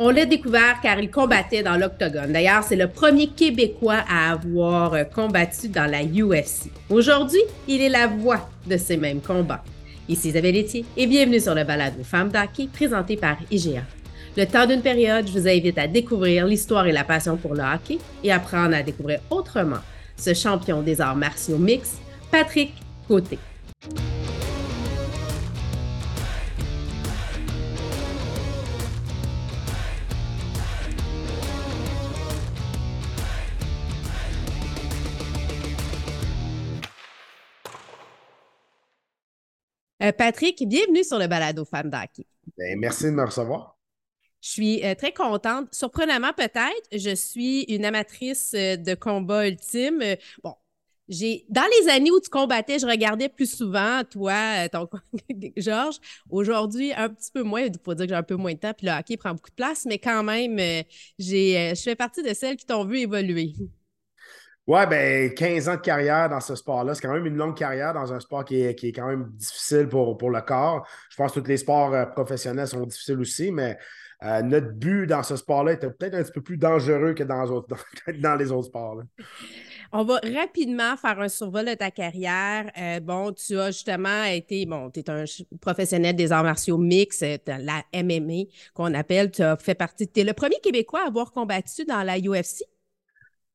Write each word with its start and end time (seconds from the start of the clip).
On 0.00 0.10
l'a 0.10 0.26
découvert 0.26 0.80
car 0.82 0.98
il 0.98 1.08
combattait 1.08 1.62
dans 1.62 1.76
l'octogone. 1.76 2.32
D'ailleurs, 2.32 2.64
c'est 2.64 2.74
le 2.74 2.88
premier 2.88 3.28
Québécois 3.28 4.02
à 4.08 4.32
avoir 4.32 4.94
euh, 4.94 5.04
combattu 5.04 5.68
dans 5.68 5.88
la 5.88 6.02
UFC. 6.02 6.72
Aujourd'hui, 6.90 7.40
il 7.68 7.80
est 7.80 7.88
la 7.88 8.08
voix 8.08 8.48
de 8.66 8.76
ces 8.76 8.96
mêmes 8.96 9.20
combats. 9.20 9.62
Ici 10.08 10.30
Isabelle 10.30 10.56
Etier 10.56 10.84
et 10.96 11.06
bienvenue 11.06 11.38
sur 11.38 11.54
le 11.54 11.62
balade 11.62 11.94
aux 12.00 12.04
femmes 12.04 12.30
d'hockey 12.30 12.68
présenté 12.72 13.16
par 13.16 13.36
IGA. 13.52 13.82
Le 14.36 14.46
temps 14.46 14.66
d'une 14.66 14.82
période, 14.82 15.28
je 15.28 15.38
vous 15.38 15.46
invite 15.46 15.78
à 15.78 15.86
découvrir 15.86 16.44
l'histoire 16.44 16.88
et 16.88 16.92
la 16.92 17.04
passion 17.04 17.36
pour 17.36 17.54
le 17.54 17.62
hockey 17.62 17.98
et 18.24 18.32
apprendre 18.32 18.74
à 18.74 18.82
découvrir 18.82 19.20
autrement 19.30 19.78
ce 20.16 20.34
champion 20.34 20.82
des 20.82 21.00
arts 21.00 21.16
martiaux 21.16 21.56
mixtes, 21.58 21.98
Patrick 22.32 22.72
Côté. 23.06 23.38
Euh, 40.04 40.12
Patrick, 40.12 40.62
bienvenue 40.68 41.02
sur 41.02 41.18
le 41.18 41.26
balado 41.26 41.64
Femme 41.64 41.88
d'Hockey. 41.88 42.26
Ben, 42.58 42.78
merci 42.78 43.04
de 43.04 43.10
me 43.12 43.24
recevoir. 43.24 43.78
Je 44.42 44.50
suis 44.50 44.84
euh, 44.84 44.94
très 44.94 45.12
contente. 45.12 45.68
Surprenamment, 45.72 46.34
peut-être, 46.36 46.88
je 46.92 47.14
suis 47.14 47.62
une 47.62 47.86
amatrice 47.86 48.52
euh, 48.54 48.76
de 48.76 48.94
combat 48.94 49.48
ultime. 49.48 50.02
bon, 50.42 50.54
j'ai 51.08 51.46
dans 51.48 51.64
les 51.80 51.88
années 51.90 52.10
où 52.10 52.20
tu 52.20 52.28
combattais, 52.28 52.78
je 52.78 52.86
regardais 52.86 53.30
plus 53.30 53.50
souvent 53.50 54.02
toi, 54.04 54.68
ton 54.68 54.88
Georges. 55.56 55.96
Aujourd'hui, 56.28 56.92
un 56.92 57.08
petit 57.08 57.30
peu 57.32 57.42
moins. 57.42 57.62
Il 57.62 57.72
faut 57.82 57.94
dire 57.94 58.04
que 58.04 58.10
j'ai 58.10 58.18
un 58.18 58.22
peu 58.22 58.36
moins 58.36 58.52
de 58.52 58.58
temps, 58.58 58.74
puis 58.74 58.86
le 58.86 58.92
hockey 58.92 59.16
prend 59.16 59.32
beaucoup 59.32 59.50
de 59.50 59.54
place, 59.54 59.86
mais 59.86 59.98
quand 59.98 60.22
même, 60.22 60.58
j'ai, 61.18 61.72
je 61.74 61.82
fais 61.82 61.96
partie 61.96 62.22
de 62.22 62.34
celles 62.34 62.56
qui 62.56 62.66
t'ont 62.66 62.84
vu 62.84 62.98
évoluer. 62.98 63.54
Ouais, 64.66 64.86
ben 64.86 65.34
15 65.34 65.68
ans 65.68 65.74
de 65.74 65.80
carrière 65.80 66.30
dans 66.30 66.40
ce 66.40 66.54
sport-là, 66.54 66.94
c'est 66.94 67.02
quand 67.02 67.12
même 67.12 67.26
une 67.26 67.36
longue 67.36 67.54
carrière 67.54 67.92
dans 67.92 68.14
un 68.14 68.20
sport 68.20 68.46
qui 68.46 68.62
est, 68.62 68.74
qui 68.74 68.88
est 68.88 68.92
quand 68.92 69.06
même 69.06 69.30
difficile 69.34 69.88
pour, 69.88 70.16
pour 70.16 70.30
le 70.30 70.40
corps. 70.40 70.86
Je 71.10 71.16
pense 71.16 71.32
que 71.32 71.40
tous 71.40 71.46
les 71.48 71.58
sports 71.58 71.92
euh, 71.92 72.06
professionnels 72.06 72.68
sont 72.68 72.86
difficiles 72.86 73.20
aussi, 73.20 73.52
mais 73.52 73.76
euh, 74.22 74.40
notre 74.40 74.72
but 74.72 75.06
dans 75.06 75.22
ce 75.22 75.36
sport-là 75.36 75.72
était 75.72 75.90
peut-être 75.90 76.14
un 76.14 76.22
petit 76.22 76.32
peu 76.32 76.40
plus 76.40 76.56
dangereux 76.56 77.12
que 77.12 77.24
dans, 77.24 77.42
les 78.36 78.50
autres 78.52 78.66
sports. 78.68 79.02
On 79.92 80.02
va 80.02 80.18
rapidement 80.34 80.96
faire 80.96 81.20
un 81.20 81.28
survol 81.28 81.66
de 81.66 81.74
ta 81.74 81.90
carrière. 81.90 82.70
Euh, 82.78 83.00
bon, 83.00 83.32
tu 83.32 83.58
as 83.58 83.70
justement 83.70 84.24
été, 84.24 84.64
bon, 84.64 84.88
tu 84.88 85.00
es 85.00 85.10
un 85.10 85.24
professionnel 85.60 86.16
des 86.16 86.32
arts 86.32 86.42
martiaux 86.42 86.78
mix, 86.78 87.22
la 87.46 87.82
MMA 87.94 88.44
qu'on 88.72 88.94
appelle. 88.94 89.30
Tu 89.30 89.42
as 89.42 89.58
fait 89.58 89.74
partie, 89.74 90.08
tu 90.08 90.20
es 90.20 90.24
le 90.24 90.32
premier 90.32 90.58
Québécois 90.62 91.02
à 91.04 91.08
avoir 91.08 91.32
combattu 91.32 91.84
dans 91.84 92.02
la 92.02 92.18
UFC. 92.18 92.64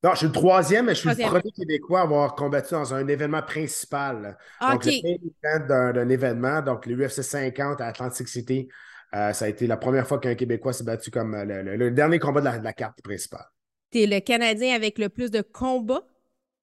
Non, 0.01 0.11
je 0.11 0.17
suis 0.19 0.27
le 0.27 0.31
troisième, 0.31 0.85
mais 0.85 0.95
je 0.95 0.99
suis 0.99 1.09
le 1.09 1.27
premier 1.27 1.51
Québécois 1.51 1.99
à 1.99 2.03
avoir 2.03 2.35
combattu 2.35 2.73
dans 2.73 2.93
un 2.93 3.05
événement 3.07 3.41
principal. 3.41 4.37
Ah, 4.59 4.73
donc, 4.73 4.83
j'ai 4.83 5.03
d'un 5.43 6.09
événement, 6.09 6.61
donc 6.61 6.85
le 6.85 6.95
UFC 6.95 7.21
50 7.21 7.81
à 7.81 7.87
Atlantic 7.87 8.27
City. 8.27 8.69
Euh, 9.15 9.33
ça 9.33 9.45
a 9.45 9.47
été 9.47 9.67
la 9.67 9.75
première 9.75 10.07
fois 10.07 10.19
qu'un 10.19 10.35
Québécois 10.35 10.71
s'est 10.71 10.83
battu 10.83 11.09
comme 11.09 11.33
euh, 11.33 11.45
le, 11.45 11.91
dernier 11.91 12.19
combat 12.19 12.41
de 12.41 12.63
la, 12.63 12.73
carte 12.73 13.01
principale. 13.01 13.45
Tu 13.91 14.01
es 14.03 14.07
le 14.07 14.19
Canadien 14.19 14.75
avec 14.75 14.99
le 14.99 15.09
plus 15.09 15.31
de 15.31 15.41
combats 15.41 16.03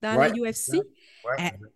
dans 0.01 0.15
la 0.15 0.31
UFC. 0.31 0.77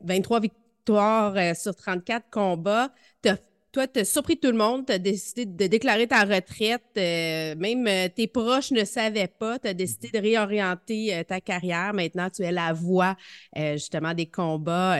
23 0.01 0.37
euh, 0.37 0.41
victoires 0.41 1.57
sur 1.57 1.75
34 1.75 2.31
combats. 2.31 2.91
Tu 3.23 3.31
as 3.31 3.37
toi, 3.73 3.87
tu 3.87 4.01
as 4.01 4.05
surpris 4.05 4.39
tout 4.39 4.51
le 4.51 4.57
monde, 4.57 4.87
tu 4.87 4.93
as 4.93 4.99
décidé 4.99 5.47
de 5.47 5.67
déclarer 5.67 6.07
ta 6.07 6.25
retraite, 6.25 6.83
euh, 6.97 7.55
même 7.57 7.87
euh, 7.87 8.09
tes 8.09 8.27
proches 8.27 8.73
ne 8.73 8.85
savaient 8.85 9.29
pas, 9.29 9.59
tu 9.59 9.69
as 9.69 9.75
décidé 9.75 10.11
de 10.13 10.19
réorienter 10.19 11.15
euh, 11.15 11.23
ta 11.23 11.41
carrière. 11.41 11.93
Maintenant, 11.95 12.29
tu 12.31 12.43
es 12.43 12.53
la 12.53 12.73
voix 12.73 13.17
justement 13.57 14.15
des 14.15 14.27
combats 14.27 14.97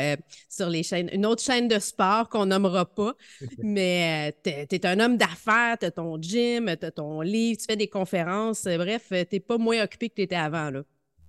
sur 0.49 0.69
les 0.69 0.83
chaînes, 0.83 1.11
une 1.13 1.27
autre 1.27 1.43
chaîne 1.43 1.69
de 1.69 1.79
sport 1.79 2.29
qu'on 2.29 2.47
nommera 2.47 2.85
pas, 2.85 3.15
mais 3.59 4.35
tu 4.45 4.51
es, 4.51 4.87
un 4.87 5.01
homme 5.01 5.17
d'affaires, 5.17 5.79
tu 5.79 5.87
as 5.87 5.91
ton 5.91 6.21
gym, 6.21 6.75
tu 6.79 6.87
as 6.87 6.91
ton 6.91 7.21
livre, 7.21 7.59
tu 7.59 7.67
fais 7.69 7.77
des 7.77 7.89
conférences, 7.89 8.65
bref, 8.65 9.09
tu 9.09 9.27
n'es 9.33 9.41
pas 9.41 9.59
moins 9.59 9.83
occupé 9.83 10.09
que 10.09 10.15
tu 10.15 10.23
étais 10.23 10.37
avant. 10.37 10.71
Là. 10.71 10.83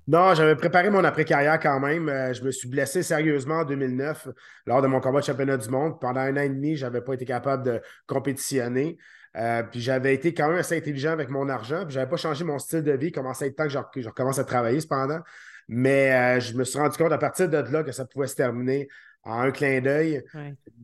Non, 0.08 0.34
j'avais 0.34 0.56
préparé 0.56 0.90
mon 0.90 1.04
après-carrière 1.04 1.60
quand 1.60 1.80
même. 1.80 2.10
Euh, 2.10 2.34
je 2.34 2.44
me 2.44 2.52
suis 2.52 2.68
blessé 2.68 3.04
sérieusement 3.04 3.60
en 3.60 3.66
2009 3.66 4.30
lors 4.66 4.82
de 4.82 4.88
mon 4.88 5.00
combat 5.00 5.20
de 5.20 5.26
championnat 5.26 5.58
du 5.58 5.70
monde. 5.70 6.00
Pendant 6.00 6.22
un 6.22 6.36
an 6.38 6.42
et 6.42 6.50
demi, 6.50 6.76
je 6.76 6.86
n'avais 6.86 7.02
pas 7.02 7.14
été 7.14 7.26
capable 7.26 7.64
de 7.64 7.82
compétitionner. 8.08 8.98
Euh, 9.38 9.64
puis 9.64 9.80
j'avais 9.80 10.14
été 10.14 10.34
quand 10.34 10.50
même 10.50 10.58
assez 10.58 10.76
intelligent 10.76 11.12
avec 11.12 11.30
mon 11.30 11.48
argent. 11.50 11.86
Puis 11.86 11.94
j'avais 11.94 12.10
pas 12.10 12.18
changé 12.18 12.44
mon 12.44 12.58
style 12.58 12.84
de 12.84 12.92
vie. 12.94 13.12
Commençait 13.12 13.46
à 13.46 13.48
être 13.50 13.56
temps 13.56 13.68
que 13.94 14.02
je, 14.02 14.08
recommence 14.08 14.40
à 14.40 14.44
travailler 14.44 14.82
cependant. 14.82 15.20
Mais 15.68 16.12
euh, 16.12 16.40
je 16.40 16.58
me 16.58 16.64
suis 16.64 16.80
rendu 16.80 16.98
compte 16.98 17.12
à 17.12 17.18
partir 17.20 17.48
de 17.48 17.58
là 17.58 17.84
que 17.84 17.92
ça 17.92 18.06
pouvait 18.06 18.28
se 18.28 18.36
terminer 18.36 18.90
en 19.24 19.40
un 19.42 19.52
clin 19.52 19.82
d'œil. 19.82 20.24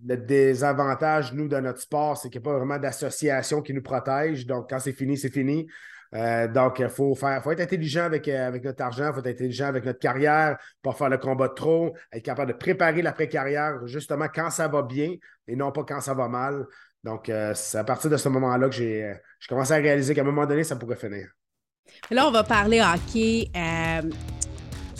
Le 0.05 0.15
désavantage, 0.15 1.33
nous, 1.33 1.47
de 1.47 1.57
notre 1.57 1.81
sport, 1.81 2.17
c'est 2.17 2.29
qu'il 2.29 2.39
n'y 2.41 2.47
a 2.47 2.51
pas 2.51 2.57
vraiment 2.57 2.77
d'association 2.77 3.61
qui 3.61 3.73
nous 3.73 3.81
protège. 3.81 4.45
Donc, 4.45 4.69
quand 4.69 4.79
c'est 4.79 4.93
fini, 4.93 5.17
c'est 5.17 5.33
fini. 5.33 5.67
Euh, 6.13 6.47
donc, 6.47 6.79
il 6.79 6.89
faut, 6.89 7.15
faire, 7.15 7.43
faut 7.43 7.51
être 7.51 7.61
intelligent 7.61 8.03
avec, 8.03 8.27
euh, 8.27 8.47
avec 8.47 8.63
notre 8.63 8.81
argent, 8.83 9.07
il 9.09 9.13
faut 9.13 9.19
être 9.19 9.27
intelligent 9.27 9.65
avec 9.65 9.85
notre 9.85 9.99
carrière, 9.99 10.57
pas 10.81 10.93
faire 10.93 11.09
le 11.09 11.17
combat 11.17 11.49
trop, 11.49 11.95
être 12.11 12.23
capable 12.23 12.53
de 12.53 12.57
préparer 12.57 13.01
l'après-carrière 13.01 13.85
justement 13.85 14.27
quand 14.33 14.49
ça 14.49 14.67
va 14.67 14.81
bien 14.81 15.15
et 15.47 15.55
non 15.55 15.71
pas 15.71 15.83
quand 15.83 16.01
ça 16.01 16.13
va 16.13 16.27
mal. 16.27 16.65
Donc, 17.03 17.29
euh, 17.29 17.53
c'est 17.55 17.77
à 17.77 17.83
partir 17.83 18.09
de 18.09 18.17
ce 18.17 18.29
moment-là 18.29 18.69
que 18.69 18.75
j'ai 18.75 19.13
commencé 19.47 19.73
à 19.73 19.77
réaliser 19.77 20.13
qu'à 20.13 20.21
un 20.21 20.25
moment 20.25 20.45
donné, 20.45 20.63
ça 20.63 20.75
pourrait 20.75 20.95
finir. 20.95 21.27
Là, 22.11 22.27
on 22.27 22.31
va 22.31 22.43
parler 22.43 22.81
hockey. 22.81 23.49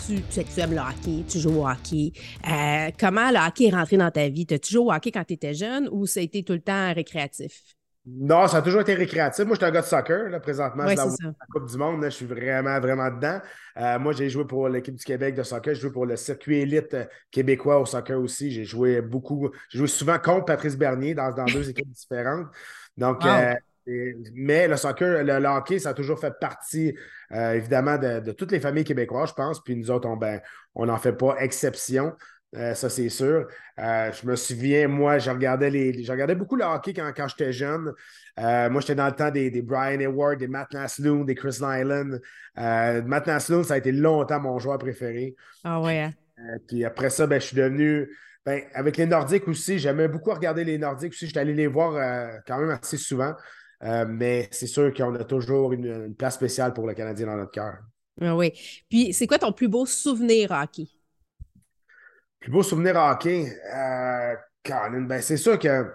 Tu, 0.06 0.22
tu, 0.22 0.60
aimes 0.60 0.70
le 0.70 0.78
hockey, 0.78 1.22
tu 1.28 1.38
joues 1.38 1.60
au 1.60 1.68
hockey. 1.68 2.12
comment 2.98 3.30
le 3.30 3.46
hockey 3.46 3.66
est 3.66 3.74
rentré 3.74 3.98
dans 3.98 4.10
ta 4.10 4.26
vie? 4.28 4.46
Tu 4.46 4.56
joué 4.70 4.86
au 4.86 4.92
hockey 4.92 5.10
quand 5.10 5.24
tu 5.24 5.34
étais 5.34 5.52
jeune 5.52 5.86
ou 5.90 6.06
ça 6.06 6.20
a 6.20 6.22
été 6.22 6.42
tout 6.42 6.54
le 6.54 6.62
temps 6.62 6.94
récréatif? 6.94 7.77
Non, 8.16 8.46
ça 8.46 8.58
a 8.58 8.62
toujours 8.62 8.80
été 8.80 8.94
récréatif. 8.94 9.44
Moi, 9.44 9.54
je 9.54 9.58
suis 9.58 9.66
un 9.66 9.70
gars 9.70 9.82
de 9.82 9.86
soccer, 9.86 10.30
là, 10.30 10.40
présentement. 10.40 10.84
c'est 10.88 10.96
la, 10.96 11.32
Coupe 11.52 11.68
du 11.68 11.76
Monde. 11.76 12.04
je 12.04 12.10
suis 12.10 12.26
vraiment, 12.26 12.80
vraiment 12.80 13.10
dedans. 13.10 13.40
Euh, 13.76 13.98
moi, 13.98 14.12
j'ai 14.12 14.30
joué 14.30 14.44
pour 14.46 14.68
l'équipe 14.68 14.94
du 14.94 15.04
Québec 15.04 15.34
de 15.34 15.42
soccer. 15.42 15.74
J'ai 15.74 15.82
joué 15.82 15.90
pour 15.90 16.06
le 16.06 16.16
circuit 16.16 16.58
élite 16.58 16.94
euh, 16.94 17.04
québécois 17.30 17.78
au 17.78 17.86
soccer 17.86 18.18
aussi. 18.18 18.50
J'ai 18.50 18.64
joué 18.64 19.02
beaucoup. 19.02 19.50
J'ai 19.68 19.78
joué 19.78 19.88
souvent 19.88 20.18
contre 20.18 20.46
Patrice 20.46 20.76
Bernier 20.76 21.14
dans, 21.14 21.32
deux 21.44 21.68
équipes 21.68 21.90
différentes. 21.90 22.46
Donc, 22.96 23.24
euh, 23.26 23.54
mais 24.34 24.68
le 24.68 24.76
soccer, 24.76 25.24
le, 25.24 25.46
hockey, 25.46 25.78
ça 25.78 25.90
a 25.90 25.94
toujours 25.94 26.18
fait 26.20 26.34
partie, 26.38 26.94
évidemment, 27.30 27.96
de, 27.96 28.32
toutes 28.32 28.52
les 28.52 28.60
familles 28.60 28.84
québécoises, 28.84 29.30
je 29.30 29.34
pense. 29.34 29.62
Puis 29.62 29.76
nous 29.76 29.90
autres, 29.90 30.08
on 30.08 30.16
ben, 30.16 30.40
n'en 30.76 30.98
fait 30.98 31.14
pas 31.14 31.36
exception. 31.38 32.14
Euh, 32.56 32.74
ça, 32.74 32.88
c'est 32.88 33.08
sûr. 33.08 33.46
Euh, 33.78 34.10
je 34.12 34.26
me 34.26 34.34
souviens, 34.34 34.88
moi, 34.88 35.18
je 35.18 35.30
regardais, 35.30 35.70
les, 35.70 36.02
je 36.02 36.10
regardais 36.10 36.34
beaucoup 36.34 36.56
le 36.56 36.64
hockey 36.64 36.94
quand, 36.94 37.12
quand 37.14 37.28
j'étais 37.28 37.52
jeune. 37.52 37.92
Euh, 38.40 38.70
moi, 38.70 38.80
j'étais 38.80 38.94
dans 38.94 39.06
le 39.06 39.12
temps 39.12 39.30
des, 39.30 39.50
des, 39.50 39.60
Brian 39.60 40.00
Hayward, 40.00 40.38
des 40.38 40.48
Matt 40.48 40.72
Nasloon, 40.72 41.24
des 41.24 41.34
Chris 41.34 41.58
Nyland. 41.60 42.18
Matt 42.56 43.26
Nasloon, 43.26 43.64
ça 43.64 43.74
a 43.74 43.78
été 43.78 43.92
longtemps 43.92 44.40
mon 44.40 44.58
joueur 44.58 44.78
préféré. 44.78 45.36
Ah 45.64 45.80
ouais. 45.80 46.00
Hein? 46.00 46.12
puis 46.68 46.84
après 46.84 47.10
ça, 47.10 47.26
ben, 47.26 47.40
je 47.40 47.46
suis 47.46 47.56
devenu. 47.56 48.08
Ben, 48.46 48.62
avec 48.72 48.96
les 48.96 49.06
Nordiques 49.06 49.48
aussi, 49.48 49.78
j'aimais 49.78 50.08
beaucoup 50.08 50.30
regarder 50.30 50.64
les 50.64 50.78
Nordiques 50.78 51.12
aussi. 51.12 51.26
J'étais 51.26 51.40
allé 51.40 51.52
les 51.52 51.66
voir 51.66 51.92
quand 52.46 52.58
même 52.58 52.70
assez 52.70 52.96
souvent. 52.96 53.34
mais 53.82 54.48
c'est 54.52 54.66
sûr 54.66 54.94
qu'on 54.94 55.14
a 55.16 55.24
toujours 55.24 55.72
une, 55.74 55.86
une, 55.86 56.14
place 56.14 56.36
spéciale 56.36 56.72
pour 56.72 56.86
le 56.86 56.94
Canadien 56.94 57.26
dans 57.26 57.36
notre 57.36 57.50
cœur. 57.50 57.74
Ah 58.20 58.34
oui. 58.34 58.52
Puis, 58.88 59.12
c'est 59.12 59.26
quoi 59.26 59.38
ton 59.38 59.52
plus 59.52 59.68
beau 59.68 59.84
souvenir 59.84 60.50
hockey? 60.50 60.88
Plus 62.40 62.50
beau 62.52 62.62
souvenir 62.62 62.96
hockey, 62.96 63.52
euh, 63.74 64.34
ben 65.00 65.20
c'est 65.20 65.36
sûr 65.36 65.58
que 65.58 65.86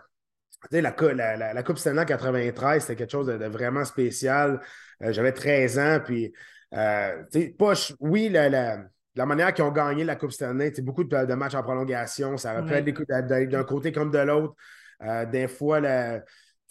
la, 0.71 1.35
la, 1.35 1.53
la, 1.53 1.63
Coupe 1.63 1.77
Stanley 1.77 2.01
en 2.01 2.05
93, 2.05 2.81
c'était 2.81 2.95
quelque 2.95 3.11
chose 3.11 3.27
de, 3.27 3.45
vraiment 3.45 3.85
spécial. 3.85 4.61
Euh, 5.01 5.11
j'avais 5.11 5.31
13 5.31 5.79
ans, 5.79 5.99
puis, 6.03 6.33
euh, 6.73 7.23
pas, 7.57 7.73
oui, 7.99 8.29
la, 8.29 8.49
la, 8.49 9.25
manière 9.25 9.53
qu'ils 9.53 9.63
ont 9.63 9.71
gagné 9.71 10.03
la 10.03 10.15
Coupe 10.15 10.31
Stanley, 10.31 10.73
beaucoup 10.81 11.03
de, 11.03 11.25
de, 11.25 11.33
matchs 11.33 11.55
en 11.55 11.63
prolongation, 11.63 12.37
ça 12.37 12.53
aurait 12.53 12.83
pu 12.83 12.91
être 12.91 13.47
d'un 13.49 13.63
côté 13.63 13.91
comme 13.91 14.11
de 14.11 14.19
l'autre. 14.19 14.55
Euh, 15.03 15.25
des 15.25 15.47
fois, 15.47 15.79
le, 15.79 16.21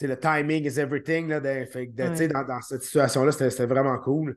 le 0.00 0.18
timing 0.18 0.64
is 0.64 0.78
everything. 0.78 1.28
Là, 1.28 1.40
dans, 1.40 2.46
dans, 2.46 2.62
cette 2.62 2.82
situation-là, 2.82 3.32
c'était 3.32 3.66
vraiment 3.66 3.98
cool. 3.98 4.34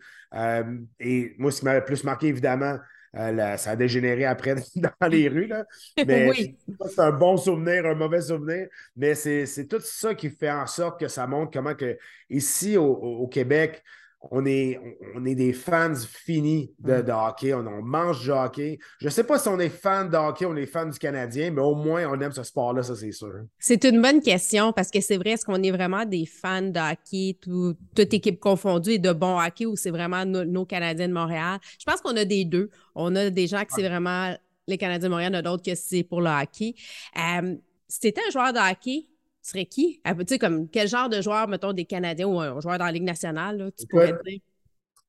et 1.00 1.36
moi, 1.38 1.52
ce 1.52 1.60
qui 1.60 1.66
m'avait 1.66 1.84
plus 1.84 2.04
marqué, 2.04 2.28
évidemment, 2.28 2.78
euh, 3.16 3.58
ça 3.58 3.72
a 3.72 3.76
dégénéré 3.76 4.26
après 4.26 4.56
dans 4.76 5.08
les 5.08 5.28
rues. 5.28 5.48
Là. 5.48 5.66
Mais 6.06 6.56
c'est 6.90 7.00
un 7.00 7.12
bon 7.12 7.38
souvenir, 7.38 7.86
un 7.86 7.96
mauvais 7.96 8.22
souvenir. 8.22 8.68
Mais 8.96 9.16
c'est 9.16 9.68
tout 9.68 9.82
ça 9.82 10.16
qui 10.16 10.30
fait 10.30 10.52
en 10.52 10.68
sorte 10.68 11.00
que 11.00 11.08
ça 11.08 11.28
montre 11.28 11.52
comment 11.52 11.76
que 11.76 11.98
ici 12.30 12.78
au, 12.78 13.28
Québec, 13.28 13.84
on 14.32 14.46
est, 14.46 14.80
on 15.16 15.26
est 15.26 15.36
des 15.36 15.54
fans 15.54 15.96
finis 15.96 16.72
de, 16.80 17.02
mm. 17.02 17.10
hockey. 17.10 17.54
On, 17.54 17.82
mange 17.82 18.24
du 18.24 18.32
hockey. 18.32 18.80
Je 19.00 19.06
ne 19.06 19.10
sais 19.10 19.24
pas 19.24 19.40
si 19.40 19.48
on 19.48 19.60
est 19.60 19.70
fan 19.70 20.10
de 20.10 20.18
hockey, 20.18 20.46
on 20.46 20.56
est 20.56 20.66
fan 20.66 20.90
du 20.90 20.98
Canadien, 20.98 21.52
mais 21.52 21.62
au 21.62 21.76
moins, 21.76 22.06
on 22.08 22.20
aime 22.20 22.32
ce 22.32 22.44
sport-là, 22.44 22.84
ça, 22.84 22.96
c'est 22.96 23.12
sûr. 23.12 23.34
C'est 23.60 23.84
une 23.86 24.02
bonne 24.02 24.22
question 24.22 24.74
parce 24.74 24.90
que 24.90 25.02
c'est 25.02 25.18
vrai, 25.18 25.32
est-ce 25.32 25.46
qu'on 25.46 25.62
est 25.62 25.72
vraiment 25.72 26.06
des 26.06 26.26
fans 26.26 26.62
de 26.62 26.80
hockey, 26.80 27.38
toute 27.42 28.14
équipe 28.14 28.40
confondue, 28.40 28.92
et 28.92 29.00
de 29.00 29.12
bon 29.12 29.40
hockey, 29.40 29.66
ou 29.66 29.76
c'est 29.76 29.92
vraiment 29.92 30.26
nos 30.26 30.66
Canadiens 30.66 31.08
de 31.08 31.14
Montréal? 31.14 31.60
Je 31.80 31.86
pense 31.86 32.02
qu'on 32.02 32.16
a 32.18 32.26
des 32.26 32.46
deux. 32.46 32.70
On 32.96 33.16
a 33.16 33.30
des 33.30 33.48
gens 33.48 33.62
qui 33.62 33.76
c'est 33.76 33.88
vraiment 33.88 34.36
les 34.68 34.78
Canadiens 34.78 35.10
de 35.10 35.14
Montréal, 35.14 35.36
a 35.36 35.42
d'autres 35.42 35.64
que 35.64 35.76
c'est 35.76 36.04
pour 36.04 36.22
le 36.22 36.30
hockey. 36.30 36.76
Euh, 37.18 37.56
si 37.88 38.00
tu 38.00 38.08
étais 38.08 38.22
un 38.28 38.32
joueur 38.32 38.52
de 38.52 38.60
hockey, 38.60 39.08
tu 39.46 39.52
serais 39.52 39.66
qui? 39.66 40.02
Ah, 40.04 40.16
tu 40.16 40.26
sais, 40.28 40.40
comme 40.40 40.68
quel 40.70 40.88
genre 40.88 41.08
de 41.08 41.22
joueur, 41.22 41.48
mettons, 41.48 41.72
des 41.72 41.86
Canadiens 41.86 42.26
ou 42.26 42.40
un 42.40 42.60
joueur 42.60 42.80
dans 42.80 42.86
la 42.86 42.92
Ligue 42.92 43.04
nationale, 43.04 43.72
tu 43.78 43.86
pourrais 43.86 44.14
dire? 44.26 44.40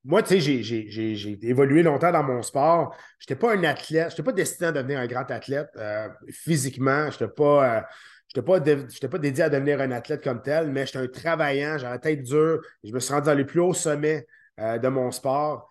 Moi, 0.05 0.23
tu 0.23 0.41
sais, 0.41 0.63
j'ai 0.63 1.39
évolué 1.43 1.83
longtemps 1.83 2.13
dans 2.13 2.23
mon 2.23 2.43
sport. 2.43 2.95
Je 3.19 3.25
n'étais 3.25 3.35
pas 3.35 3.55
un 3.55 3.65
athlète, 3.65 4.11
je 4.11 4.13
n'étais 4.13 4.23
pas 4.23 4.33
destiné 4.33 4.69
à 4.69 4.73
devenir 4.73 5.01
un 5.01 5.07
grand 5.07 5.29
athlète 5.31 5.71
euh, 5.77 6.09
physiquement. 6.29 7.11
Je 7.11 7.25
n'étais 7.25 7.35
pas, 7.35 7.79
euh, 7.79 8.41
pas, 8.43 8.61
pas, 8.61 9.19
dédié 9.19 9.45
à 9.45 9.49
devenir 9.49 9.81
un 9.81 9.91
athlète 9.91 10.23
comme 10.23 10.43
tel, 10.43 10.71
mais 10.71 10.85
j'étais 10.85 10.99
un 10.99 11.09
travaillant, 11.09 11.79
j'avais 11.79 11.95
la 11.95 11.99
tête 11.99 12.23
dure. 12.23 12.61
Je 12.85 12.93
me 12.93 13.01
suis 13.01 13.13
rendu 13.13 13.27
dans 13.27 13.35
les 13.35 13.47
plus 13.47 13.61
hauts 13.61 13.75
sommets 13.75 14.27
euh, 14.61 14.79
de 14.79 14.89
mon 14.89 15.11
sport. 15.11 15.67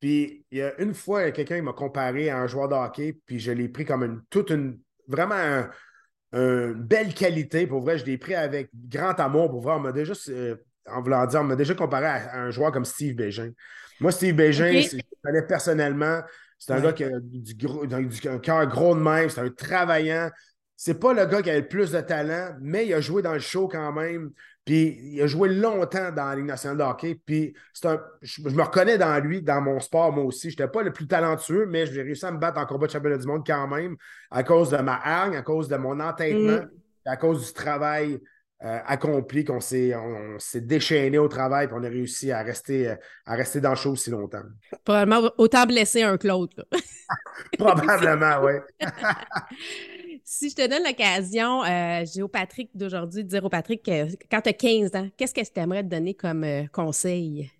Puis 0.00 0.44
il 0.50 0.58
y 0.58 0.62
a 0.62 0.78
une 0.80 0.92
fois, 0.92 1.30
quelqu'un 1.30 1.62
m'a 1.62 1.72
comparé 1.72 2.30
à 2.30 2.38
un 2.38 2.48
joueur 2.48 2.68
de 2.68 2.74
hockey, 2.74 3.16
puis 3.24 3.38
je 3.38 3.52
l'ai 3.52 3.68
pris 3.68 3.84
comme 3.84 4.02
une 4.02 4.20
toute 4.28 4.50
une 4.50 4.80
vraiment 5.06 5.64
une 6.32 6.74
belle 6.74 7.14
qualité. 7.14 7.66
Pour 7.66 7.80
vrai, 7.80 7.98
je 7.98 8.04
l'ai 8.04 8.18
pris 8.18 8.34
avec 8.34 8.70
grand 8.74 9.18
amour. 9.20 9.50
Pour 9.50 9.60
voir, 9.60 9.78
on 9.78 9.80
m'a 9.80 9.92
déjà, 9.92 10.12
euh, 10.28 10.56
en 10.86 11.02
voulant 11.02 11.26
dire, 11.26 11.40
on 11.40 11.44
m'a 11.44 11.56
déjà 11.56 11.74
comparé 11.74 12.06
à, 12.06 12.40
un 12.40 12.50
joueur 12.50 12.72
comme 12.72 12.84
Steve 12.84 13.14
Bégin. 13.14 13.50
Moi, 14.00 14.12
Steve 14.12 14.36
Bégin, 14.36 14.80
je 14.80 14.96
le 14.96 15.02
connais 15.24 15.46
personnellement. 15.46 16.20
C'est 16.58 16.72
un 16.72 16.80
gars 16.80 16.92
qui 16.92 17.04
a 17.04 17.10
du, 17.20 17.54
du, 17.54 17.66
un 18.28 18.38
cœur 18.38 18.66
gros 18.66 18.94
de 18.94 19.00
même, 19.00 19.30
c'est 19.30 19.40
un 19.40 19.50
travaillant. 19.50 20.30
C'est 20.80 21.00
pas 21.00 21.12
le 21.12 21.26
gars 21.26 21.42
qui 21.42 21.50
a 21.50 21.58
le 21.58 21.66
plus 21.66 21.90
de 21.90 22.00
talent, 22.00 22.54
mais 22.60 22.86
il 22.86 22.94
a 22.94 23.00
joué 23.00 23.20
dans 23.20 23.32
le 23.32 23.40
show 23.40 23.66
quand 23.66 23.92
même. 23.92 24.30
Puis 24.64 24.96
il 25.02 25.20
a 25.20 25.26
joué 25.26 25.48
longtemps 25.48 26.12
dans 26.12 26.26
la 26.26 26.36
Ligue 26.36 26.44
nationale 26.44 26.78
de 26.78 26.82
hockey. 26.84 27.20
Puis 27.26 27.52
un, 27.82 27.98
je, 28.22 28.42
me 28.42 28.62
reconnais 28.62 28.96
dans 28.96 29.18
lui, 29.18 29.42
dans 29.42 29.60
mon 29.60 29.80
sport, 29.80 30.12
moi 30.12 30.22
aussi. 30.22 30.50
Je 30.50 30.54
n'étais 30.54 30.68
pas 30.70 30.84
le 30.84 30.92
plus 30.92 31.08
talentueux, 31.08 31.66
mais 31.66 31.84
j'ai 31.86 32.02
réussi 32.02 32.24
à 32.26 32.30
me 32.30 32.38
battre 32.38 32.60
en 32.60 32.66
combat 32.66 32.86
de 32.86 32.92
championnat 32.92 33.18
du 33.18 33.26
monde 33.26 33.42
quand 33.44 33.66
même, 33.66 33.96
à 34.30 34.44
cause 34.44 34.70
de 34.70 34.76
ma 34.76 35.00
hargne, 35.02 35.34
à 35.34 35.42
cause 35.42 35.66
de 35.66 35.76
mon 35.76 35.98
entêtement, 35.98 36.60
mm. 36.62 36.70
à 37.06 37.16
cause 37.16 37.48
du 37.48 37.52
travail 37.52 38.20
euh, 38.62 38.78
accompli, 38.86 39.44
qu'on 39.44 39.58
s'est, 39.58 39.96
on, 39.96 40.36
déchaîné 40.60 41.18
au 41.18 41.26
travail, 41.26 41.66
puis 41.66 41.76
on 41.76 41.82
a 41.82 41.88
réussi 41.88 42.30
à 42.30 42.44
rester, 42.44 42.94
à 43.26 43.34
rester 43.34 43.60
dans 43.60 43.70
le 43.70 43.76
show 43.76 43.90
aussi 43.90 44.10
longtemps. 44.10 44.42
Probablement 44.84 45.28
autant 45.38 45.66
blessé 45.66 46.04
un 46.04 46.16
que 46.18 46.28
l'autre. 46.28 46.64
Probablement, 47.58 48.44
oui. 48.44 48.52
Si 50.30 50.50
je 50.50 50.56
te 50.56 50.68
donne 50.68 50.82
l'occasion, 50.84 51.64
euh, 51.64 52.04
j'ai 52.04 52.20
au 52.20 52.28
Patrick 52.28 52.68
d'aujourd'hui 52.74 53.24
de 53.24 53.28
dire 53.30 53.42
au 53.42 53.48
Patrick 53.48 53.82
que 53.82 54.14
quand 54.30 54.42
tu 54.42 54.50
as 54.50 54.52
15 54.52 54.94
ans, 54.94 55.08
qu'est-ce 55.16 55.32
que 55.32 55.40
tu 55.40 55.58
aimerais 55.58 55.82
te 55.82 55.88
donner 55.88 56.12
comme 56.12 56.44
euh, 56.44 56.66
conseil? 56.70 57.50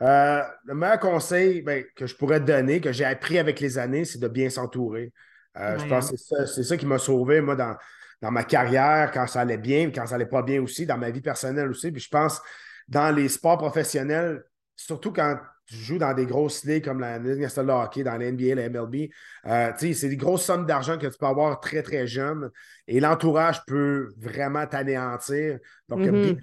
Euh, 0.00 0.40
le 0.66 0.74
meilleur 0.76 1.00
conseil 1.00 1.62
ben, 1.62 1.84
que 1.96 2.06
je 2.06 2.14
pourrais 2.14 2.38
te 2.38 2.44
donner, 2.44 2.80
que 2.80 2.92
j'ai 2.92 3.04
appris 3.04 3.40
avec 3.40 3.58
les 3.58 3.76
années, 3.76 4.04
c'est 4.04 4.20
de 4.20 4.28
bien 4.28 4.50
s'entourer. 4.50 5.12
Je 5.56 5.88
pense 5.88 6.12
que 6.12 6.46
c'est 6.46 6.62
ça, 6.62 6.76
qui 6.76 6.86
m'a 6.86 6.98
sauvé, 6.98 7.40
moi, 7.40 7.56
dans, 7.56 7.74
dans 8.22 8.30
ma 8.30 8.44
carrière, 8.44 9.10
quand 9.12 9.26
ça 9.26 9.40
allait 9.40 9.58
bien, 9.58 9.90
quand 9.90 10.06
ça 10.06 10.14
allait 10.14 10.26
pas 10.26 10.42
bien 10.42 10.62
aussi, 10.62 10.86
dans 10.86 10.96
ma 10.96 11.10
vie 11.10 11.22
personnelle 11.22 11.70
aussi. 11.70 11.90
Puis 11.90 12.02
je 12.02 12.08
pense, 12.08 12.40
dans 12.86 13.12
les 13.12 13.28
sports 13.28 13.58
professionnels, 13.58 14.44
surtout 14.76 15.12
quand 15.12 15.40
tu 15.66 15.76
joues 15.76 15.98
dans 15.98 16.12
des 16.14 16.26
grosses 16.26 16.64
ligues 16.64 16.84
comme 16.84 17.00
la 17.00 17.18
Ligue 17.18 17.40
nationale 17.40 17.76
de 17.76 17.82
hockey, 17.84 18.04
dans 18.04 18.16
la 18.16 18.30
NBA, 18.30 18.54
la 18.54 18.68
MLB, 18.68 19.10
euh, 19.46 19.72
c'est 19.78 20.08
des 20.08 20.16
grosses 20.16 20.44
sommes 20.44 20.66
d'argent 20.66 20.98
que 20.98 21.06
tu 21.06 21.18
peux 21.18 21.26
avoir 21.26 21.60
très, 21.60 21.82
très 21.82 22.06
jeune. 22.06 22.50
Et 22.86 23.00
l'entourage 23.00 23.64
peut 23.66 24.12
vraiment 24.18 24.66
t'anéantir. 24.66 25.58
Donc, 25.88 26.00
mm 26.00 26.36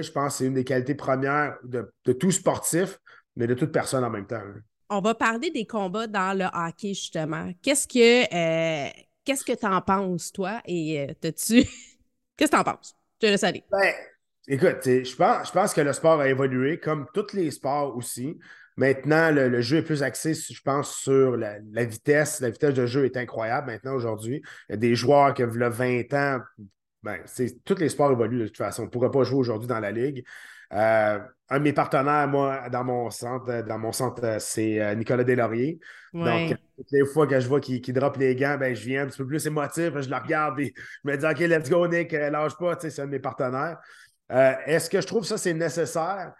je 0.00 0.10
pense 0.10 0.32
que 0.32 0.38
c'est 0.38 0.46
une 0.46 0.54
des 0.54 0.64
qualités 0.64 0.94
premières 0.94 1.56
de, 1.64 1.92
tout 2.12 2.30
sportif, 2.30 2.98
mais 3.36 3.46
de 3.46 3.54
toute 3.54 3.72
personne 3.72 4.04
en 4.04 4.10
même 4.10 4.26
temps. 4.26 4.36
Hein. 4.36 4.60
On 4.90 5.00
va 5.00 5.14
parler 5.14 5.50
des 5.50 5.66
combats 5.66 6.06
dans 6.06 6.36
le 6.36 6.44
hockey, 6.44 6.88
justement. 6.88 7.50
Qu'est-ce 7.62 7.88
que 7.88 8.24
euh, 8.24 8.90
qu'est-ce 9.24 9.44
que 9.44 9.58
tu 9.58 9.66
en 9.66 9.80
penses, 9.80 10.32
toi? 10.32 10.60
Et 10.66 11.00
euh, 11.00 11.14
tu 11.22 11.64
Qu'est-ce 12.36 12.50
que 12.50 12.56
tu 12.56 12.60
en 12.60 12.64
penses? 12.64 12.94
Je 13.20 13.26
te 13.26 13.30
laisse 13.30 13.44
aller. 13.44 13.64
Ben, 13.70 13.94
écoute, 14.48 14.84
je 14.84 15.16
pense, 15.16 15.48
je 15.48 15.52
pense 15.52 15.72
que 15.72 15.80
le 15.80 15.92
sport 15.92 16.20
a 16.20 16.28
évolué, 16.28 16.78
comme 16.78 17.06
tous 17.14 17.32
les 17.32 17.50
sports 17.50 17.96
aussi. 17.96 18.38
Maintenant, 18.76 19.30
le, 19.30 19.60
jeu 19.60 19.78
est 19.78 19.82
plus 19.82 20.02
axé, 20.02 20.34
je 20.34 20.60
pense, 20.62 20.96
sur 20.96 21.36
la, 21.36 21.58
vitesse. 21.84 22.40
La 22.40 22.50
vitesse 22.50 22.74
de 22.74 22.86
jeu 22.86 23.04
est 23.04 23.16
incroyable 23.16 23.66
maintenant 23.66 23.94
aujourd'hui. 23.94 24.42
Il 24.68 24.72
y 24.72 24.74
a 24.74 24.78
des 24.78 24.94
joueurs 24.94 25.34
qui 25.34 25.44
ont 25.44 25.48
20 25.48 26.14
ans. 26.14 26.40
Ben, 27.02 27.18
tous 27.64 27.78
les 27.78 27.88
sports 27.88 28.12
évoluent 28.12 28.40
de 28.40 28.46
toute 28.46 28.56
façon. 28.56 28.82
On 28.82 28.84
ne 28.86 28.90
pourrait 28.90 29.10
pas 29.10 29.24
jouer 29.24 29.38
aujourd'hui 29.38 29.68
dans 29.68 29.80
la 29.80 29.90
ligue. 29.90 30.24
Euh, 30.72 31.18
un 31.50 31.58
de 31.58 31.64
mes 31.64 31.72
partenaires, 31.72 32.26
moi, 32.28 32.70
dans 32.70 32.84
mon 32.84 33.10
centre, 33.10 33.62
dans 33.62 33.78
mon 33.78 33.92
centre, 33.92 34.38
c'est 34.40 34.80
euh, 34.80 34.94
Nicolas 34.94 35.24
Deslauriers. 35.24 35.78
Donc, 36.14 36.56
toutes 36.76 36.92
les 36.92 37.04
fois 37.04 37.26
que 37.26 37.38
je 37.38 37.48
vois 37.48 37.60
qu'il 37.60 37.82
drop 37.92 38.16
les 38.16 38.34
gants, 38.34 38.56
ben, 38.58 38.74
je 38.74 38.84
viens 38.86 39.02
un 39.02 39.06
petit 39.06 39.18
peu 39.18 39.26
plus 39.26 39.46
émotif. 39.46 39.90
Je 40.00 40.08
le 40.08 40.16
regarde 40.16 40.60
et 40.60 40.72
je 41.04 41.10
me 41.10 41.16
dis 41.16 41.26
OK, 41.26 41.38
let's 41.40 41.68
go, 41.68 41.86
Nick, 41.88 42.14
euh, 42.14 42.30
lâche 42.30 42.56
pas. 42.56 42.76
C'est 42.80 43.02
un 43.02 43.06
de 43.06 43.10
mes 43.10 43.20
partenaires. 43.20 43.78
Est-ce 44.30 44.88
que 44.88 44.98
je 44.98 45.06
trouve 45.06 45.26
ça 45.26 45.36
c'est 45.36 45.52
nécessaire? 45.52 46.32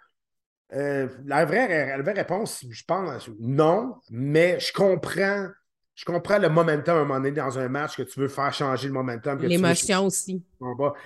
Euh, 0.73 1.07
la, 1.25 1.45
vraie, 1.45 1.95
réponse, 2.13 2.65
je 2.69 2.83
pense, 2.83 3.29
non, 3.39 3.95
mais 4.09 4.59
je 4.59 4.73
comprends. 4.73 5.49
Je 5.95 6.05
comprends 6.05 6.39
le 6.39 6.49
momentum 6.49 6.97
à 6.97 7.01
un 7.01 7.03
moment 7.03 7.19
donné 7.19 7.31
dans 7.31 7.59
un 7.59 7.69
match 7.69 7.95
que 7.95 8.01
tu 8.01 8.19
veux 8.19 8.27
faire 8.27 8.51
changer 8.51 8.87
le 8.87 8.93
momentum. 8.93 9.39
L'émotion 9.39 10.07
aussi. 10.07 10.43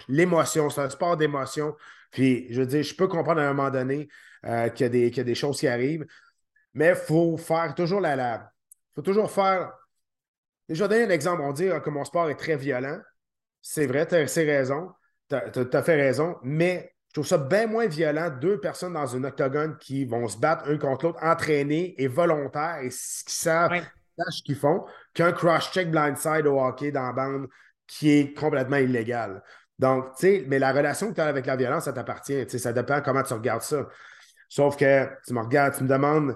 L'émotion, 0.07 0.69
c'est 0.69 0.79
un 0.79 0.89
sport 0.89 1.17
d'émotion. 1.17 1.75
Puis, 2.09 2.47
je 2.51 2.61
veux 2.61 2.67
dire, 2.67 2.83
je 2.83 2.95
peux 2.95 3.09
comprendre 3.09 3.41
à 3.41 3.49
un 3.49 3.53
moment 3.53 3.69
donné 3.69 4.07
euh, 4.45 4.69
qu'il 4.69 4.95
y, 4.95 5.19
a 5.19 5.23
des 5.23 5.35
choses 5.35 5.59
qui 5.59 5.67
arrivent, 5.67 6.05
mais 6.73 6.89
il 6.89 6.95
faut 6.95 7.35
faire 7.35 7.75
toujours 7.75 7.99
la. 7.99 8.15
la 8.15 8.53
faut 8.95 9.01
toujours 9.01 9.29
faire. 9.29 9.73
Je 10.69 10.81
vais 10.81 10.87
donner 10.87 11.03
un 11.03 11.09
exemple. 11.09 11.41
On 11.41 11.51
dit 11.51 11.67
que 11.83 11.89
mon 11.89 12.05
sport 12.05 12.29
est 12.29 12.35
très 12.35 12.55
violent. 12.55 12.99
C'est 13.61 13.87
vrai, 13.87 14.07
tu 14.07 14.15
as, 14.15 14.19
raison. 14.19 14.91
Tu 15.29 15.35
as, 15.35 15.83
fait 15.83 15.95
raison, 15.95 16.37
mais 16.43 16.95
je 17.07 17.13
trouve 17.13 17.27
ça 17.27 17.37
bien 17.37 17.67
moins 17.67 17.87
violent, 17.87 18.29
deux 18.29 18.59
personnes 18.59 18.93
dans 18.93 19.15
un 19.15 19.23
octogone 19.23 19.77
qui 19.77 20.05
vont 20.05 20.27
se 20.27 20.37
battre 20.37 20.69
un 20.69 20.77
contre 20.77 21.05
l'autre, 21.05 21.19
entraînés 21.23 21.95
et 21.97 22.07
volontaires 22.07 22.79
et 22.81 22.89
qui 22.89 23.33
savent 23.33 23.71
ce 24.29 24.43
qu'ils 24.43 24.55
font, 24.55 24.85
qu'un 25.13 25.31
cross-check 25.31 25.89
blindside 25.89 26.47
au 26.47 26.59
hockey 26.59 26.91
dans 26.91 27.07
la 27.07 27.13
bande 27.13 27.47
qui 27.87 28.11
est 28.11 28.37
complètement 28.37 28.77
illégal. 28.77 29.41
Donc, 29.79 30.15
tu 30.15 30.21
sais, 30.21 30.45
mais 30.47 30.59
la 30.59 30.73
relation 30.73 31.09
que 31.09 31.15
tu 31.15 31.21
as 31.21 31.27
avec 31.27 31.45
la 31.45 31.55
violence, 31.55 31.85
ça 31.85 31.93
t'appartient. 31.93 32.45
Tu 32.45 32.51
sais, 32.51 32.57
ça 32.57 32.73
dépend 32.73 33.01
comment 33.01 33.23
tu 33.23 33.33
regardes 33.33 33.61
ça. 33.61 33.87
Sauf 34.49 34.75
que 34.75 35.07
tu 35.25 35.33
me 35.33 35.39
regardes, 35.39 35.75
tu 35.75 35.83
me 35.83 35.89
demandes 35.89 36.35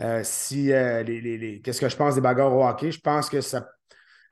euh, 0.00 0.20
si 0.24 0.72
euh, 0.72 1.02
les, 1.02 1.60
qu'est-ce 1.62 1.80
que 1.80 1.88
je 1.88 1.96
pense 1.96 2.14
des 2.14 2.20
bagarres 2.20 2.54
au 2.54 2.66
hockey? 2.66 2.90
Je 2.90 3.00
pense 3.00 3.28
que 3.28 3.40
ça. 3.40 3.68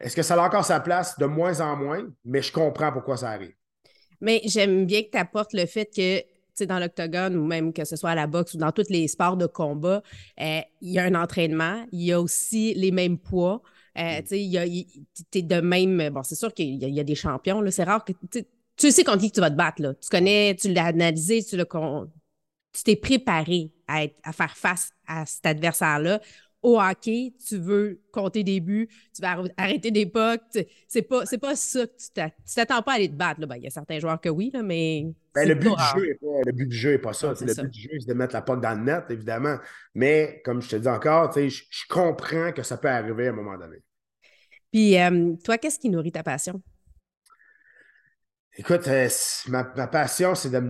Est-ce 0.00 0.16
que 0.16 0.22
ça 0.22 0.34
a 0.42 0.46
encore 0.46 0.64
sa 0.64 0.80
place? 0.80 1.18
De 1.18 1.26
moins 1.26 1.60
en 1.60 1.76
moins, 1.76 2.06
mais 2.24 2.42
je 2.42 2.52
comprends 2.52 2.92
pourquoi 2.92 3.16
ça 3.16 3.30
arrive. 3.30 3.54
Mais 4.20 4.40
j'aime 4.44 4.86
bien 4.86 5.02
que 5.02 5.10
tu 5.10 5.18
apportes 5.18 5.52
le 5.52 5.66
fait 5.66 5.86
que 5.94 6.22
dans 6.64 6.78
l'octogone 6.78 7.36
ou 7.36 7.44
même 7.44 7.72
que 7.72 7.84
ce 7.84 7.96
soit 7.96 8.10
à 8.10 8.14
la 8.14 8.26
boxe 8.26 8.54
ou 8.54 8.58
dans 8.58 8.72
tous 8.72 8.88
les 8.88 9.08
sports 9.08 9.36
de 9.36 9.46
combat, 9.46 10.02
euh, 10.40 10.60
il 10.80 10.92
y 10.92 10.98
a 10.98 11.04
un 11.04 11.14
entraînement, 11.14 11.84
il 11.92 12.02
y 12.02 12.12
a 12.12 12.20
aussi 12.20 12.72
les 12.74 12.90
mêmes 12.90 13.18
poids. 13.18 13.62
Euh, 13.98 14.20
tu 14.28 14.36
es 14.36 15.42
de 15.42 15.60
même. 15.60 16.10
Bon, 16.10 16.22
c'est 16.22 16.34
sûr 16.34 16.52
qu'il 16.52 16.74
y, 16.76 17.00
a 17.00 17.04
des 17.04 17.14
champions. 17.14 17.62
C'est 17.70 17.84
rare 17.84 18.04
que 18.04 18.12
tu 18.76 18.90
sais 18.90 19.04
contre 19.04 19.22
qui 19.22 19.30
tu 19.30 19.40
vas 19.40 19.50
te 19.50 19.56
battre. 19.56 19.82
Là. 19.82 19.94
Tu 19.94 20.08
connais, 20.10 20.54
tu 20.54 20.72
l'as 20.72 20.86
analysé, 20.86 21.42
tu 21.42 21.56
t'es 22.84 22.96
préparé 22.96 23.72
à, 23.88 24.02
à, 24.22 24.32
faire 24.32 24.54
face 24.56 24.90
à 25.06 25.24
cet 25.24 25.46
adversaire-là 25.46 26.20
au 26.66 26.80
hockey, 26.80 27.32
tu 27.46 27.58
veux 27.58 28.00
compter 28.10 28.42
des 28.42 28.58
buts, 28.58 28.88
tu 29.14 29.22
vas 29.22 29.40
arrêter 29.56 29.92
des 29.92 30.04
pucks. 30.04 30.66
C'est 30.88 31.02
pas, 31.02 31.22
pas 31.40 31.54
ça 31.54 31.86
que 31.86 31.92
tu 31.92 32.54
t'attends 32.56 32.82
pas 32.82 32.92
à 32.92 32.94
aller 32.96 33.08
te 33.08 33.14
battre. 33.14 33.46
Ben, 33.46 33.54
il 33.54 33.62
y 33.62 33.66
a 33.68 33.70
certains 33.70 34.00
joueurs 34.00 34.20
que 34.20 34.28
oui, 34.28 34.50
là, 34.52 34.64
mais. 34.64 35.06
Ben, 35.32 35.48
le, 35.48 35.54
but 35.54 35.70
du 35.70 36.00
jeu 36.00 36.10
est 36.10 36.14
pas, 36.14 36.40
le 36.44 36.52
but 36.52 36.66
du 36.66 36.76
jeu 36.76 36.90
n'est 36.90 36.98
pas 36.98 37.12
ça. 37.12 37.34
le 37.40 37.54
but 37.54 37.70
du 37.70 37.80
jeu, 37.80 37.90
c'est 38.00 38.08
de 38.08 38.14
mettre 38.14 38.34
la 38.34 38.42
puck 38.42 38.60
dans 38.60 38.76
le 38.76 38.84
net, 38.84 39.04
évidemment. 39.10 39.58
Mais 39.94 40.42
comme 40.44 40.60
je 40.60 40.70
te 40.70 40.76
dis 40.76 40.88
encore, 40.88 41.32
je, 41.36 41.62
comprends 41.88 42.50
que 42.50 42.64
ça 42.64 42.76
peut 42.78 42.88
arriver 42.88 43.28
à 43.28 43.30
un 43.30 43.34
moment 43.34 43.56
donné. 43.56 43.76
Puis, 44.72 44.98
euh, 44.98 45.34
toi, 45.44 45.58
qu'est-ce 45.58 45.78
qui 45.78 45.88
nourrit 45.88 46.10
ta 46.10 46.24
passion? 46.24 46.60
Écoute, 48.56 48.88
euh, 48.88 49.08
ma, 49.46 49.62
passion, 49.86 50.34
c'est 50.34 50.50
de. 50.50 50.60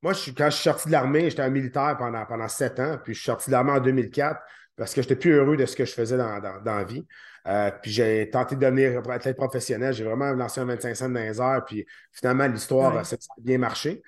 Moi, 0.00 0.12
je, 0.12 0.30
quand 0.30 0.50
je 0.50 0.54
suis 0.54 0.62
sorti 0.62 0.86
de 0.86 0.92
l'armée, 0.92 1.28
j'étais 1.28 1.42
un 1.42 1.50
militaire 1.50 1.96
pendant, 1.98 2.24
pendant 2.24 2.46
sept 2.46 2.78
ans, 2.78 2.98
puis 3.02 3.14
je 3.14 3.18
suis 3.18 3.26
sorti 3.26 3.46
de 3.46 3.52
l'armée 3.52 3.72
en 3.72 3.80
2004 3.80 4.40
parce 4.76 4.94
que 4.94 5.02
je 5.02 5.08
n'étais 5.08 5.16
plus 5.16 5.32
heureux 5.32 5.56
de 5.56 5.66
ce 5.66 5.76
que 5.76 5.84
je 5.84 5.92
faisais 5.92 6.16
dans, 6.16 6.40
la 6.64 6.84
vie. 6.84 7.06
Euh, 7.46 7.70
puis 7.82 7.90
j'ai 7.90 8.30
tenté 8.30 8.56
de 8.56 8.60
devenir 8.60 9.02
athlète 9.10 9.36
professionnel. 9.36 9.92
J'ai 9.92 10.04
vraiment 10.04 10.32
lancé 10.32 10.60
un 10.60 10.64
25 10.64 10.94
cents 10.94 11.08
dans 11.08 11.20
les 11.20 11.40
heures. 11.40 11.64
Puis 11.64 11.86
finalement, 12.12 12.46
l'histoire, 12.46 13.04
ça 13.04 13.16
a 13.16 13.40
bien 13.40 13.58
marché. 13.58 14.02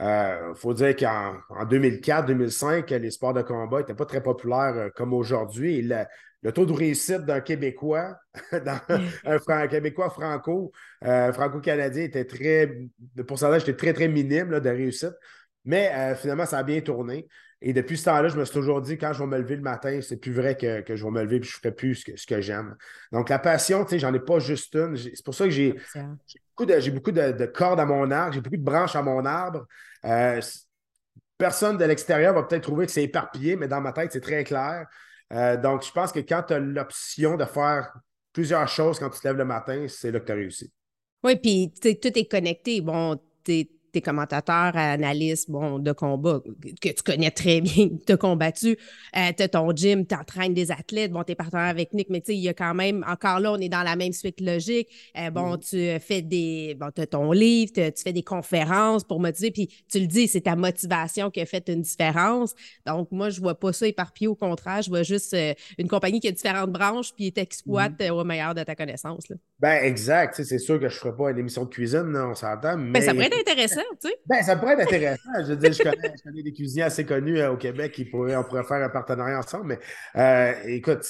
Il 0.00 0.06
euh, 0.06 0.54
faut 0.54 0.72
dire 0.72 0.96
qu'en 0.96 1.36
2004-2005, 1.66 2.96
les 2.96 3.10
sports 3.10 3.34
de 3.34 3.42
combat 3.42 3.80
n'étaient 3.80 3.94
pas 3.94 4.06
très 4.06 4.22
populaires 4.22 4.74
euh, 4.74 4.88
comme 4.96 5.12
aujourd'hui. 5.12 5.82
Le, 5.82 6.52
taux 6.52 6.64
de 6.64 6.72
réussite 6.72 7.26
d'un 7.26 7.42
Québécois, 7.42 8.16
un, 8.52 9.68
Québécois 9.68 10.08
franco, 10.08 10.72
euh, 11.04 11.34
franco-canadien 11.34 12.04
était 12.04 12.24
très, 12.24 12.78
le 13.14 13.24
pourcentage 13.26 13.62
était 13.62 13.76
très, 13.76 13.92
très 13.92 14.08
minime 14.08 14.58
de 14.58 14.70
réussite. 14.70 15.12
Mais 15.66 16.14
finalement, 16.16 16.46
ça 16.46 16.56
a 16.56 16.62
bien 16.62 16.80
tourné. 16.80 17.28
Et 17.62 17.72
depuis 17.72 17.98
ce 17.98 18.06
temps-là, 18.06 18.28
je 18.28 18.38
me 18.38 18.44
suis 18.44 18.54
toujours 18.54 18.80
dit, 18.80 18.96
quand 18.96 19.12
je 19.12 19.18
vais 19.18 19.26
me 19.26 19.38
lever 19.38 19.56
le 19.56 19.62
matin, 19.62 20.00
c'est 20.00 20.16
plus 20.16 20.32
vrai 20.32 20.56
que, 20.56 20.82
je 20.96 21.04
vais 21.04 21.10
me 21.10 21.22
lever 21.22 21.36
et 21.36 21.42
je 21.42 21.48
ne 21.48 21.52
ferai 21.52 21.72
plus 21.72 21.94
ce 21.94 22.26
que, 22.26 22.40
j'aime. 22.40 22.74
Donc, 23.12 23.28
la 23.28 23.38
passion, 23.38 23.84
tu 23.84 23.90
sais, 23.90 23.98
j'en 23.98 24.14
ai 24.14 24.20
pas 24.20 24.38
juste 24.38 24.74
une. 24.74 24.96
C'est 24.96 25.24
pour 25.24 25.34
ça 25.34 25.44
que 25.44 25.50
j'ai 25.50 25.72
beaucoup, 26.56 26.64
de, 26.64 26.90
beaucoup 26.90 27.12
de, 27.12 27.46
cordes 27.46 27.80
à 27.80 27.84
mon 27.84 28.10
arbre, 28.10 28.32
j'ai 28.32 28.40
beaucoup 28.40 28.56
de 28.56 28.62
branches 28.62 28.96
à 28.96 29.02
mon 29.02 29.26
arbre. 29.26 29.66
Euh, 30.06 30.40
personne 31.36 31.76
de 31.76 31.84
l'extérieur 31.84 32.34
va 32.34 32.44
peut-être 32.44 32.62
trouver 32.62 32.86
que 32.86 32.92
c'est 32.92 33.04
éparpillé, 33.04 33.56
mais 33.56 33.68
dans 33.68 33.80
ma 33.82 33.92
tête, 33.92 34.12
c'est 34.12 34.20
très 34.20 34.42
clair. 34.42 34.86
Euh, 35.32 35.58
donc, 35.58 35.84
je 35.84 35.92
pense 35.92 36.12
que 36.12 36.20
quand 36.20 36.44
tu 36.44 36.54
as 36.54 36.58
l'option 36.58 37.36
de 37.36 37.44
faire 37.44 37.92
plusieurs 38.32 38.68
choses 38.68 38.98
quand 38.98 39.10
tu 39.10 39.20
te 39.20 39.28
lèves 39.28 39.36
le 39.36 39.44
matin, 39.44 39.84
c'est 39.86 40.10
là 40.10 40.20
que 40.20 40.26
tu 40.26 40.32
as 40.32 40.36
réussi. 40.36 40.72
Oui, 41.22 41.36
puis 41.36 41.72
tout 41.74 42.18
est 42.18 42.30
connecté. 42.30 42.80
Bon, 42.80 43.20
tu 43.44 43.66
tes 43.92 44.00
commentateurs, 44.00 44.76
analystes 44.76 45.50
bon, 45.50 45.78
de 45.78 45.92
combat 45.92 46.40
que 46.80 46.88
tu 46.88 47.02
connais 47.02 47.30
très 47.30 47.60
bien, 47.60 47.88
tu 48.06 48.12
as 48.12 48.16
combattu, 48.16 48.76
euh, 49.16 49.32
tu 49.36 49.42
as 49.42 49.48
ton 49.48 49.74
gym, 49.74 50.06
tu 50.06 50.14
entraînes 50.14 50.54
des 50.54 50.70
athlètes, 50.70 51.12
bon, 51.12 51.22
tu 51.24 51.32
es 51.32 51.34
partenaire 51.34 51.66
avec 51.66 51.92
Nick, 51.92 52.08
mais 52.10 52.20
tu 52.20 52.26
sais, 52.26 52.36
il 52.36 52.42
y 52.42 52.48
a 52.48 52.54
quand 52.54 52.74
même, 52.74 53.04
encore 53.08 53.40
là, 53.40 53.52
on 53.52 53.58
est 53.58 53.68
dans 53.68 53.82
la 53.82 53.96
même 53.96 54.12
suite 54.12 54.40
logique. 54.40 54.88
Euh, 55.18 55.30
bon, 55.30 55.54
mm-hmm. 55.54 55.98
tu 55.98 56.04
fais 56.04 56.22
des, 56.22 56.76
bon, 56.78 56.90
tu 56.94 57.00
as 57.02 57.06
ton 57.06 57.32
livre, 57.32 57.72
tu 57.74 58.02
fais 58.02 58.12
des 58.12 58.22
conférences 58.22 59.04
pour 59.04 59.20
motiver, 59.20 59.50
puis 59.50 59.68
tu 59.90 60.00
le 60.00 60.06
dis, 60.06 60.28
c'est 60.28 60.42
ta 60.42 60.56
motivation 60.56 61.30
qui 61.30 61.40
a 61.40 61.46
fait 61.46 61.68
une 61.68 61.82
différence. 61.82 62.54
Donc, 62.86 63.08
moi, 63.10 63.30
je 63.30 63.40
vois 63.40 63.58
pas 63.58 63.72
ça 63.72 63.86
éparpillé, 63.86 64.28
au 64.28 64.36
contraire, 64.36 64.82
je 64.82 64.90
vois 64.90 65.02
juste 65.02 65.34
euh, 65.34 65.54
une 65.78 65.88
compagnie 65.88 66.20
qui 66.20 66.28
a 66.28 66.32
différentes 66.32 66.72
branches, 66.72 67.12
puis 67.14 67.32
t'exploite 67.32 67.98
mm-hmm. 67.98 68.10
au 68.10 68.24
meilleur 68.24 68.54
de 68.54 68.62
ta 68.62 68.74
connaissance. 68.74 69.28
Là. 69.28 69.36
Ben, 69.60 69.84
exact. 69.84 70.42
C'est 70.42 70.58
sûr 70.58 70.80
que 70.80 70.88
je 70.88 70.94
ne 70.94 70.98
ferai 70.98 71.14
pas 71.14 71.30
une 71.30 71.38
émission 71.38 71.64
de 71.64 71.68
cuisine, 71.68 72.16
on 72.16 72.34
s'entend. 72.34 72.76
Ben, 72.76 72.78
mais... 72.78 73.00
ça 73.02 73.12
pourrait 73.12 73.26
être 73.26 73.40
intéressant, 73.40 73.82
tu 74.00 74.08
sais. 74.08 74.16
Ben, 74.26 74.42
ça 74.42 74.56
pourrait 74.56 74.72
être 74.72 74.88
intéressant. 74.88 75.30
Je 75.42 75.52
veux 75.52 75.56
dire, 75.56 75.72
je 75.72 75.82
connais, 75.82 76.42
des 76.42 76.52
cuisiniers 76.52 76.84
assez 76.84 77.04
connus 77.04 77.38
euh, 77.38 77.52
au 77.52 77.56
Québec 77.58 77.92
qui 77.92 78.06
pourraient, 78.06 78.36
on 78.36 78.44
pourrait 78.44 78.64
faire 78.64 78.82
un 78.82 78.88
partenariat 78.88 79.38
ensemble. 79.38 79.66
Mais 79.66 79.78
euh, 80.16 80.54
écoute, 80.64 81.04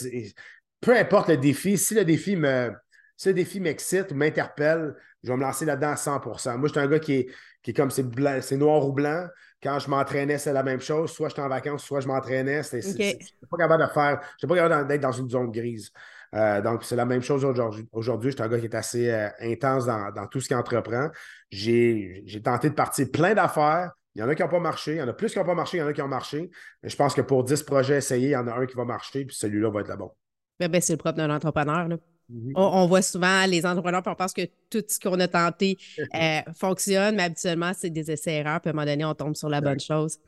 peu 0.81 0.97
importe 0.97 1.29
le 1.29 1.37
défi, 1.37 1.79
si 1.79 1.95
le 1.95 2.05
défi 2.05 2.37
me. 2.37 2.73
Si 3.17 3.29
le 3.29 3.35
défi 3.35 3.61
m'excite 3.61 4.13
ou 4.13 4.15
m'interpelle, 4.15 4.95
je 5.23 5.31
vais 5.31 5.37
me 5.37 5.43
lancer 5.43 5.67
là-dedans 5.67 5.91
à 5.91 5.95
100% 5.95 6.57
Moi, 6.57 6.69
je 6.69 6.73
suis 6.73 6.81
un 6.81 6.87
gars 6.87 6.99
qui 6.99 7.13
est, 7.17 7.27
qui 7.63 7.73
est 7.73 7.75
comme 7.75 7.91
c'est, 7.91 8.07
c'est 8.41 8.57
noir 8.57 8.87
ou 8.87 8.93
blanc. 8.93 9.27
Quand 9.63 9.79
je 9.79 9.91
m'entraînais, 9.91 10.39
c'est 10.39 10.55
la 10.55 10.63
même 10.63 10.81
chose. 10.81 11.13
Soit 11.13 11.29
j'étais 11.29 11.43
en 11.43 11.49
vacances, 11.49 11.85
soit 11.85 12.01
je 12.01 12.09
m'entraînais. 12.09 12.63
Je 12.63 12.77
n'étais 12.77 13.19
pas 13.51 13.59
capable 13.59 13.83
de 13.87 13.93
faire. 13.93 14.21
Je 14.41 14.47
pas 14.47 14.55
capable 14.55 14.89
d'être 14.89 15.03
dans 15.03 15.13
une 15.13 15.29
zone 15.29 15.51
grise. 15.51 15.93
Euh, 16.35 16.63
donc, 16.63 16.85
c'est 16.85 16.97
la 16.97 17.05
même 17.05 17.23
chose 17.23 17.45
aujourd'hui. 17.45 17.87
Aujourd'hui, 17.93 18.31
je 18.31 18.37
suis 18.37 18.43
un 18.43 18.49
gars 18.49 18.59
qui 18.59 18.67
est 18.67 18.75
assez 18.75 19.11
euh, 19.11 19.29
intense 19.41 19.87
dans, 19.87 20.27
tout 20.31 20.41
ce 20.41 20.49
qu'il 20.49 20.57
entreprend. 20.57 21.09
J'ai 21.51 22.25
tenté 22.45 22.71
de 22.71 22.75
partir 22.75 23.11
plein 23.11 23.35
d'affaires. 23.35 23.93
Il 24.15 24.21
y 24.21 24.23
en 24.23 24.29
a 24.29 24.35
qui 24.35 24.43
n'ont 24.43 24.49
pas 24.49 24.61
marché. 24.61 24.93
Il 24.93 24.99
y 24.99 25.03
en 25.03 25.09
a 25.09 25.13
plus 25.13 25.33
qui 25.33 25.39
n'ont 25.39 25.45
pas 25.45 25.55
marché, 25.55 25.79
il 25.79 25.81
y 25.81 25.83
en 25.83 25.87
a 25.87 25.93
qui 25.93 26.03
ont 26.03 26.09
marché. 26.09 26.51
Mais 26.83 26.89
je 26.89 26.97
pense 26.97 27.15
que 27.15 27.21
pour 27.21 27.45
10 27.45 27.63
projets 27.63 27.99
essayés, 27.99 28.29
il 28.29 28.33
y 28.33 28.37
en 28.37 28.47
a 28.47 28.55
un 28.55 28.67
qui 28.67 28.77
va 28.77 28.85
marcher, 28.85 29.25
puis 29.25 29.37
celui-là 29.37 29.71
va 29.71 29.81
être 29.81 29.89
le 29.89 29.97
bon. 29.97 30.11
Ben, 30.59 30.69
ben, 30.69 30.81
c'est 30.81 30.95
le 30.95 30.99
propre 30.99 31.17
d'un 31.17 31.35
entrepreneur. 31.35 31.89
Mm-hmm. 31.89 32.53
on, 32.55 32.87
voit 32.87 33.03
souvent 33.03 33.45
les 33.47 33.67
entrepreneurs, 33.67 34.03
puis 34.03 34.13
on 34.13 34.17
pense 34.17 34.33
que 34.33 34.43
tout 34.69 34.85
ce 34.87 35.01
qu'on 35.01 35.19
a 35.19 35.27
tenté 35.27 35.79
euh, 36.15 36.41
fonctionne, 36.55 37.17
mais 37.17 37.25
habituellement, 37.25 37.73
c'est 37.77 37.91
des 37.91 38.11
essais-erreurs, 38.11 38.61
puis 38.61 38.69
à 38.69 38.73
un 38.73 38.75
moment 38.75 38.87
donné, 38.87 39.05
on 39.05 39.15
tombe 39.15 39.35
sur 39.35 39.49
la 39.49 39.61
bonne 39.61 39.81
chose. 39.81 40.19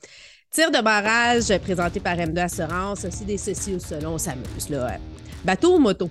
Tir 0.53 0.71
de 0.71 0.83
barrage 0.83 1.59
présenté 1.61 1.99
par 1.99 2.15
M2 2.15 2.39
Assurance, 2.41 3.07
aussi 3.07 3.25
des 3.25 3.39
ceci 3.39 3.75
ou 3.75 3.79
cela, 3.79 4.11
on 4.11 4.19
s'amuse. 4.19 4.69
Là. 4.69 4.99
Bateau 5.43 5.77
ou 5.77 5.79
moto? 5.79 6.11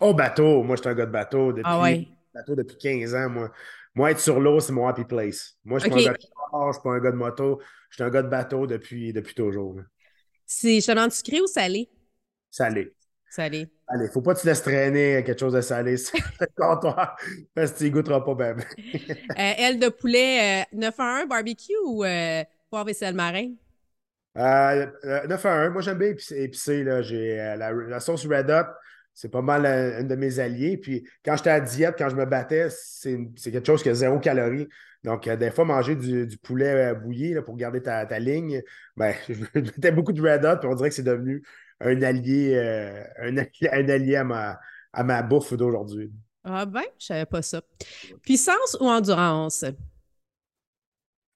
Oh, 0.00 0.12
bateau. 0.12 0.64
Moi, 0.64 0.74
je 0.74 0.80
suis 0.82 0.90
un 0.90 0.94
gars 0.94 1.06
de 1.06 1.12
bateau 1.12 1.52
depuis, 1.52 1.62
ah 1.64 1.88
bateau 2.34 2.56
depuis 2.56 2.76
15 2.76 3.14
ans. 3.14 3.30
Moi. 3.30 3.52
moi, 3.94 4.10
être 4.10 4.18
sur 4.18 4.40
l'eau, 4.40 4.58
c'est 4.58 4.72
mon 4.72 4.88
happy 4.88 5.04
place. 5.04 5.56
Moi, 5.64 5.78
je 5.78 5.84
suis 5.84 5.90
pas 5.92 5.98
un 5.98 6.02
gars 6.02 6.12
de 6.14 6.18
je 6.18 6.72
suis 6.72 6.82
pas 6.82 6.90
un 6.90 6.98
gars 6.98 7.12
de 7.12 7.16
moto. 7.16 7.60
Je 7.90 7.94
suis 7.94 8.02
un 8.02 8.10
gas 8.10 8.22
de 8.22 8.28
bateau 8.28 8.66
depuis, 8.66 9.12
depuis 9.12 9.36
toujours. 9.36 9.76
C'est 10.44 10.80
chemin 10.80 11.08
sucré 11.08 11.40
ou 11.40 11.46
salé? 11.46 11.88
Salé. 12.50 12.92
Salé. 13.30 13.68
Allez, 13.86 14.08
faut 14.08 14.20
pas 14.20 14.34
te 14.34 14.44
laisser 14.44 14.62
traîner 14.62 15.22
quelque 15.24 15.38
chose 15.38 15.52
de 15.52 15.60
salé. 15.60 15.96
C'est 15.96 16.54
toi 16.56 17.14
parce 17.54 17.70
que 17.70 17.78
tu 17.78 17.90
goûteras 17.92 18.22
pas 18.22 18.34
bien. 18.34 18.56
euh, 18.56 19.52
aile 19.58 19.78
de 19.78 19.90
poulet 19.90 20.66
9 20.72 20.94
à 20.98 21.22
1 21.22 21.26
barbecue 21.26 21.72
ou 21.84 22.04
euh, 22.04 22.42
poivre 22.74 22.88
et 22.88 22.94
sel 22.94 23.14
marin? 23.14 23.52
Euh, 24.36 24.86
9 25.28 25.46
à 25.46 25.52
1. 25.52 25.70
Moi, 25.70 25.80
j'aime 25.80 25.98
bien 25.98 26.08
épicé. 26.08 26.84
J'ai 27.02 27.40
euh, 27.40 27.56
la, 27.56 28.00
sauce 28.00 28.26
Red 28.26 28.50
Hot, 28.50 28.66
c'est 29.14 29.30
pas 29.30 29.42
mal 29.42 29.64
un, 29.64 30.02
de 30.02 30.16
mes 30.16 30.40
alliés. 30.40 30.76
Puis 30.76 31.06
quand 31.24 31.36
j'étais 31.36 31.50
à 31.50 31.60
diète, 31.60 31.94
quand 31.96 32.08
je 32.08 32.16
me 32.16 32.24
battais, 32.24 32.68
c'est 32.70 33.52
quelque 33.52 33.66
chose 33.66 33.80
qui 33.80 33.90
a 33.90 33.94
zéro 33.94 34.18
calorie. 34.18 34.66
Donc, 35.04 35.28
euh, 35.28 35.36
des 35.36 35.52
fois, 35.52 35.64
manger 35.64 35.94
du, 35.94 36.36
poulet 36.38 36.90
euh, 36.90 36.94
bouilli 36.94 37.36
pour 37.44 37.56
garder 37.56 37.80
ta, 37.80 38.18
ligne, 38.18 38.60
ben, 38.96 39.14
je 39.28 39.34
mettais 39.54 39.92
beaucoup 39.92 40.12
de 40.12 40.20
Red 40.20 40.44
Hot, 40.44 40.56
puis 40.56 40.68
on 40.68 40.74
dirait 40.74 40.88
que 40.88 40.96
c'est 40.96 41.04
devenu 41.04 41.44
un 41.78 42.02
allié, 42.02 42.58
un, 43.20 43.36
allié 43.88 44.16
à 44.16 44.24
ma, 44.24 44.58
à 44.92 45.04
ma 45.04 45.22
bouffe 45.22 45.54
d'aujourd'hui. 45.54 46.10
Ah 46.42 46.66
ben, 46.66 46.82
je 46.98 47.06
savais 47.06 47.26
pas 47.26 47.40
ça. 47.40 47.62
Puissance 48.22 48.76
ou 48.80 48.88
endurance? 48.88 49.64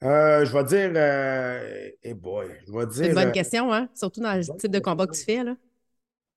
Euh, 0.05 0.45
je 0.45 0.53
vais 0.53 0.65
dire. 0.65 0.93
Euh, 0.95 1.91
eh 2.03 2.15
boy, 2.15 2.47
je 2.67 2.73
vais 2.73 2.87
dire. 2.87 2.95
C'est 2.95 3.09
une 3.09 3.15
bonne 3.15 3.29
euh, 3.29 3.33
question, 3.33 3.73
hein? 3.73 3.89
Surtout 3.95 4.21
dans 4.21 4.35
le 4.35 4.43
type 4.59 4.71
de 4.71 4.79
combat 4.79 5.07
que 5.07 5.17
tu 5.17 5.25
fais, 5.25 5.43
là. 5.43 5.57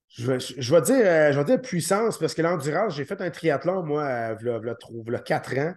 Je 0.10 0.30
vais, 0.30 0.40
je 0.40 0.76
vais, 0.76 0.82
dire, 0.82 1.32
je 1.32 1.38
vais 1.38 1.46
dire 1.46 1.62
puissance 1.62 2.18
parce 2.18 2.34
que 2.34 2.42
l'endurance, 2.42 2.96
j'ai 2.96 3.06
fait 3.06 3.22
un 3.22 3.30
triathlon, 3.30 3.84
moi, 3.84 4.36
il 4.42 4.46
y 4.46 5.16
a 5.16 5.20
4 5.20 5.58
ans. 5.58 5.74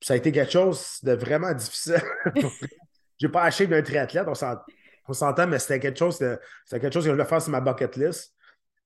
ça 0.00 0.14
a 0.14 0.16
été 0.16 0.32
quelque 0.32 0.50
chose 0.50 0.98
de 1.04 1.12
vraiment 1.12 1.52
difficile. 1.54 2.02
j'ai 3.16 3.28
pas 3.28 3.44
acheté 3.44 3.68
d'un 3.68 3.82
triathlète, 3.82 4.26
on 4.26 5.14
s'entend, 5.14 5.46
mais 5.46 5.60
c'était 5.60 5.78
quelque 5.78 6.00
chose, 6.00 6.16
c'était 6.16 6.80
quelque 6.80 6.94
chose 6.94 7.04
que 7.04 7.10
je 7.10 7.14
voulais 7.14 7.28
faire 7.28 7.40
sur 7.40 7.52
ma 7.52 7.60
bucket 7.60 7.94
list. 7.96 8.34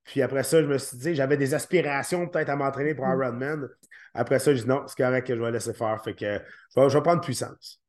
Puis 0.04 0.20
après 0.20 0.42
ça, 0.42 0.60
je 0.60 0.66
me 0.66 0.76
suis 0.76 0.98
dit, 0.98 1.14
j'avais 1.14 1.38
des 1.38 1.54
aspirations 1.54 2.28
peut-être 2.28 2.50
à 2.50 2.56
m'entraîner 2.56 2.94
pour 2.94 3.06
mm. 3.06 3.22
Ironman. 3.22 3.68
Après 4.12 4.38
ça, 4.38 4.54
je 4.54 4.60
dis 4.60 4.68
non, 4.68 4.84
c'est 4.86 5.02
correct 5.02 5.26
que 5.26 5.34
je 5.34 5.40
vais 5.40 5.50
laisser 5.50 5.72
faire. 5.72 5.98
Fait 6.04 6.14
que 6.14 6.40
je 6.76 6.94
vais 6.94 7.02
prendre 7.02 7.22
puissance. 7.22 7.79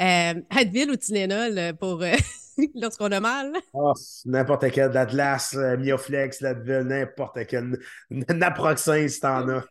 Euh, 0.00 0.34
Advil 0.50 0.90
ou 0.90 0.96
Tylenol 0.96 1.58
euh, 1.58 1.72
pour 1.72 2.02
euh, 2.02 2.14
lorsqu'on 2.74 3.10
a 3.12 3.20
mal? 3.20 3.52
Oh, 3.72 3.94
n'importe 4.26 4.70
quel, 4.70 4.92
l'Atlas, 4.92 5.54
euh, 5.54 5.76
Mioflex, 5.78 6.42
l'Advil, 6.42 6.82
n'importe 6.82 7.46
quel. 7.46 7.78
Naproxen 8.10 9.08
si 9.08 9.20
t'en 9.20 9.48
as. 9.48 9.64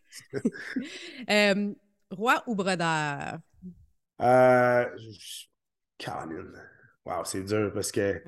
roi 2.10 2.42
ou 2.46 2.54
brodeur? 2.54 3.38
Euh, 4.20 4.86
Wow, 7.04 7.24
c'est 7.24 7.44
dur 7.44 7.70
parce 7.72 7.92
que 7.92 8.20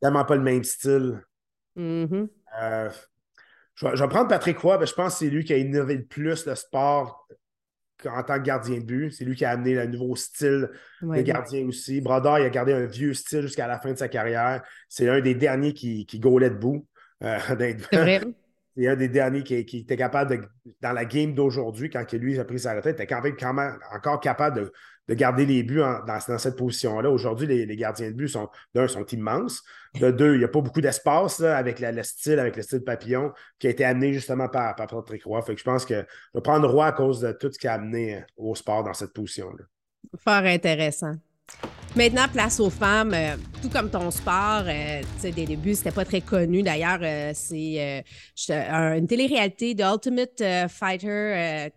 tellement 0.00 0.24
pas 0.26 0.36
le 0.36 0.42
même 0.42 0.62
style. 0.62 1.24
Mm-hmm. 1.76 2.28
je, 3.74 3.86
vais, 3.86 4.08
prendre 4.08 4.28
Patrick 4.28 4.58
Roy, 4.58 4.78
mais 4.78 4.86
je 4.86 4.92
pense 4.92 5.14
que 5.14 5.18
c'est 5.20 5.30
lui 5.30 5.44
qui 5.44 5.54
a 5.54 5.56
innové 5.56 5.96
le 5.96 6.04
plus 6.04 6.44
le 6.44 6.54
sport 6.54 7.26
en 8.06 8.22
tant 8.22 8.38
que 8.38 8.42
gardien 8.42 8.78
de 8.78 8.84
but. 8.84 9.10
C'est 9.10 9.24
lui 9.24 9.36
qui 9.36 9.44
a 9.44 9.50
amené 9.50 9.74
le 9.74 9.86
nouveau 9.86 10.16
style 10.16 10.70
de 11.02 11.20
gardien 11.22 11.66
aussi. 11.66 12.00
Brodeur, 12.00 12.38
il 12.38 12.46
a 12.46 12.50
gardé 12.50 12.72
un 12.72 12.86
vieux 12.86 13.14
style 13.14 13.42
jusqu'à 13.42 13.66
la 13.66 13.78
fin 13.78 13.92
de 13.92 13.98
sa 13.98 14.08
carrière. 14.08 14.62
C'est 14.88 15.08
un 15.08 15.20
des 15.20 15.34
derniers 15.34 15.72
qui, 15.72 16.06
qui 16.06 16.18
gaulait 16.18 16.50
debout. 16.50 16.86
Euh, 17.22 17.38
c'est 18.76 18.86
un 18.86 18.96
des 18.96 19.08
derniers 19.08 19.42
qui, 19.42 19.54
était 19.54 19.96
capable, 19.96 20.38
de, 20.38 20.72
dans 20.80 20.92
la 20.92 21.04
game 21.04 21.34
d'aujourd'hui, 21.34 21.90
quand 21.90 22.10
lui 22.12 22.38
a 22.38 22.44
pris 22.44 22.60
sa 22.60 22.74
retraite, 22.74 22.94
était 22.94 23.06
quand 23.06 23.22
même, 23.22 23.36
quand 23.38 23.52
même 23.52 23.78
encore 23.92 24.20
capable 24.20 24.56
de, 24.60 24.72
de 25.08 25.14
garder 25.14 25.44
les 25.44 25.62
buts 25.62 25.82
dans, 26.06 26.38
cette 26.38 26.56
position-là. 26.56 27.10
Aujourd'hui, 27.10 27.46
les, 27.46 27.76
gardiens 27.76 28.10
de 28.10 28.14
but 28.14 28.28
sont, 28.28 28.48
d'un, 28.74 28.86
sont 28.86 29.04
immenses. 29.06 29.62
De 30.00 30.10
deux, 30.10 30.34
il 30.34 30.38
n'y 30.38 30.44
a 30.44 30.48
pas 30.48 30.60
beaucoup 30.60 30.80
d'espace 30.80 31.40
avec 31.40 31.80
le 31.80 32.02
style, 32.02 32.38
avec 32.38 32.56
le 32.56 32.62
style 32.62 32.82
papillon 32.82 33.32
qui 33.58 33.66
a 33.66 33.70
été 33.70 33.84
amené 33.84 34.12
justement 34.12 34.48
par, 34.48 34.76
par 34.76 34.86
Patrick 34.86 35.24
Roy. 35.24 35.42
Fait 35.42 35.56
je 35.56 35.64
pense 35.64 35.84
que 35.84 36.06
je 36.34 36.40
prendre 36.40 36.68
Roy 36.68 36.86
à 36.86 36.92
cause 36.92 37.20
de 37.20 37.32
tout 37.32 37.52
ce 37.52 37.58
qui 37.58 37.66
a 37.66 37.74
amené 37.74 38.24
au 38.36 38.54
sport 38.54 38.84
dans 38.84 38.94
cette 38.94 39.12
position-là. 39.12 39.64
Fort 40.16 40.44
intéressant. 40.44 41.14
Maintenant, 41.96 42.28
place 42.32 42.60
aux 42.60 42.70
femmes, 42.70 43.12
euh, 43.14 43.36
tout 43.60 43.68
comme 43.68 43.90
ton 43.90 44.10
sport, 44.12 44.62
euh, 44.66 45.02
sais, 45.18 45.32
des 45.32 45.44
débuts, 45.44 45.74
c'était 45.74 45.90
pas 45.90 46.04
très 46.04 46.20
connu. 46.20 46.62
D'ailleurs, 46.62 47.00
c'est 47.34 48.04
une 48.48 49.06
télé-réalité 49.06 49.74
de 49.74 49.82
Ultimate 49.82 50.68
Fighter 50.68 51.70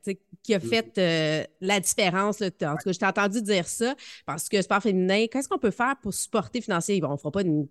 qui 0.44 0.54
a 0.54 0.60
mm. 0.60 0.62
fait 0.62 0.98
euh, 0.98 1.44
la 1.62 1.80
différence. 1.80 2.42
en 2.42 2.50
tout 2.50 2.54
cas, 2.60 2.78
je 2.92 3.00
t'ai 3.00 3.06
entendu 3.06 3.42
dire 3.42 3.68
ça 3.68 3.96
parce 4.26 4.50
que 4.50 4.62
sport 4.62 4.82
féminin, 4.82 5.26
qu'est-ce 5.32 5.48
qu'on 5.48 5.58
peut 5.58 5.72
faire 5.72 5.96
pour 6.02 6.14
supporter 6.14 6.62
financièrement? 6.62 7.10
on 7.10 7.14
ne 7.14 7.18
fera 7.18 7.32
pas 7.32 7.42
une, 7.42 7.68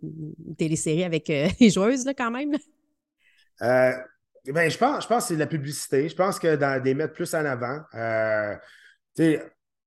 télésérie 0.57 1.05
avec 1.05 1.29
euh, 1.31 1.49
les 1.61 1.71
joueuses 1.71 2.05
là, 2.07 2.15
quand 2.15 2.31
même. 2.31 2.55
Euh, 3.61 3.93
ben, 4.47 4.71
je 4.71 4.79
pense, 4.79 5.05
je 5.05 5.09
pense 5.09 5.25
que 5.25 5.29
c'est 5.29 5.37
la 5.37 5.47
publicité. 5.47 6.09
Je 6.09 6.17
pense 6.17 6.39
que 6.39 6.57
dans 6.57 6.83
des 6.83 6.95
mettre 6.95 7.13
plus 7.13 7.33
en 7.35 7.45
avant. 7.45 7.81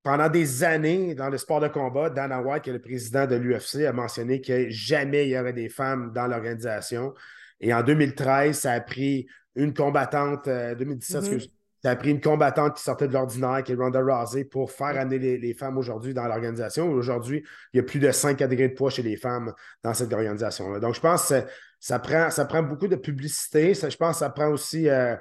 Pendant 0.06 0.30
des 0.30 0.64
années, 0.64 1.16
dans 1.16 1.30
le 1.30 1.38
sport 1.40 1.60
de 1.60 1.68
combat, 1.68 2.12
Dana 2.12 2.40
White, 2.40 2.62
qui 2.62 2.70
est 2.70 2.74
le 2.74 2.80
président 2.80 3.26
de 3.26 3.34
l'UFC, 3.34 3.88
a 3.88 3.92
mentionné 3.92 4.40
que 4.40 4.70
jamais 4.70 5.26
il 5.26 5.32
y 5.32 5.40
aurait 5.40 5.52
des 5.52 5.68
femmes 5.68 6.14
dans 6.14 6.28
l'organisation. 6.28 7.16
Et 7.60 7.74
en 7.74 7.82
2013, 7.82 8.56
ça 8.56 8.74
a 8.74 8.82
pris 8.82 9.26
une 9.56 9.74
combattante, 9.74 10.48
2017, 10.48 11.24
mm-hmm. 11.24 11.50
ça 11.82 11.90
a 11.90 11.96
pris 11.96 12.12
une 12.12 12.22
combattante 12.22 12.76
qui 12.76 12.84
sortait 12.84 13.08
de 13.08 13.14
l'ordinaire, 13.14 13.64
qui 13.64 13.72
est 13.72 13.76
Ronda 13.76 14.00
Rousey, 14.00 14.46
pour 14.46 14.72
faire 14.72 14.96
amener 14.96 15.18
les, 15.40 15.54
femmes 15.56 15.80
aujourd'hui 15.80 16.14
dans 16.14 16.28
l'organisation. 16.28 16.88
Aujourd'hui, 16.92 17.44
il 17.74 17.78
y 17.78 17.80
a 17.80 17.84
plus 17.84 18.00
de 18.00 18.12
5 18.12 18.38
catégories 18.38 18.70
de 18.70 18.76
poids 18.76 18.92
chez 18.92 19.02
les 19.02 19.18
femmes 19.18 19.54
dans 19.82 19.96
cette 19.96 20.14
organisation-là. 20.14 20.80
Donc, 20.80 20.94
je 20.94 21.02
pense 21.02 21.30
que 21.30 21.42
ça 21.80 21.98
prend, 21.98 22.30
ça 22.30 22.46
prend 22.46 22.62
beaucoup 22.62 22.88
de 22.88 22.96
publicité. 22.96 23.74
je 23.74 23.98
pense 23.98 24.18
que 24.18 24.20
ça 24.20 24.30
prend 24.30 24.50
aussi. 24.50 24.88
Euh, 24.88 25.16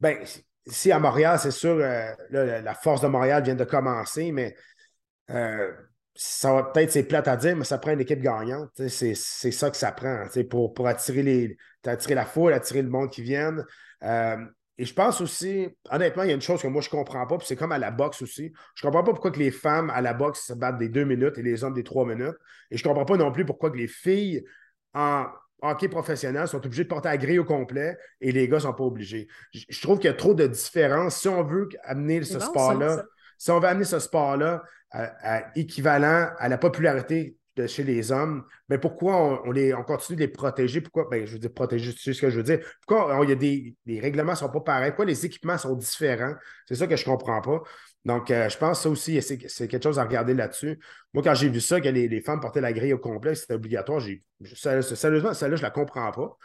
ben, 0.00 0.16
ici 0.66 0.92
à 0.92 0.98
Montréal, 0.98 1.38
c'est 1.40 1.50
sûr, 1.50 1.78
euh, 1.80 2.12
la 2.30 2.74
force 2.74 3.00
de 3.00 3.06
Montréal 3.06 3.42
vient 3.42 3.54
de 3.54 3.64
commencer, 3.64 4.32
mais 4.32 4.54
euh, 5.30 5.72
ça 6.14 6.70
peut-être, 6.72 6.90
c'est 6.90 7.04
plate 7.04 7.28
à 7.28 7.36
dire, 7.36 7.56
mais 7.56 7.64
ça 7.64 7.78
prend 7.78 7.92
une 7.92 8.00
équipe 8.00 8.20
gagnante. 8.20 8.70
C'est 8.88 9.14
ça 9.14 9.70
que 9.70 9.76
ça 9.76 9.92
prend 9.92 10.26
pour, 10.50 10.74
pour 10.74 10.88
attirer, 10.88 11.22
les, 11.22 11.56
attirer 11.84 12.14
la 12.14 12.24
foule, 12.24 12.52
attirer 12.52 12.82
le 12.82 12.88
monde 12.88 13.10
qui 13.10 13.22
vienne. 13.22 13.64
Euh, 14.02 14.36
et 14.78 14.84
je 14.84 14.92
pense 14.92 15.20
aussi, 15.20 15.68
honnêtement, 15.90 16.22
il 16.22 16.28
y 16.28 16.32
a 16.32 16.34
une 16.34 16.42
chose 16.42 16.60
que 16.60 16.66
moi 16.66 16.82
je 16.82 16.88
ne 16.88 16.90
comprends 16.90 17.26
pas, 17.26 17.38
puis 17.38 17.46
c'est 17.46 17.56
comme 17.56 17.72
à 17.72 17.78
la 17.78 17.90
boxe 17.90 18.20
aussi. 18.22 18.52
Je 18.74 18.86
ne 18.86 18.90
comprends 18.90 19.04
pas 19.04 19.12
pourquoi 19.12 19.30
que 19.30 19.38
les 19.38 19.50
femmes 19.50 19.90
à 19.90 20.00
la 20.02 20.12
boxe 20.12 20.46
se 20.46 20.52
battent 20.52 20.78
des 20.78 20.88
deux 20.88 21.04
minutes 21.04 21.38
et 21.38 21.42
les 21.42 21.64
hommes 21.64 21.74
des 21.74 21.84
trois 21.84 22.04
minutes. 22.04 22.36
Et 22.70 22.76
je 22.76 22.84
ne 22.84 22.88
comprends 22.88 23.06
pas 23.06 23.16
non 23.16 23.32
plus 23.32 23.46
pourquoi 23.46 23.70
que 23.70 23.76
les 23.76 23.88
filles 23.88 24.44
en 24.92 25.26
hockey 25.62 25.88
professionnel 25.88 26.48
sont 26.48 26.64
obligées 26.64 26.84
de 26.84 26.88
porter 26.88 27.08
la 27.08 27.16
grille 27.16 27.38
au 27.38 27.44
complet 27.44 27.96
et 28.20 28.32
les 28.32 28.48
gars 28.48 28.56
ne 28.56 28.62
sont 28.62 28.74
pas 28.74 28.84
obligés. 28.84 29.28
Je, 29.52 29.80
trouve 29.80 29.98
qu'il 29.98 30.08
y 30.08 30.12
a 30.12 30.16
trop 30.16 30.34
de 30.34 30.46
différences. 30.46 31.16
Si 31.16 31.28
on 31.28 31.42
veut 31.42 31.68
amener 31.84 32.22
ce 32.22 32.38
sport-là, 32.38 33.04
si 33.38 33.50
on 33.50 33.60
veut 33.60 33.68
amener 33.68 33.84
ce 33.84 33.98
sport-là 33.98 34.62
équivalent 35.54 36.30
à 36.38 36.48
la 36.48 36.58
popularité 36.58 37.36
de 37.56 37.66
chez 37.66 37.82
les 37.84 38.12
hommes, 38.12 38.44
ben 38.68 38.78
pourquoi 38.78 39.42
on, 39.46 39.50
les, 39.50 39.72
on 39.72 39.82
continue 39.82 40.16
de 40.16 40.20
les 40.20 40.28
protéger? 40.28 40.80
Pourquoi, 40.80 41.08
ben, 41.10 41.26
je 41.26 41.32
veux 41.32 41.38
dire, 41.38 41.52
protéger, 41.52 41.92
sais 41.92 42.12
ce 42.12 42.20
que 42.20 42.30
je 42.30 42.36
veux 42.36 42.42
dire? 42.42 42.60
Pourquoi 42.86 43.24
y 43.24 43.32
a 43.32 43.34
des, 43.34 43.74
les 43.86 43.98
règlements 43.98 44.32
ne 44.32 44.36
sont 44.36 44.50
pas 44.50 44.60
pareils? 44.60 44.90
Pourquoi 44.90 45.06
les 45.06 45.24
équipements 45.24 45.56
sont 45.56 45.74
différents? 45.74 46.34
C'est 46.68 46.74
ça 46.74 46.86
que 46.86 46.96
je 46.96 47.08
ne 47.08 47.16
comprends 47.16 47.40
pas. 47.40 47.62
Donc, 48.04 48.30
euh, 48.30 48.48
je 48.48 48.56
pense 48.58 48.78
que 48.78 48.82
ça 48.84 48.90
aussi, 48.90 49.20
c'est 49.22 49.68
quelque 49.68 49.82
chose 49.82 49.98
à 49.98 50.04
regarder 50.04 50.34
là-dessus. 50.34 50.78
Moi, 51.12 51.24
quand 51.24 51.34
j'ai 51.34 51.48
vu 51.48 51.60
ça, 51.60 51.80
que 51.80 51.88
les, 51.88 52.20
femmes 52.20 52.40
portaient 52.40 52.60
la 52.60 52.72
grille 52.72 52.92
au 52.92 52.98
complet, 52.98 53.34
c'était 53.34 53.54
obligatoire, 53.54 54.02
sérieusement, 54.54 55.34
celle-là, 55.34 55.56
je 55.56 55.62
ne 55.62 55.66
la 55.66 55.70
comprends 55.70 56.12
pas. 56.12 56.36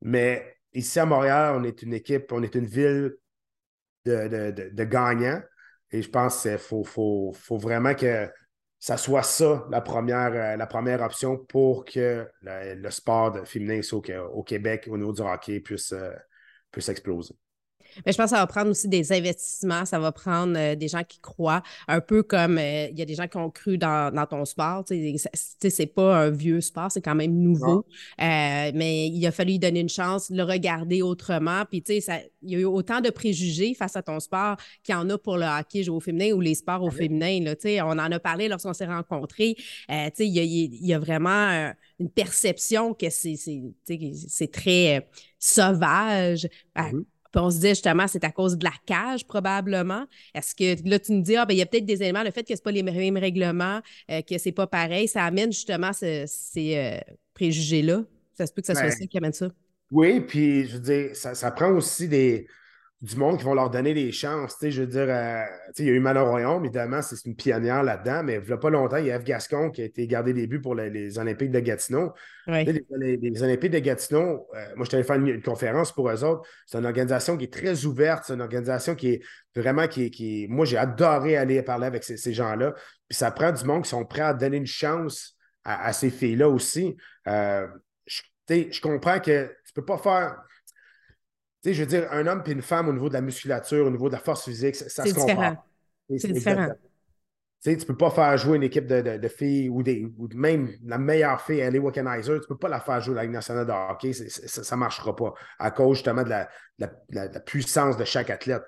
Mais 0.00 0.56
ici 0.72 0.98
à 0.98 1.06
Montréal, 1.06 1.54
on 1.56 1.64
est 1.64 1.82
une 1.82 1.92
équipe, 1.94 2.32
on 2.32 2.42
est 2.42 2.54
une 2.54 2.66
ville 2.66 3.14
de, 4.04 4.84
gagnants. 4.84 5.42
Et 5.92 6.02
je 6.02 6.10
pense 6.10 6.42
qu'il 6.42 6.58
faut, 6.58 6.82
faut, 6.84 7.58
vraiment 7.58 7.94
que 7.94 8.28
ça 8.78 8.96
soit 8.96 9.22
ça 9.22 9.66
la 9.70 9.80
première, 9.80 10.32
euh, 10.32 10.56
la 10.56 10.66
première 10.66 11.02
option 11.02 11.36
pour 11.36 11.84
que 11.84 12.28
le, 12.42 12.90
sport 12.90 13.46
féminin 13.46 13.80
au, 13.92 14.42
Québec, 14.42 14.88
au 14.90 14.98
niveau 14.98 15.12
du 15.12 15.22
hockey, 15.22 15.60
puisse, 15.60 15.92
euh, 15.92 16.12
puisse 16.70 16.88
exploser. 16.88 17.34
Mais 18.04 18.12
je 18.12 18.16
pense 18.16 18.30
que 18.30 18.36
ça 18.36 18.38
va 18.38 18.46
prendre 18.46 18.70
aussi 18.70 18.88
des 18.88 19.12
investissements, 19.12 19.84
ça 19.84 19.98
va 19.98 20.12
prendre 20.12 20.56
euh, 20.56 20.74
des 20.74 20.88
gens 20.88 21.04
qui 21.04 21.20
croient, 21.20 21.62
un 21.88 22.00
peu 22.00 22.22
comme 22.22 22.58
euh, 22.58 22.88
il 22.90 22.98
y 22.98 23.02
a 23.02 23.04
des 23.04 23.14
gens 23.14 23.26
qui 23.26 23.36
ont 23.36 23.50
cru 23.50 23.78
dans, 23.78 24.26
ton 24.28 24.44
sport. 24.44 24.84
Tu 24.84 25.18
sais, 25.18 25.70
c'est 25.70 25.86
pas 25.86 26.16
un 26.16 26.30
vieux 26.30 26.60
sport, 26.60 26.90
c'est 26.90 27.00
quand 27.00 27.14
même 27.14 27.32
nouveau. 27.32 27.86
Euh, 28.20 28.72
mais 28.74 29.08
il 29.08 29.26
a 29.26 29.30
fallu 29.30 29.46
lui 29.46 29.58
donner 29.60 29.78
une 29.80 29.88
chance, 29.88 30.28
le 30.30 30.42
regarder 30.42 31.02
autrement. 31.02 31.64
Puis, 31.70 31.82
tu 31.82 32.00
sais, 32.00 32.32
il 32.42 32.50
y 32.50 32.56
a 32.56 32.58
eu 32.58 32.64
autant 32.64 33.00
de 33.00 33.10
préjugés 33.10 33.74
face 33.74 33.94
à 33.94 34.02
ton 34.02 34.18
sport 34.18 34.56
qu'il 34.82 34.92
y 34.92 34.98
en 34.98 35.08
a 35.08 35.16
pour 35.18 35.36
le 35.36 35.46
hockey 35.46 35.84
joué 35.84 35.96
au 35.96 36.00
féminin 36.00 36.32
ou 36.32 36.40
les 36.40 36.56
sports 36.56 36.82
au 36.82 36.90
féminin. 36.90 37.40
Là, 37.44 37.54
tu 37.54 37.68
sais, 37.68 37.80
on 37.82 37.90
en 37.90 38.10
a 38.10 38.18
parlé 38.18 38.48
lorsqu'on 38.48 38.74
s'est 38.74 38.86
rencontrés. 38.86 39.54
tu 39.56 39.64
sais, 39.88 40.26
il 40.26 40.84
y, 40.84 40.92
a, 40.92 40.98
vraiment 40.98 41.72
une 42.00 42.10
perception 42.10 42.94
que 42.94 43.06
c'est 43.10 44.50
très 44.52 45.08
sauvage. 45.38 46.48
Mm-hmm 47.36 47.46
on 47.46 47.50
se 47.50 47.60
dit 47.60 47.68
justement, 47.68 48.06
c'est 48.08 48.24
à 48.24 48.30
cause 48.30 48.56
de 48.56 48.64
la 48.64 48.72
cage, 48.86 49.26
probablement. 49.26 50.06
Est-ce 50.34 50.54
que 50.54 50.88
là, 50.88 50.98
tu 50.98 51.12
nous 51.12 51.22
dis, 51.22 51.36
ah, 51.36 51.44
ben, 51.44 51.54
il 51.54 51.58
y 51.58 51.62
a 51.62 51.66
peut-être 51.66 51.84
des 51.84 52.02
éléments, 52.02 52.22
le 52.22 52.30
fait 52.30 52.44
que 52.44 52.54
ce 52.54 52.62
pas 52.62 52.70
les 52.70 52.82
mêmes 52.82 53.16
règlements, 53.16 53.80
euh, 54.10 54.22
que 54.22 54.38
c'est 54.38 54.52
pas 54.52 54.66
pareil, 54.66 55.08
ça 55.08 55.24
amène 55.24 55.52
justement 55.52 55.92
ces 55.92 56.26
euh, 56.56 56.98
préjugés-là? 57.34 58.02
Ça 58.34 58.46
se 58.46 58.52
peut 58.52 58.60
que 58.60 58.66
ça 58.66 58.74
soit 58.74 58.84
ben, 58.84 58.90
ça 58.90 59.06
qui 59.06 59.18
amène 59.18 59.32
ça. 59.32 59.48
Oui, 59.90 60.20
puis 60.20 60.66
je 60.66 60.74
veux 60.74 60.82
dire, 60.82 61.16
ça 61.16 61.50
prend 61.52 61.70
aussi 61.70 62.08
des, 62.08 62.46
du 63.06 63.16
monde 63.16 63.38
qui 63.38 63.44
vont 63.44 63.54
leur 63.54 63.70
donner 63.70 63.94
des 63.94 64.10
chances. 64.10 64.56
Je 64.60 64.80
veux 64.80 64.86
dire, 64.86 65.06
euh, 65.08 65.44
il 65.78 65.84
y 65.84 65.88
a 65.90 65.92
eu 65.92 66.00
Manon 66.00 66.28
Royon, 66.28 66.60
évidemment, 66.60 67.00
c'est 67.02 67.24
une 67.24 67.36
pionnière 67.36 67.84
là-dedans, 67.84 68.24
mais 68.24 68.34
il 68.34 68.46
n'y 68.46 68.52
a 68.52 68.56
pas 68.56 68.68
longtemps, 68.68 68.96
il 68.96 69.06
y 69.06 69.12
a 69.12 69.20
F. 69.20 69.24
Gascon 69.24 69.70
qui 69.70 69.82
a 69.82 69.84
été 69.84 70.06
gardé 70.08 70.32
des 70.32 70.48
buts 70.48 70.60
pour 70.60 70.74
les, 70.74 71.18
Olympiques 71.18 71.52
de 71.52 71.60
Gatineau. 71.60 72.12
Les, 72.48 73.42
Olympiques 73.42 73.70
de 73.70 73.78
Gatineau, 73.78 74.48
euh, 74.54 74.66
moi, 74.74 74.84
je 74.84 74.90
t'avais 74.90 75.04
fait 75.04 75.16
une, 75.16 75.40
conférence 75.40 75.92
pour 75.92 76.10
eux 76.10 76.24
autres. 76.24 76.48
C'est 76.66 76.78
une 76.78 76.86
organisation 76.86 77.36
qui 77.36 77.44
est 77.44 77.52
très 77.52 77.84
ouverte, 77.84 78.24
c'est 78.26 78.34
une 78.34 78.40
organisation 78.40 78.96
qui 78.96 79.12
est 79.12 79.22
vraiment 79.54 79.86
qui, 79.86 80.10
qui 80.10 80.48
Moi, 80.48 80.64
j'ai 80.64 80.76
adoré 80.76 81.36
aller 81.36 81.62
parler 81.62 81.86
avec 81.86 82.02
ces, 82.02 82.32
gens-là. 82.32 82.74
Puis 83.08 83.16
ça 83.16 83.30
prend 83.30 83.52
du 83.52 83.64
monde 83.64 83.84
qui 83.84 83.90
sont 83.90 84.04
prêts 84.04 84.22
à 84.22 84.34
donner 84.34 84.56
une 84.56 84.66
chance 84.66 85.36
à, 85.62 85.92
ces 85.92 86.10
filles-là 86.10 86.48
aussi. 86.48 86.96
Euh, 87.28 87.66
je 88.48 88.80
comprends 88.80 89.20
que 89.20 89.46
tu 89.46 89.72
ne 89.72 89.74
peux 89.74 89.84
pas 89.84 89.98
faire 89.98 90.36
je 91.74 91.80
veux 91.82 91.86
dire, 91.86 92.08
un 92.12 92.26
homme 92.26 92.42
et 92.46 92.50
une 92.50 92.62
femme 92.62 92.88
au 92.88 92.92
niveau 92.92 93.08
de 93.08 93.14
la 93.14 93.20
musculature, 93.20 93.86
au 93.86 93.90
niveau 93.90 94.08
de 94.08 94.14
la 94.14 94.20
force 94.20 94.44
physique, 94.44 94.76
ça, 94.76 95.04
se 95.04 95.14
comprend. 95.14 95.56
C'est 96.16 96.32
différent. 96.32 96.68
Tu 97.62 97.70
ne 97.70 97.84
peux 97.84 97.96
pas 97.96 98.10
faire 98.10 98.36
jouer 98.36 98.56
une 98.58 98.62
équipe 98.62 98.86
de, 98.86 99.28
filles 99.28 99.68
ou, 99.68 99.82
des, 99.82 100.06
ou 100.18 100.28
même 100.34 100.70
la 100.84 100.98
meilleure 100.98 101.40
fille, 101.40 101.58
Ellie 101.58 101.78
Wickenheiser, 101.78 102.34
tu 102.34 102.42
ne 102.42 102.46
peux 102.46 102.58
pas 102.58 102.68
la 102.68 102.80
faire 102.80 103.00
jouer 103.00 103.16
la 103.16 103.22
Ligue 103.22 103.32
nationale 103.32 103.66
de 103.66 103.72
hockey. 103.72 104.12
ça 104.12 104.76
ne 104.76 104.80
marchera 104.80 105.16
pas 105.16 105.34
à 105.58 105.70
cause 105.70 105.96
justement 105.96 106.22
de 106.22 106.30
la, 106.30 107.40
puissance 107.40 107.96
de 107.96 108.04
chaque 108.04 108.30
athlète. 108.30 108.62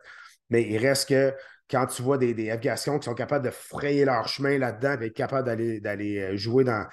Mais 0.51 0.63
il 0.63 0.79
reste 0.79 1.11
que 1.11 1.35
quand 1.71 1.87
tu 1.87 2.03
vois 2.03 2.19
des, 2.19 2.35
des 2.35 2.59
qui 2.61 2.69
sont 2.77 3.15
capables 3.15 3.45
de 3.45 3.51
frayer 3.51 4.05
leur 4.05 4.27
chemin 4.27 4.59
là-dedans 4.59 4.97
et 5.01 5.07
être 5.07 5.15
capables 5.15 5.47
d'aller 5.81 6.19
euh, 6.19 6.37
jouer 6.37 6.65
dans, 6.65 6.87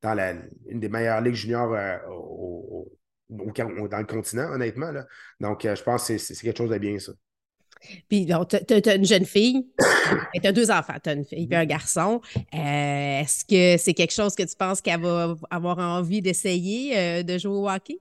dans 0.00 0.14
la, 0.14 0.34
une 0.68 0.80
des 0.80 0.88
meilleures 0.88 1.20
ligues 1.20 1.34
juniors 1.34 1.74
euh, 1.74 1.98
au, 2.08 2.90
dans 3.30 3.98
le 3.98 4.06
continent, 4.06 4.52
honnêtement. 4.52 4.90
Là. 4.90 5.06
Donc, 5.40 5.64
euh, 5.64 5.74
je 5.74 5.82
pense 5.82 6.08
que 6.08 6.18
c'est 6.18 6.34
quelque 6.34 6.58
chose 6.58 6.70
de 6.70 6.78
bien, 6.78 6.98
ça. 6.98 7.12
Puis, 8.08 8.26
tu 8.26 8.90
as, 8.90 8.94
une 8.94 9.06
jeune 9.06 9.24
fille, 9.24 9.70
tu 10.34 10.46
as 10.46 10.52
deux 10.52 10.70
enfants, 10.70 10.96
tu 11.02 11.08
as 11.08 11.14
une 11.14 11.24
fille 11.24 11.48
et 11.50 11.56
un 11.56 11.64
garçon. 11.64 12.20
Euh, 12.36 13.20
est-ce 13.20 13.44
que 13.44 13.82
c'est 13.82 13.94
quelque 13.94 14.12
chose 14.12 14.34
que 14.34 14.42
tu 14.42 14.54
penses 14.54 14.82
qu'elle 14.82 15.00
va 15.00 15.34
avoir 15.50 15.78
envie 15.78 16.20
d'essayer 16.20 16.98
euh, 16.98 17.22
de 17.22 17.38
jouer 17.38 17.56
au 17.56 17.70
hockey? 17.70 17.98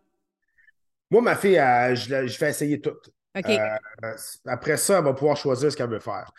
Moi, 1.09 1.21
ma 1.21 1.35
fille, 1.35 1.55
je, 1.55 2.27
je, 2.27 2.37
fais 2.37 2.49
essayer 2.49 2.81
tout. 2.81 2.97
après 4.45 4.77
ça, 4.77 4.97
elle 4.97 5.05
va 5.05 5.13
pouvoir 5.13 5.37
choisir 5.37 5.71
ce 5.71 5.77
qu'elle 5.77 5.89
veut 5.89 5.99
faire. 5.99 6.31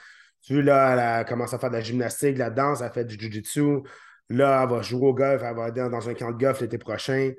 Tu 0.42 0.55
vois, 0.55 0.62
là, 0.62 1.20
elle 1.20 1.26
commence 1.26 1.55
à 1.55 1.59
faire 1.59 1.70
de 1.70 1.76
la 1.76 1.83
gymnastique, 1.83 2.35
de 2.35 2.38
la 2.38 2.50
danse, 2.50 2.83
elle 2.83 2.92
fait 2.92 3.05
du 3.05 3.18
jiu-jitsu. 3.18 3.83
Là, 4.29 4.62
elle 4.62 4.70
va 4.70 4.83
jouer 4.83 5.09
au 5.09 5.14
golf, 5.14 5.42
elle 5.44 5.57
va 5.57 5.64
aller 5.64 5.88
dans 5.88 6.09
un 6.09 6.14
camp 6.14 6.31
de 6.31 6.38
golf 6.38 6.61
l'été 6.61 6.79
prochain. 6.79 7.33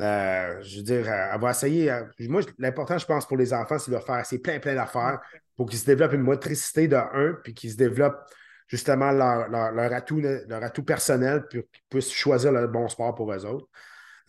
Euh, 0.00 0.60
je 0.62 0.78
veux 0.78 0.82
dire, 0.82 1.08
elle 1.08 1.40
va 1.40 1.50
essayer. 1.50 1.90
Euh, 1.90 2.04
moi, 2.20 2.40
l'important, 2.58 2.98
je 2.98 3.06
pense, 3.06 3.26
pour 3.26 3.36
les 3.36 3.52
enfants, 3.52 3.78
c'est 3.78 3.90
de 3.90 3.96
leur 3.96 4.04
faire 4.04 4.18
essayer 4.18 4.40
plein, 4.40 4.58
plein 4.58 4.74
d'affaires 4.74 5.20
pour 5.56 5.68
qu'ils 5.68 5.78
se 5.78 5.86
développent 5.86 6.14
une 6.14 6.22
motricité 6.22 6.88
de 6.88 6.96
un, 6.96 7.34
puis 7.44 7.54
qu'ils 7.54 7.72
se 7.72 7.76
développent 7.76 8.24
justement 8.66 9.12
leur, 9.12 9.92
atout, 9.92 10.20
leur 10.20 10.62
atout 10.62 10.82
personnel, 10.82 11.42
pour 11.42 11.50
qu'ils 11.50 11.82
puissent 11.90 12.10
choisir 12.10 12.52
le 12.52 12.66
bon 12.66 12.88
sport 12.88 13.14
pour 13.14 13.32
eux 13.32 13.44
autres. 13.44 13.68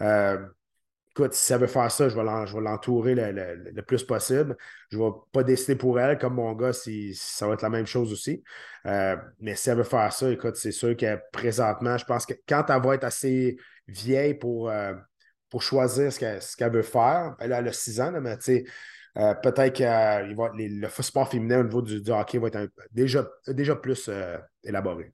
Euh, 0.02 0.38
écoute, 1.12 1.34
si 1.34 1.54
elle 1.54 1.62
veut 1.62 1.68
faire 1.68 1.90
ça, 1.90 2.10
je 2.10 2.16
vais 2.16 2.24
l'entourer 2.24 3.16
le, 3.16 3.82
plus 3.84 4.04
possible. 4.04 4.58
Je 4.92 4.98
ne 4.98 5.04
vais 5.04 5.12
pas 5.32 5.44
décider 5.44 5.76
pour 5.76 5.98
elle, 5.98 6.18
comme 6.18 6.36
mon 6.36 6.54
gars, 6.54 6.74
si, 6.74 7.16
ça 7.16 7.48
va 7.48 7.54
être 7.54 7.62
la 7.62 7.70
même 7.70 7.88
chose 7.88 8.12
aussi. 8.12 8.44
mais 8.84 9.56
si 9.56 9.70
elle 9.70 9.78
veut 9.78 9.84
faire 9.84 10.12
ça, 10.12 10.30
écoute, 10.30 10.58
c'est 10.58 10.74
sûr 10.74 10.96
que 10.98 11.18
présentement, 11.32 11.98
je 11.98 12.06
pense 12.06 12.26
que 12.26 12.34
quand 12.48 12.66
elle 12.70 12.82
va 12.82 12.96
être 12.96 13.06
assez 13.06 13.58
vieille 13.88 14.34
pour, 14.34 14.70
pour 15.54 15.62
choisir 15.62 16.12
ce 16.12 16.58
qu'elle 16.58 16.72
veut 16.72 16.82
faire. 16.82 17.36
Elle 17.38 17.54
a 17.54 17.72
6 17.72 18.02
ans, 18.02 18.12
mais 18.20 18.36
tu 18.38 18.44
sais, 18.44 18.66
euh, 19.20 19.36
peut-être 19.36 19.78
que 19.78 19.84
euh, 19.84 20.48
le 20.58 20.88
sport 21.04 21.30
féminin 21.30 21.60
au 21.60 21.64
niveau 21.66 21.84
du, 21.84 22.02
hockey 22.10 22.40
va 22.40 22.48
être 22.48 22.72
déjà, 22.92 23.30
déjà 23.48 23.76
plus 23.76 24.10
euh, 24.10 24.40
élaboré. 24.64 25.14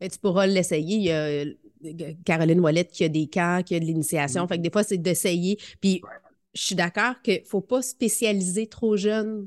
Mais 0.00 0.08
tu 0.08 0.18
pourras 0.18 0.48
l'essayer. 0.48 0.96
Il 0.96 2.00
y 2.00 2.04
a 2.04 2.12
Caroline 2.24 2.58
Wallet 2.58 2.86
qui 2.86 3.04
a 3.04 3.08
des 3.08 3.28
cas, 3.28 3.62
qui 3.62 3.76
a 3.76 3.78
de 3.78 3.84
l'initiation. 3.84 4.46
Mm-hmm. 4.46 4.48
Fait 4.48 4.56
que 4.56 4.62
des 4.62 4.70
fois, 4.72 4.82
c'est 4.82 4.98
d'essayer. 4.98 5.60
Puis 5.80 6.02
je 6.54 6.60
suis 6.60 6.74
d'accord 6.74 7.22
qu'il 7.22 7.40
ne 7.40 7.46
faut 7.46 7.60
pas 7.60 7.80
spécialiser 7.80 8.66
trop 8.66 8.96
jeune 8.96 9.46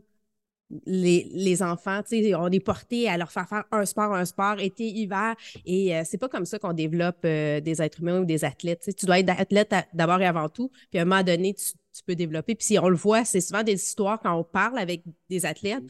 les, 0.86 1.28
les 1.32 1.64
enfants, 1.64 2.02
on 2.38 2.52
est 2.52 2.60
porté 2.60 3.10
à 3.10 3.18
leur 3.18 3.32
faire 3.32 3.48
faire 3.48 3.64
un 3.72 3.86
sport, 3.86 4.14
un 4.14 4.26
sport, 4.26 4.60
été, 4.60 4.86
hiver. 4.86 5.36
Et 5.66 5.96
euh, 5.96 6.04
c'est 6.06 6.18
pas 6.18 6.30
comme 6.30 6.46
ça 6.46 6.60
qu'on 6.60 6.74
développe 6.74 7.20
euh, 7.26 7.60
des 7.60 7.82
êtres 7.82 8.02
humains 8.02 8.20
ou 8.22 8.26
des 8.26 8.46
athlètes. 8.46 8.90
tu 8.98 9.06
dois 9.06 9.20
être 9.20 9.30
athlète 9.30 9.74
d'abord 9.94 10.22
et 10.22 10.26
avant 10.26 10.50
tout. 10.50 10.72
Puis 10.90 11.00
à 11.00 11.04
un 11.04 11.06
moment 11.06 11.24
donné, 11.24 11.54
tu 11.54 11.74
peux 12.06 12.16
développer. 12.16 12.56
Puis 12.56 12.66
si 12.66 12.80
on 12.80 12.90
le 12.90 12.96
voit, 12.96 13.26
c'est 13.26 13.42
souvent 13.42 13.64
des 13.64 13.74
histoires 13.74 14.20
quand 14.22 14.34
on 14.34 14.44
parle 14.44 14.80
avec 14.80 15.04
des 15.30 15.46
athlètes. 15.46 15.84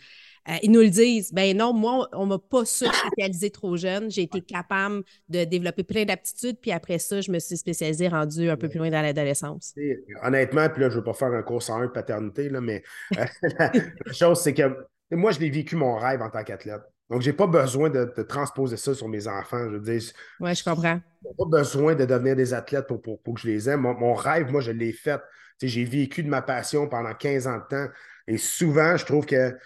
Euh, 0.49 0.53
ils 0.63 0.71
nous 0.71 0.81
le 0.81 0.89
disent. 0.89 1.31
Ben 1.31 1.55
non, 1.55 1.73
moi, 1.73 2.09
on 2.13 2.25
ne 2.25 2.29
m'a 2.29 2.39
pas 2.39 2.65
spécialisé 2.65 3.51
trop 3.51 3.77
jeune. 3.77 4.09
J'ai 4.09 4.23
été 4.23 4.41
capable 4.41 5.03
de 5.29 5.43
développer 5.43 5.83
plein 5.83 6.05
d'aptitudes. 6.05 6.57
Puis 6.59 6.71
après 6.71 6.97
ça, 6.97 7.21
je 7.21 7.31
me 7.31 7.39
suis 7.39 7.57
spécialisé, 7.57 8.07
rendu 8.07 8.49
un 8.49 8.57
peu 8.57 8.67
plus 8.67 8.79
loin 8.79 8.89
dans 8.89 9.01
l'adolescence. 9.01 9.75
Honnêtement, 10.23 10.67
puis 10.69 10.81
là, 10.81 10.89
je 10.89 10.95
ne 10.95 10.99
veux 10.99 11.03
pas 11.03 11.13
faire 11.13 11.31
un 11.31 11.43
cours 11.43 11.69
en 11.69 11.81
un 11.81 11.85
de 11.85 11.91
paternité, 11.91 12.49
là, 12.49 12.61
mais 12.61 12.83
euh, 13.17 13.25
la 14.05 14.13
chose, 14.13 14.39
c'est 14.41 14.53
que 14.53 14.63
moi, 15.11 15.31
je 15.31 15.39
l'ai 15.39 15.49
vécu 15.49 15.75
mon 15.75 15.95
rêve 15.95 16.21
en 16.21 16.29
tant 16.29 16.43
qu'athlète. 16.43 16.81
Donc, 17.11 17.21
je 17.21 17.29
n'ai 17.29 17.35
pas 17.35 17.47
besoin 17.47 17.89
de, 17.89 18.05
transposer 18.23 18.77
ça 18.77 18.93
sur 18.93 19.09
mes 19.09 19.27
enfants. 19.27 19.65
Je 19.65 19.75
veux 19.75 19.79
dire, 19.81 20.01
oui, 20.39 20.55
je 20.55 20.63
comprends. 20.63 20.99
Je 21.21 21.27
n'ai 21.27 21.35
pas 21.37 21.57
besoin 21.57 21.93
de 21.93 22.05
devenir 22.05 22.37
des 22.37 22.53
athlètes 22.53 22.87
pour, 22.87 23.01
pour, 23.01 23.33
que 23.33 23.41
je 23.41 23.47
les 23.47 23.69
aime. 23.69 23.81
Mon, 23.81 24.13
rêve, 24.13 24.49
moi, 24.49 24.61
je 24.61 24.71
l'ai 24.71 24.93
fait. 24.93 25.19
J'ai 25.61 25.83
vécu 25.83 26.23
de 26.23 26.29
ma 26.29 26.41
passion 26.41 26.87
pendant 26.87 27.13
15 27.13 27.47
ans 27.47 27.57
de 27.57 27.67
temps. 27.69 27.87
Et 28.27 28.37
souvent, 28.37 28.97
je 28.97 29.05
trouve 29.05 29.25
que 29.25 29.57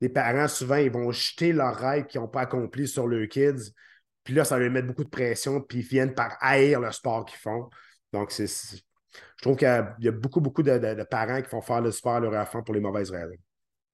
les 0.00 0.08
parents, 0.08 0.48
souvent, 0.48 0.76
ils 0.76 0.90
vont 0.90 1.10
jeter 1.10 1.52
leurs 1.52 1.76
rêves 1.76 2.06
qu'ils 2.06 2.20
n'ont 2.20 2.28
pas 2.28 2.42
accomplis 2.42 2.88
sur 2.88 3.06
leurs 3.06 3.28
kids. 3.28 3.72
Puis 4.24 4.34
là, 4.34 4.44
ça 4.44 4.58
leur 4.58 4.70
mettre 4.70 4.86
beaucoup 4.86 5.04
de 5.04 5.08
pression, 5.08 5.60
puis 5.60 5.78
ils 5.78 5.84
viennent 5.84 6.14
par 6.14 6.36
haïr 6.40 6.80
le 6.80 6.92
sport 6.92 7.24
qu'ils 7.24 7.38
font. 7.38 7.68
Donc, 8.12 8.30
je 8.30 8.80
trouve 9.40 9.56
qu'il 9.56 9.68
y 10.00 10.08
a 10.08 10.12
beaucoup, 10.12 10.40
beaucoup 10.40 10.62
de, 10.62 11.02
parents 11.04 11.40
qui 11.40 11.48
font 11.48 11.62
faire 11.62 11.80
le 11.80 11.90
sport 11.90 12.16
à 12.16 12.20
leur 12.20 12.34
enfant 12.34 12.62
pour 12.62 12.74
les 12.74 12.80
mauvaises 12.80 13.10
raisons. 13.10 13.36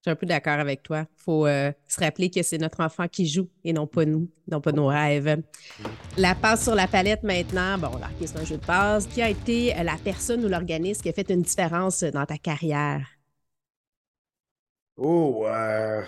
Je 0.05 0.11
suis 0.11 0.13
un 0.13 0.17
peu 0.17 0.27
d'accord 0.27 0.59
avec 0.59 0.83
toi. 0.83 0.99
Il 0.99 1.23
faut 1.23 1.47
euh, 1.47 1.71
se 1.87 1.99
rappeler 1.99 2.29
que 2.29 2.43
c'est 2.43 2.59
notre 2.59 2.81
enfant 2.81 3.07
qui 3.07 3.27
joue 3.27 3.49
et 3.63 3.73
non 3.73 3.87
pas 3.87 4.05
nous, 4.05 4.29
non 4.47 4.61
pas 4.61 4.71
nos 4.71 4.85
rêves. 4.85 5.41
La 6.15 6.35
passe 6.35 6.65
sur 6.65 6.75
la 6.75 6.87
palette 6.87 7.23
maintenant, 7.23 7.79
bon, 7.79 7.89
c'est 8.23 8.37
un 8.37 8.43
jeu 8.43 8.57
de 8.57 8.63
passe. 8.63 9.07
Qui 9.07 9.23
a 9.23 9.31
été 9.31 9.73
la 9.83 9.95
personne 9.95 10.45
ou 10.45 10.47
l'organisme 10.47 11.01
qui 11.01 11.09
a 11.09 11.11
fait 11.11 11.27
une 11.31 11.41
différence 11.41 12.03
dans 12.03 12.23
ta 12.23 12.37
carrière? 12.37 13.03
Oh, 14.95 15.47
euh, 15.47 16.03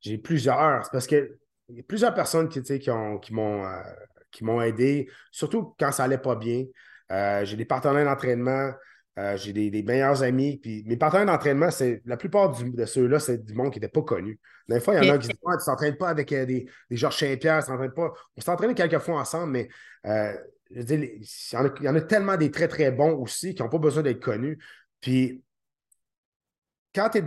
j'ai 0.00 0.18
plusieurs. 0.18 0.84
C'est 0.84 0.92
parce 0.92 1.08
que 1.08 1.40
y 1.70 1.80
a 1.80 1.82
plusieurs 1.82 2.14
personnes 2.14 2.48
qui, 2.48 2.88
ont, 2.88 3.18
qui 3.18 3.34
m'ont 3.34 3.64
euh, 3.64 3.82
qui 4.30 4.44
m'ont 4.44 4.62
aidé, 4.62 5.10
surtout 5.32 5.74
quand 5.76 5.90
ça 5.90 6.04
allait 6.04 6.18
pas 6.18 6.36
bien. 6.36 6.66
Euh, 7.10 7.44
j'ai 7.44 7.56
des 7.56 7.64
partenaires 7.64 8.04
d'entraînement, 8.04 8.70
j'ai 9.36 9.52
des, 9.52 9.82
meilleurs 9.82 10.22
amis. 10.22 10.58
Puis 10.58 10.84
mes 10.86 10.96
partenaires 10.96 11.26
d'entraînement, 11.26 11.70
c'est 11.70 12.02
la 12.06 12.16
plupart 12.16 12.50
de 12.50 12.84
ceux-là, 12.84 13.18
c'est 13.18 13.44
du 13.44 13.54
monde 13.54 13.72
qui 13.72 13.78
n'était 13.78 13.92
pas 13.92 14.02
connu. 14.02 14.40
Des 14.68 14.80
fois, 14.80 14.94
il 14.94 15.04
y 15.04 15.10
en 15.10 15.14
a 15.14 15.18
qui 15.18 15.28
disent 15.28 15.36
Tu 15.38 15.48
ne 15.50 15.58
s'entraînes 15.58 15.96
pas 15.96 16.08
avec 16.08 16.30
des, 16.30 16.46
des 16.46 16.96
Georges 16.96 17.18
Saint-Pierre, 17.18 17.64
pas. 17.94 18.12
On 18.36 18.40
s'entraîne 18.40 18.74
quelques 18.74 18.98
fois 18.98 19.20
ensemble, 19.20 19.52
mais 19.52 19.68
je 20.04 20.78
veux 20.78 20.84
dire, 20.84 21.02
il, 21.02 21.26
y 21.52 21.56
en 21.56 21.66
a, 21.66 21.70
il 21.80 21.84
y 21.84 21.88
en 21.88 21.94
a 21.94 22.00
tellement 22.00 22.36
des 22.36 22.50
très, 22.50 22.68
très 22.68 22.90
bons 22.90 23.12
aussi 23.16 23.54
qui 23.54 23.62
n'ont 23.62 23.68
pas 23.68 23.78
besoin 23.78 24.02
d'être 24.02 24.20
connus. 24.20 24.58
Puis 25.00 25.42
quand 26.94 27.10
tu 27.10 27.18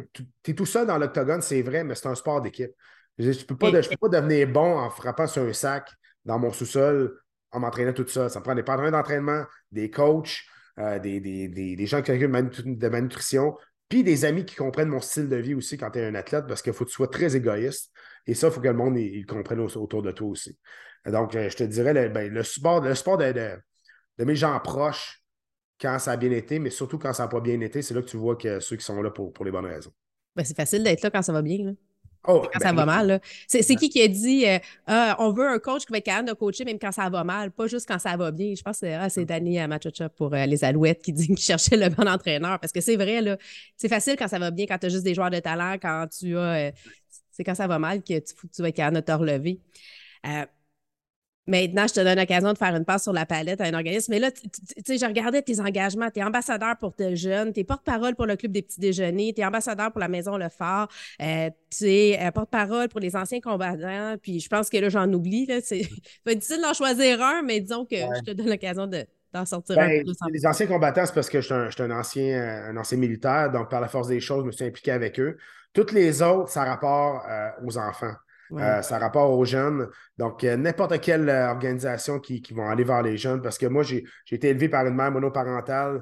es, 0.48 0.54
tout 0.54 0.66
seul 0.66 0.88
dans 0.88 0.98
l'octogone, 0.98 1.42
c'est 1.42 1.62
vrai, 1.62 1.84
mais 1.84 1.96
c'est 1.96 2.08
un 2.08 2.16
sport 2.16 2.42
d'équipe. 2.42 2.72
Je 3.18 3.30
ne 3.30 3.44
peux, 3.44 3.56
pas 3.56 3.72
devenir 3.72 4.48
bon 4.48 4.78
en 4.78 4.90
frappant 4.90 5.28
sur 5.28 5.44
un 5.44 5.54
sac 5.54 5.90
dans 6.26 6.38
mon 6.38 6.52
sous-sol 6.52 7.18
en 7.52 7.60
m'entraînant 7.60 7.94
tout 7.94 8.08
ça. 8.08 8.30
Ça 8.30 8.40
me 8.40 8.44
prend 8.44 8.56
des 8.56 8.64
partenaires 8.64 8.92
d'entraînement, 8.92 9.46
des 9.72 9.90
coachs, 9.90 10.42
euh, 10.80 11.00
des, 11.00 11.86
gens 11.86 12.02
qui 12.02 12.12
s'occupent 12.12 12.32
de 12.32 12.88
ma 12.90 13.02
nutrition, 13.02 13.56
puis 13.90 14.04
des 14.04 14.26
amis 14.26 14.46
qui 14.46 14.56
comprennent 14.56 14.90
mon 14.90 15.00
style 15.00 15.30
de 15.30 15.36
vie 15.36 15.54
aussi 15.54 15.78
quand 15.78 15.92
tu 15.92 16.00
es 16.00 16.06
un 16.06 16.16
athlète, 16.16 16.46
parce 16.48 16.62
qu'il 16.62 16.74
faut 16.74 16.86
que 16.86 16.90
tu 16.90 16.96
sois 16.96 17.08
très 17.08 17.36
égoïste. 17.36 17.92
Et 18.28 18.34
ça, 18.34 18.48
il 18.48 18.54
faut 18.54 18.62
que 18.62 18.68
le 18.68 18.74
monde 18.74 18.98
il, 18.98 19.26
comprenne 19.26 19.60
autour 19.60 20.02
de 20.02 20.12
toi 20.12 20.28
aussi. 20.28 20.58
Donc, 21.06 21.36
euh, 21.36 21.50
je 21.50 21.58
te 21.58 21.64
dirais, 21.64 21.94
le, 21.94 22.10
ben, 22.10 22.44
sport, 22.44 22.82
le 22.82 22.96
sport 22.96 23.18
de 23.18 23.60
mes 24.20 24.36
gens 24.36 24.60
proches, 24.60 25.24
quand 25.80 26.00
ça 26.00 26.14
a 26.14 26.18
bien 26.18 26.32
été, 26.32 26.60
mais 26.60 26.70
surtout 26.70 26.98
quand 26.98 27.14
ça 27.14 27.24
n'a 27.24 27.30
pas 27.30 27.42
bien 27.42 27.60
été, 27.60 27.82
c'est 27.82 27.94
là 27.94 28.02
que 28.02 28.08
tu 28.08 28.18
vois 28.18 28.36
que 28.36 28.60
ceux 28.60 28.78
qui 28.78 28.86
sont 28.86 29.02
là 29.02 29.12
pour, 29.12 29.34
pour 29.34 29.46
les 29.46 29.52
bonnes 29.52 29.66
raisons. 29.66 29.92
Ben, 30.36 30.44
c'est 30.44 30.56
facile 30.56 30.84
d'être 30.84 31.02
là 31.02 31.12
quand 31.12 31.22
ça 31.22 31.34
va 31.34 31.42
bien. 31.42 31.76
Oh, 32.28 32.42
quand 32.52 32.60
ça 32.60 32.72
ben 32.72 32.78
va 32.78 32.86
mal. 32.86 33.22
C'est, 33.48 33.64
qui 33.76 33.90
qui 33.90 34.02
a 34.02 34.08
dit 34.08 34.46
euh, 34.46 34.60
ah, 34.88 35.16
on 35.20 35.32
veut 35.32 35.48
un 35.48 35.60
coach 35.60 35.86
qui 35.86 35.92
va 35.92 35.98
être 36.00 36.06
capable 36.06 36.30
de 36.30 36.34
coacher 36.34 36.66
même 36.66 36.80
quand 36.80 36.92
ça 36.92 37.10
va 37.10 37.24
mal, 37.24 37.52
pas 37.52 37.68
juste 37.68 37.88
quand 37.88 38.00
ça 38.00 38.16
va 38.18 38.32
bien. 38.32 38.54
Je 38.56 38.62
pense 38.62 38.80
que 38.80 38.88
c'est, 38.88 38.94
ah, 38.94 39.10
c'est 39.10 39.26
Danny 39.26 39.66
Machocha 39.68 40.10
pour 40.10 40.34
euh, 40.34 40.46
les 40.46 40.64
Alouettes 40.64 41.02
qui 41.02 41.14
dit 41.14 41.28
qu'il 41.28 41.38
cherchait 41.38 41.78
le 41.78 41.90
bon 41.90 42.08
entraîneur. 42.08 42.60
Parce 42.60 42.72
que 42.72 42.82
c'est 42.82 42.96
vrai, 42.96 43.22
là, 43.22 43.38
c'est 43.78 43.90
facile 43.90 44.16
quand 44.18 44.28
ça 44.28 44.40
va 44.40 44.52
bien, 44.52 44.66
quand 44.66 44.78
tu 44.78 44.88
as 44.88 44.90
juste 44.90 45.04
des 45.04 45.14
joueurs 45.14 45.32
de 45.32 45.40
talent, 45.40 45.76
quand 45.82 46.08
tu 46.08 46.38
as. 46.38 46.68
Euh, 46.68 46.72
c'est 47.32 47.44
quand 47.44 47.56
ça 47.56 47.68
va 47.68 47.80
mal 47.80 48.02
que 48.02 48.20
tu, 48.20 48.34
tu 48.54 48.62
vas 48.62 48.70
être 48.70 48.76
capable 48.76 48.98
de 48.98 49.02
te 49.02 49.12
relever. 49.12 49.60
Maintenant, 51.48 51.86
je 51.88 51.94
te 51.94 52.00
donne 52.00 52.18
l'occasion 52.18 52.54
de 52.54 52.58
faire 52.58 52.76
une 52.76 52.86
passe 52.86 53.04
sur 53.04 53.14
la 53.14 53.26
palette 53.26 53.62
à 53.62 53.66
un 53.66 53.74
organisme. 53.74 54.12
Mais 54.12 54.20
là, 54.20 54.32
tu 54.32 54.42
sais, 54.86 54.98
je 54.98 55.06
regardais 55.06 55.42
tes 55.42 55.60
engagements. 55.60 56.10
Tu 56.10 56.20
es 56.20 56.24
ambassadeur 56.24 56.76
pour 56.78 56.94
tes 56.94 57.16
jeunes, 57.16 57.54
tu 57.54 57.60
es 57.60 57.64
porte-parole 57.64 58.16
pour 58.16 58.26
le 58.26 58.36
Club 58.36 58.52
des 58.52 58.64
petits 58.64 58.80
déjeuners, 58.80 59.34
tu 59.34 59.42
es 59.42 59.46
ambassadeur 59.46 59.92
pour 59.92 60.00
la 60.00 60.08
Maison 60.08 60.38
Le 60.38 60.50
Phare, 60.50 60.88
euh, 61.22 61.50
tu 61.70 61.86
es 61.86 62.20
euh, 62.20 62.32
porte-parole 62.32 62.90
pour 62.90 63.00
les 63.00 63.16
anciens 63.16 63.40
combattants. 63.42 64.16
Puis 64.22 64.40
je 64.40 64.50
pense 64.50 64.70
que 64.70 64.78
là, 64.78 64.90
j'en 64.90 65.12
oublie. 65.14 65.48
C'est 65.64 65.88
difficile 66.26 66.62
d'en 66.62 66.74
choisir 66.74 67.22
un, 67.22 67.44
mais 67.44 67.60
disons 67.60 67.86
que 67.86 67.96
je 67.96 68.22
te 68.24 68.32
donne 68.32 68.50
l'occasion 68.50 68.88
d'en 68.88 69.46
sortir 69.46 69.78
un 69.78 69.88
ben, 69.88 70.04
Les 70.32 70.48
anciens 70.48 70.66
combattants, 70.66 71.06
c'est 71.06 71.14
parce 71.14 71.30
que 71.30 71.42
je 71.42 71.70
suis 71.70 71.84
un, 71.84 71.92
ancien, 71.92 72.66
un 72.70 72.78
ancien 72.78 72.98
militaire. 72.98 73.52
Donc, 73.52 73.70
par 73.70 73.82
la 73.82 73.88
force 73.88 74.08
des 74.08 74.20
choses, 74.20 74.42
je 74.42 74.48
me 74.48 74.52
suis 74.52 74.66
impliqué 74.66 74.92
avec 74.92 75.20
eux. 75.20 75.38
Toutes 75.76 75.92
les 75.92 76.22
autres, 76.22 76.50
ça 76.50 76.64
rapporte 76.64 77.26
euh, 77.30 77.50
aux 77.66 77.78
enfants. 77.78 78.14
Euh, 78.54 78.82
ça 78.82 79.00
rapporte 79.00 79.32
aux 79.32 79.46
jeunes. 79.46 79.88
Donc, 80.18 80.44
euh, 80.44 80.56
n'importe 80.56 81.00
quelle 81.02 81.30
euh, 81.30 81.50
organisation 81.50 82.20
qui, 82.20 82.42
qui, 82.42 82.54
vont 82.54 82.68
aller 82.68 82.84
vers 82.84 83.02
les 83.02 83.18
jeunes, 83.18 83.42
parce 83.42 83.58
que 83.58 83.66
moi, 83.66 83.84
j'ai 83.84 84.06
été 84.32 84.50
élevé 84.50 84.70
par 84.70 84.86
une 84.86 84.96
mère 84.96 85.12
monoparentale. 85.12 86.02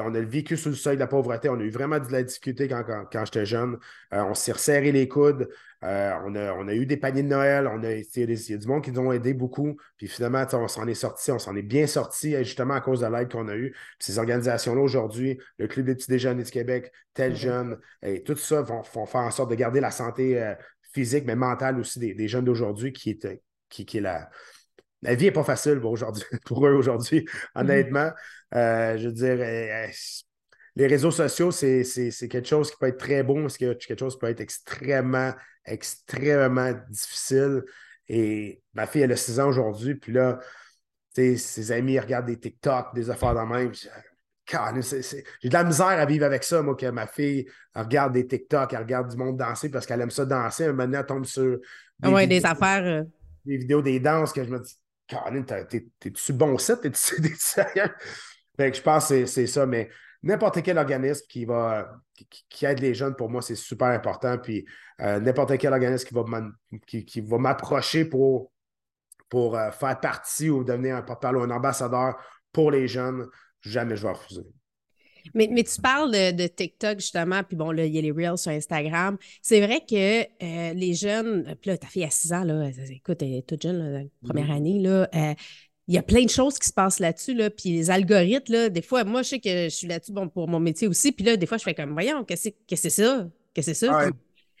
On 0.00 0.14
a 0.14 0.20
vécu 0.20 0.56
sous 0.56 0.70
le 0.70 0.74
seuil 0.74 0.96
de 0.96 1.00
la 1.00 1.06
pauvreté. 1.06 1.50
On 1.50 1.60
a 1.60 1.62
eu 1.62 1.70
vraiment 1.70 1.98
de 1.98 2.10
la 2.10 2.22
difficulté 2.22 2.68
quand, 2.68 2.84
quand, 3.12 3.24
j'étais 3.26 3.44
jeune. 3.44 3.76
on 4.12 4.32
s'est 4.32 4.52
resserré 4.52 4.92
les 4.92 5.08
coudes. 5.08 5.46
on, 5.82 5.86
a, 5.86 6.54
on, 6.54 6.68
a, 6.68 6.74
eu 6.74 6.86
des 6.86 6.96
paniers 6.96 7.22
de 7.22 7.28
Noël. 7.28 7.66
On 7.66 7.82
a, 7.84 7.92
il 7.92 8.06
y 8.16 8.54
a 8.54 8.56
du 8.56 8.66
monde 8.66 8.82
qui 8.82 8.92
nous 8.92 9.00
ont 9.00 9.12
aidé 9.12 9.34
beaucoup. 9.34 9.76
Puis 9.98 10.08
finalement, 10.08 10.46
on 10.54 10.68
s'en 10.68 10.86
est 10.86 10.94
sorti. 10.94 11.32
On 11.32 11.38
s'en 11.38 11.54
est 11.54 11.62
bien 11.62 11.86
sorti 11.86 12.34
justement 12.44 12.72
à 12.72 12.80
cause 12.80 13.00
de 13.00 13.06
l'aide 13.06 13.30
qu'on 13.30 13.46
a 13.48 13.56
eue. 13.56 13.76
ces 13.98 14.18
organisations-là 14.18 14.80
aujourd'hui, 14.80 15.38
le 15.58 15.68
Club 15.68 15.84
des 15.84 15.94
petits 15.94 16.10
déjeuners 16.10 16.44
du 16.44 16.50
Québec, 16.50 16.90
Tel 17.12 17.36
Jeune, 17.36 17.78
et 18.02 18.22
tout 18.22 18.36
ça 18.36 18.62
vont, 18.62 18.80
vont, 18.94 19.04
faire 19.04 19.20
en 19.20 19.30
sorte 19.30 19.50
de 19.50 19.54
garder 19.54 19.80
la 19.80 19.90
santé 19.90 20.54
physique, 20.94 21.24
mais 21.26 21.36
mentale 21.36 21.78
aussi 21.78 21.98
des, 21.98 22.28
jeunes 22.28 22.44
d'aujourd'hui 22.44 22.92
qui 22.92 23.10
est, 23.10 23.42
qui, 23.68 23.84
qui 23.84 23.98
est 23.98 24.02
la. 24.02 24.30
La 25.02 25.14
vie 25.14 25.26
n'est 25.26 25.32
pas 25.32 25.44
facile 25.44 25.80
pour, 25.80 25.98
pour 26.46 26.66
eux 26.66 26.72
aujourd'hui, 26.72 27.20
mm-hmm. 27.20 27.60
honnêtement. 27.60 28.10
Euh, 28.54 28.96
je 28.96 29.08
veux 29.08 29.12
dire, 29.12 29.36
euh, 29.38 29.86
les 30.76 30.86
réseaux 30.86 31.10
sociaux, 31.10 31.50
c'est 31.50 31.82
quelque 32.30 32.48
chose 32.48 32.70
qui 32.70 32.76
peut 32.78 32.86
être 32.86 32.98
très 32.98 33.22
bon, 33.22 33.48
c'est 33.48 33.58
quelque 33.58 33.98
chose 33.98 34.14
qui 34.14 34.20
peut 34.20 34.28
être 34.28 34.40
extrêmement, 34.40 35.32
extrêmement 35.64 36.72
difficile. 36.88 37.62
Et 38.08 38.62
ma 38.74 38.86
fille, 38.86 39.02
elle 39.02 39.12
a 39.12 39.16
6 39.16 39.40
ans 39.40 39.48
aujourd'hui, 39.48 39.94
puis 39.94 40.12
là, 40.12 40.40
ses 41.14 41.72
amis 41.72 41.98
regardent 41.98 42.26
des 42.26 42.38
TikTok, 42.38 42.94
des 42.94 43.10
affaires 43.10 43.34
dans 43.34 43.46
même. 43.46 43.72
J'ai 44.46 45.48
de 45.48 45.54
la 45.54 45.64
misère 45.64 45.86
à 45.86 46.04
vivre 46.04 46.26
avec 46.26 46.44
ça, 46.44 46.62
moi, 46.62 46.74
que 46.74 46.86
ma 46.90 47.06
fille 47.06 47.46
regarde 47.74 48.12
des 48.12 48.26
TikTok, 48.26 48.72
elle 48.72 48.80
regarde 48.80 49.10
du 49.10 49.16
monde 49.16 49.36
danser 49.36 49.70
parce 49.70 49.86
qu'elle 49.86 50.00
aime 50.00 50.10
ça 50.10 50.24
danser. 50.24 50.72
Maintenant, 50.72 51.00
elle 51.00 51.06
tombe 51.06 51.24
sur 51.24 51.58
des, 51.98 52.08
ouais, 52.08 52.26
des 52.26 52.44
affaires. 52.44 52.84
Euh. 52.84 53.04
Des 53.44 53.56
vidéos 53.56 53.82
des 53.82 54.00
danses 54.00 54.32
que 54.32 54.44
je 54.44 54.50
me 54.50 54.58
dis, 54.60 54.78
Caroline, 55.06 55.44
t'es-tu 55.44 56.32
bon 56.32 56.58
site? 56.58 56.80
T'es-tu 56.82 57.36
sérieux? 57.36 57.90
Fait 58.56 58.70
que 58.70 58.76
je 58.76 58.82
pense 58.82 59.08
que 59.08 59.26
c'est 59.26 59.46
ça, 59.46 59.66
mais 59.66 59.90
n'importe 60.22 60.62
quel 60.62 60.78
organisme 60.78 61.24
qui 61.28 61.44
va 61.44 61.90
qui, 62.48 62.64
aide 62.64 62.80
les 62.80 62.94
jeunes, 62.94 63.16
pour 63.16 63.28
moi, 63.28 63.42
c'est 63.42 63.56
super 63.56 63.88
important. 63.88 64.38
Puis 64.38 64.64
euh, 65.00 65.20
n'importe 65.20 65.58
quel 65.58 65.72
organisme 65.72 66.06
qui 66.06 66.14
va 66.14 66.46
qui, 66.86 67.20
va 67.20 67.38
m'approcher 67.38 68.04
pour, 68.04 68.52
pour 69.28 69.56
euh, 69.56 69.70
faire 69.70 69.98
partie 70.00 70.50
ou 70.50 70.64
devenir 70.64 70.96
un 70.96 71.02
porte-parole 71.02 71.38
ou 71.38 71.42
un 71.42 71.50
ambassadeur 71.50 72.16
pour 72.52 72.70
les 72.70 72.86
jeunes, 72.86 73.26
jamais 73.70 73.96
je 73.96 74.02
vais 74.02 74.12
refuser. 74.12 74.42
Mais, 75.32 75.48
mais, 75.50 75.64
tu 75.64 75.80
parles 75.80 76.12
de, 76.12 76.46
TikTok, 76.46 77.00
justement, 77.00 77.42
puis 77.42 77.56
bon, 77.56 77.70
là, 77.70 77.86
il 77.86 77.94
y 77.94 77.98
a 77.98 78.02
les 78.02 78.10
Reels 78.10 78.36
sur 78.36 78.50
Instagram. 78.50 79.16
C'est 79.40 79.64
vrai 79.64 79.80
que 79.80 80.22
euh, 80.22 80.74
les 80.74 80.92
jeunes, 80.92 81.56
puis 81.60 81.70
là, 81.70 81.78
ta 81.78 81.86
fille 81.86 82.04
a 82.04 82.10
6 82.10 82.32
ans, 82.34 82.44
là, 82.44 82.68
écoute, 82.90 83.22
elle 83.22 83.36
est 83.36 83.46
toute 83.46 83.62
jeune, 83.62 83.78
la 83.78 84.00
première 84.22 84.48
mm-hmm. 84.48 84.56
année, 84.56 84.80
là. 84.80 85.08
Euh, 85.14 85.34
il 85.86 85.94
y 85.94 85.98
a 85.98 86.02
plein 86.02 86.24
de 86.24 86.30
choses 86.30 86.58
qui 86.58 86.66
se 86.68 86.72
passent 86.72 86.98
là-dessus, 86.98 87.34
là, 87.34 87.50
puis 87.50 87.70
les 87.70 87.90
algorithmes, 87.90 88.52
là, 88.52 88.68
des 88.68 88.82
fois, 88.82 89.04
moi, 89.04 89.22
je 89.22 89.30
sais 89.30 89.40
que 89.40 89.64
je 89.64 89.68
suis 89.74 89.86
là-dessus 89.86 90.12
bon, 90.12 90.28
pour 90.28 90.48
mon 90.48 90.60
métier 90.60 90.88
aussi, 90.88 91.12
puis 91.12 91.24
là, 91.24 91.36
des 91.36 91.46
fois, 91.46 91.58
je 91.58 91.62
fais 91.62 91.74
comme, 91.74 91.92
voyons, 91.92 92.24
qu'est-ce 92.24 92.50
que 92.50 92.76
c'est 92.76 92.90
ça? 92.90 93.28
Qu'est-ce 93.52 93.70
que 93.70 93.74
c'est 93.74 93.86
ça? 93.86 94.08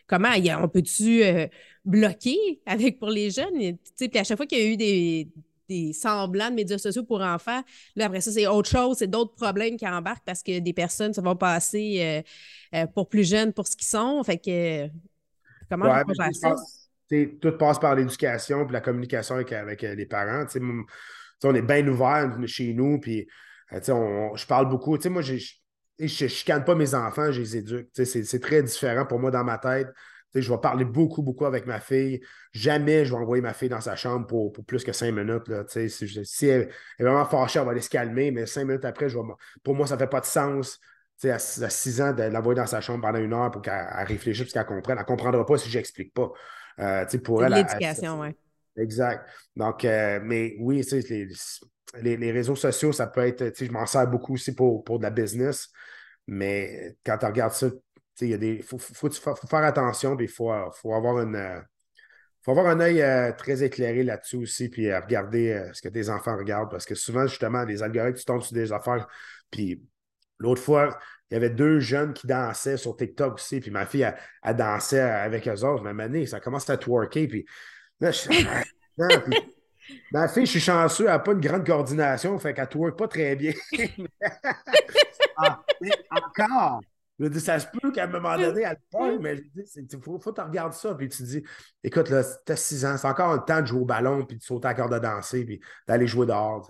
Comment, 0.06 0.28
on 0.62 0.68
peut-tu 0.68 1.24
euh, 1.24 1.46
bloquer 1.84 2.60
avec 2.66 2.98
pour 2.98 3.08
les 3.08 3.30
jeunes? 3.30 3.78
Puis 3.96 4.18
à 4.18 4.24
chaque 4.24 4.36
fois 4.36 4.46
qu'il 4.46 4.58
y 4.58 4.62
a 4.62 4.66
eu 4.66 4.76
des, 4.76 5.28
des 5.68 5.92
semblants 5.92 6.50
de 6.50 6.54
médias 6.54 6.78
sociaux 6.78 7.04
pour 7.04 7.20
enfants. 7.20 7.62
Là, 7.96 8.06
après 8.06 8.20
ça, 8.20 8.30
c'est 8.30 8.46
autre 8.46 8.68
chose, 8.68 8.98
c'est 8.98 9.06
d'autres 9.06 9.34
problèmes 9.34 9.76
qui 9.76 9.86
embarquent 9.86 10.24
parce 10.24 10.42
que 10.42 10.58
des 10.58 10.72
personnes 10.72 11.12
se 11.12 11.20
vont 11.20 11.36
passer 11.36 12.24
euh, 12.74 12.78
euh, 12.78 12.86
pour 12.86 13.08
plus 13.08 13.28
jeunes 13.28 13.52
pour 13.52 13.66
ce 13.66 13.76
qu'ils 13.76 13.86
sont. 13.86 14.22
Fait 14.24 14.38
que 14.38 14.88
comment 15.70 15.86
on 15.86 16.04
peut 16.04 16.14
faire 16.14 16.34
ça? 16.34 16.54
tout 17.40 17.52
passe 17.52 17.78
par 17.78 17.94
l'éducation 17.94 18.66
et 18.68 18.72
la 18.72 18.80
communication 18.80 19.36
avec, 19.36 19.52
avec 19.52 19.84
euh, 19.84 19.94
les 19.94 20.06
parents. 20.06 20.44
on 21.44 21.54
est 21.54 21.62
bien 21.62 21.86
ouvert 21.86 22.36
chez 22.46 22.72
nous, 22.72 22.98
puis 22.98 23.26
je 23.70 24.46
parle 24.46 24.68
beaucoup. 24.68 24.98
moi, 25.08 25.22
je 25.22 25.34
ne 26.00 26.06
chicane 26.08 26.64
pas 26.64 26.74
mes 26.74 26.94
enfants, 26.94 27.30
je 27.30 27.40
les 27.40 27.56
éduque. 27.58 27.88
C'est 27.92 28.40
très 28.40 28.62
différent 28.62 29.06
pour 29.06 29.20
moi 29.20 29.30
dans 29.30 29.44
ma 29.44 29.58
tête. 29.58 29.88
Je 30.40 30.52
vais 30.52 30.58
parler 30.58 30.84
beaucoup, 30.84 31.22
beaucoup 31.22 31.46
avec 31.46 31.66
ma 31.66 31.80
fille. 31.80 32.20
Jamais 32.52 33.04
je 33.04 33.14
vais 33.14 33.20
envoyer 33.20 33.42
ma 33.42 33.54
fille 33.54 33.68
dans 33.68 33.80
sa 33.80 33.96
chambre 33.96 34.26
pour, 34.26 34.52
plus 34.52 34.84
que 34.84 34.92
cinq 34.92 35.12
minutes. 35.12 35.48
Là, 35.48 35.64
si, 35.68 35.88
si 35.88 36.46
elle, 36.46 36.68
est 36.98 37.02
vraiment 37.02 37.24
fâchée, 37.24 37.58
elle 37.58 37.64
va 37.64 37.70
aller 37.72 37.80
se 37.80 37.90
calmer, 37.90 38.30
mais 38.30 38.46
cinq 38.46 38.64
minutes 38.64 38.84
après, 38.84 39.08
je 39.08 39.18
pour 39.62 39.74
moi, 39.74 39.86
ça 39.86 39.94
ne 39.94 40.00
fait 40.00 40.08
pas 40.08 40.20
de 40.20 40.26
sens 40.26 40.80
à, 41.24 41.34
à 41.34 41.38
6 41.38 42.00
ans 42.00 42.12
de 42.12 42.24
l'envoyer 42.24 42.56
dans 42.56 42.66
sa 42.66 42.80
chambre 42.80 43.02
pendant 43.02 43.18
une 43.18 43.32
heure 43.32 43.50
pour 43.50 43.62
qu'elle 43.62 43.86
réfléchisse, 44.06 44.44
pour 44.44 44.52
qu'elle 44.52 44.66
comprenne. 44.66 44.98
Elle 44.98 45.02
ne 45.02 45.06
comprendra 45.06 45.46
pas 45.46 45.58
si 45.58 45.70
je 45.70 45.78
n'explique 45.78 46.12
pas. 46.12 46.32
Euh, 46.80 47.06
pour 47.22 47.44
elle. 47.44 47.52
L'éducation, 47.52 48.20
oui. 48.20 48.28
Exact. 48.76 49.28
Donc, 49.54 49.84
euh, 49.84 50.20
mais 50.22 50.56
oui, 50.58 50.84
les, 50.90 51.28
les, 52.02 52.16
les, 52.16 52.32
réseaux 52.32 52.56
sociaux, 52.56 52.92
ça 52.92 53.06
peut 53.06 53.26
être, 53.26 53.52
je 53.56 53.70
m'en 53.70 53.86
sers 53.86 54.06
beaucoup 54.08 54.34
aussi 54.34 54.52
pour, 54.54 54.82
pour 54.82 54.98
de 54.98 55.04
la 55.04 55.10
business, 55.10 55.70
mais 56.26 56.96
quand 57.06 57.18
tu 57.18 57.26
regardes 57.26 57.52
ça, 57.52 57.68
il 58.20 58.62
faut, 58.62 58.78
faut, 58.78 59.10
faire 59.10 59.64
attention, 59.64 60.16
puis 60.16 60.26
il 60.26 60.32
faut, 60.32 60.52
faut, 60.72 60.94
avoir 60.94 61.20
une. 61.20 61.62
faut 62.42 62.52
avoir 62.52 62.66
un 62.66 62.80
œil 62.80 63.02
euh, 63.02 63.32
très 63.32 63.62
éclairé 63.62 64.02
là-dessus 64.02 64.36
aussi, 64.36 64.68
puis 64.68 64.94
regarder 64.94 65.70
ce 65.72 65.82
que 65.82 65.88
tes 65.88 66.08
enfants 66.08 66.36
regardent, 66.36 66.70
parce 66.70 66.86
que 66.86 66.94
souvent, 66.94 67.26
justement, 67.26 67.64
les 67.64 67.82
algorithmes, 67.82 68.18
tu 68.18 68.24
tombes 68.24 68.42
sur 68.42 68.54
des 68.54 68.72
affaires, 68.72 69.06
puis 69.50 69.82
l'autre 70.38 70.62
fois, 70.62 70.98
il 71.30 71.34
y 71.34 71.36
avait 71.36 71.50
deux 71.50 71.80
jeunes 71.80 72.12
qui 72.12 72.26
dansaient 72.26 72.76
sur 72.76 72.96
TikTok 72.96 73.34
aussi, 73.34 73.60
puis 73.60 73.70
ma 73.70 73.86
fille, 73.86 74.08
elle, 74.42 74.56
dansait 74.56 75.00
avec 75.00 75.48
eux 75.48 75.64
autres. 75.64 75.82
Ma 75.82 76.04
année, 76.04 76.26
ça 76.26 76.40
commence 76.40 76.68
à 76.70 76.76
twerker, 76.76 77.26
puis 77.26 77.44
là, 78.00 78.10
je 78.10 78.28
ma 80.12 80.28
fille, 80.28 80.46
je 80.46 80.52
suis 80.52 80.60
chanceux, 80.60 81.04
elle 81.04 81.10
n'a 81.10 81.18
pas 81.18 81.32
une 81.32 81.40
grande 81.40 81.66
coordination, 81.66 82.38
fait 82.38 82.54
qu'elle 82.54 82.68
twerk 82.68 82.96
pas 82.96 83.08
très 83.08 83.36
bien. 83.36 83.52
ah, 85.36 85.64
encore! 86.10 86.80
Je 87.18 87.26
dis, 87.26 87.40
ça 87.40 87.60
se 87.60 87.66
peut 87.68 87.92
qu'à 87.92 88.04
un 88.04 88.08
moment 88.08 88.36
donné, 88.36 88.62
elle 88.62 88.78
parle, 88.90 89.18
mais 89.20 89.36
je 89.36 89.42
dis, 89.42 89.70
il 89.76 90.02
faut, 90.02 90.18
que 90.18 90.30
tu 90.30 90.40
regardes 90.40 90.72
ça. 90.72 90.94
Puis 90.94 91.08
tu 91.08 91.22
dis, 91.22 91.42
écoute, 91.82 92.08
là, 92.10 92.22
t'as 92.44 92.56
6 92.56 92.84
ans, 92.84 92.96
c'est 92.96 93.06
encore 93.06 93.34
le 93.34 93.44
temps 93.44 93.60
de 93.60 93.66
jouer 93.66 93.80
au 93.80 93.84
ballon, 93.84 94.24
puis 94.24 94.36
de 94.36 94.42
sauter 94.42 94.68
à 94.68 94.74
corde 94.74 94.92
de 94.92 94.98
danser, 94.98 95.44
puis 95.44 95.60
d'aller 95.86 96.06
jouer 96.06 96.26
dehors. 96.26 96.68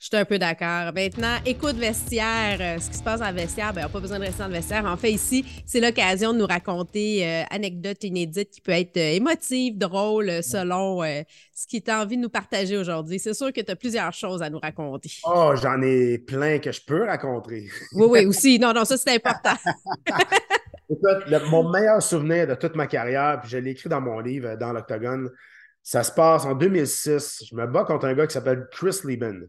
Je 0.00 0.06
suis 0.06 0.16
un 0.16 0.24
peu 0.24 0.38
d'accord. 0.38 0.94
Maintenant, 0.94 1.36
écoute 1.44 1.76
vestiaire, 1.76 2.56
euh, 2.58 2.80
ce 2.80 2.88
qui 2.88 2.96
se 2.96 3.02
passe 3.02 3.20
dans 3.20 3.28
le 3.28 3.34
vestiaire, 3.34 3.74
ben, 3.74 3.82
on 3.82 3.84
n'a 3.84 3.88
pas 3.90 4.00
besoin 4.00 4.18
de 4.18 4.24
rester 4.24 4.38
dans 4.38 4.48
le 4.48 4.54
vestiaire. 4.54 4.86
En 4.86 4.96
fait, 4.96 5.12
ici, 5.12 5.44
c'est 5.66 5.78
l'occasion 5.78 6.32
de 6.32 6.38
nous 6.38 6.46
raconter 6.46 7.22
euh, 7.22 7.42
anecdotes 7.50 8.02
inédites 8.04 8.48
qui 8.48 8.62
peuvent 8.62 8.76
être 8.76 8.96
euh, 8.96 9.16
émotives, 9.16 9.76
drôles, 9.76 10.42
selon 10.42 11.02
ce 11.02 11.66
qui 11.66 11.76
est 11.76 11.90
envie 11.90 12.16
de 12.16 12.22
nous 12.22 12.30
partager 12.30 12.78
aujourd'hui. 12.78 13.18
C'est 13.18 13.34
sûr 13.34 13.52
que 13.52 13.60
tu 13.60 13.70
as 13.70 13.76
plusieurs 13.76 14.14
choses 14.14 14.40
à 14.40 14.48
nous 14.48 14.58
raconter. 14.58 15.10
Oh, 15.24 15.52
j'en 15.60 15.82
ai 15.82 16.16
plein 16.16 16.60
que 16.60 16.72
je 16.72 16.80
peux 16.80 17.04
raconter. 17.04 17.68
oui, 17.92 18.06
oui, 18.08 18.24
aussi. 18.24 18.58
Non, 18.58 18.72
non, 18.72 18.86
ça, 18.86 18.96
c'est 18.96 19.14
important. 19.14 19.54
Écoute, 20.88 21.50
mon 21.50 21.70
meilleur 21.70 22.02
souvenir 22.02 22.46
de 22.46 22.54
toute 22.54 22.74
ma 22.74 22.86
carrière, 22.86 23.38
puis 23.42 23.50
je 23.50 23.58
l'ai 23.58 23.72
écrit 23.72 23.90
dans 23.90 24.00
mon 24.00 24.20
livre, 24.20 24.56
dans 24.56 24.72
l'Octogone, 24.72 25.28
ça 25.82 26.02
se 26.02 26.12
passe 26.12 26.46
en 26.46 26.54
2006. 26.54 27.44
Je 27.50 27.54
me 27.54 27.66
bats 27.66 27.84
contre 27.84 28.06
un 28.06 28.14
gars 28.14 28.26
qui 28.26 28.32
s'appelle 28.32 28.66
Chris 28.72 29.00
Lieben. 29.04 29.46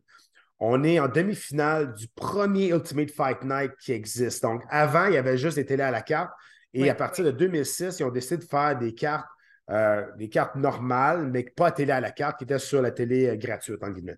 On 0.63 0.83
est 0.83 0.99
en 0.99 1.07
demi-finale 1.07 1.91
du 1.95 2.07
premier 2.07 2.67
Ultimate 2.67 3.09
Fight 3.09 3.43
Night 3.43 3.71
qui 3.79 3.93
existe. 3.93 4.43
Donc, 4.43 4.61
avant, 4.69 5.07
il 5.07 5.15
y 5.15 5.17
avait 5.17 5.35
juste 5.35 5.57
des 5.57 5.65
télés 5.65 5.81
à 5.81 5.89
la 5.89 6.03
carte. 6.03 6.29
Et 6.75 6.87
à 6.87 6.93
partir 6.93 7.25
de 7.25 7.31
2006, 7.31 7.99
ils 7.99 8.03
ont 8.03 8.11
décidé 8.11 8.37
de 8.37 8.43
faire 8.43 8.77
des 8.77 8.93
cartes, 8.93 9.25
euh, 9.71 10.05
des 10.17 10.29
cartes 10.29 10.55
normales, 10.55 11.27
mais 11.31 11.43
pas 11.43 11.71
télé 11.71 11.91
à 11.91 11.99
la 11.99 12.11
carte, 12.11 12.37
qui 12.37 12.43
étaient 12.43 12.59
sur 12.59 12.79
la 12.79 12.91
télé 12.91 13.27
euh, 13.27 13.35
gratuite, 13.37 13.83
en 13.83 13.89
guillemets. 13.89 14.17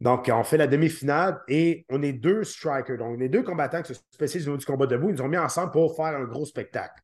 Donc, 0.00 0.28
on 0.32 0.42
fait 0.42 0.56
la 0.56 0.66
demi-finale 0.66 1.40
et 1.46 1.86
on 1.90 2.02
est 2.02 2.12
deux 2.12 2.42
strikers. 2.42 2.98
Donc, 2.98 3.16
les 3.20 3.28
deux 3.28 3.44
combattants 3.44 3.82
qui 3.82 3.94
se 3.94 4.00
spécialisent 4.10 4.48
au 4.48 4.50
niveau 4.50 4.58
du 4.58 4.66
combat 4.66 4.86
debout, 4.86 5.10
ils 5.10 5.14
nous 5.14 5.22
ont 5.22 5.28
mis 5.28 5.38
ensemble 5.38 5.70
pour 5.70 5.94
faire 5.94 6.16
un 6.16 6.24
gros 6.24 6.44
spectacle. 6.44 7.00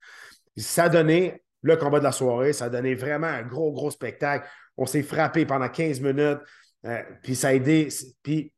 Ça 0.57 0.85
a 0.85 0.89
donné 0.89 1.45
le 1.63 1.77
combat 1.77 2.01
de 2.01 2.05
la 2.05 2.13
soirée, 2.13 2.53
ça 2.53 2.65
a 2.65 2.71
donné 2.71 2.97
vraiment 2.97 3.29
un 3.29 3.43
gros, 3.43 3.73
gros 3.73 3.93
spectacle. 3.93 4.49
On 4.77 4.87
s'est 4.87 5.03
frappé 5.03 5.47
pendant 5.47 5.69
15 5.69 6.01
minutes. 6.01 6.41
Euh, 6.87 7.03
puis 7.23 7.35
ça 7.35 7.49
a 7.49 7.55
aidé. 7.55 7.89
Puis 8.23 8.53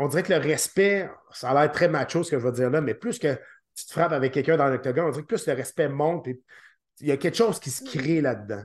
on 0.00 0.08
dirait 0.08 0.22
que 0.22 0.32
le 0.32 0.38
respect, 0.38 1.10
ça 1.30 1.50
a 1.50 1.54
l'air 1.54 1.70
très 1.70 1.88
macho 1.88 2.22
ce 2.22 2.30
que 2.30 2.38
je 2.38 2.44
veux 2.44 2.52
dire 2.52 2.70
là, 2.70 2.80
mais 2.80 2.94
plus 2.94 3.18
que 3.18 3.38
tu 3.74 3.84
te 3.84 3.92
frappes 3.92 4.12
avec 4.12 4.32
quelqu'un 4.32 4.56
dans 4.56 4.66
l'octogone, 4.66 5.04
on 5.04 5.10
dirait 5.10 5.22
que 5.22 5.28
plus 5.28 5.46
le 5.46 5.52
respect 5.52 5.88
monte. 5.88 6.26
il 6.26 7.06
y 7.06 7.12
a 7.12 7.18
quelque 7.18 7.36
chose 7.36 7.60
qui 7.60 7.70
se 7.70 7.84
crée 7.84 8.22
là-dedans. 8.22 8.62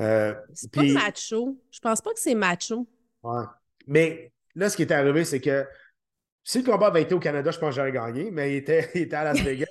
Euh, 0.00 0.34
c'est 0.54 0.72
pas 0.72 0.84
macho. 0.84 1.58
Je 1.72 1.80
pense 1.80 2.00
pas 2.00 2.12
que 2.12 2.20
c'est 2.20 2.36
macho. 2.36 2.86
Ouais. 3.24 3.42
Mais 3.88 4.32
là, 4.54 4.70
ce 4.70 4.76
qui 4.76 4.82
est 4.82 4.92
arrivé, 4.92 5.24
c'est 5.24 5.40
que 5.40 5.66
si 6.44 6.62
le 6.62 6.70
combat 6.70 6.86
avait 6.86 7.02
été 7.02 7.14
au 7.14 7.18
Canada, 7.18 7.50
je 7.50 7.58
pense 7.58 7.70
que 7.70 7.74
j'aurais 7.74 7.92
gagné, 7.92 8.30
mais 8.30 8.52
il 8.52 8.56
était, 8.58 8.88
il 8.94 9.02
était 9.02 9.16
à 9.16 9.24
Las 9.24 9.40
Vegas. 9.42 9.66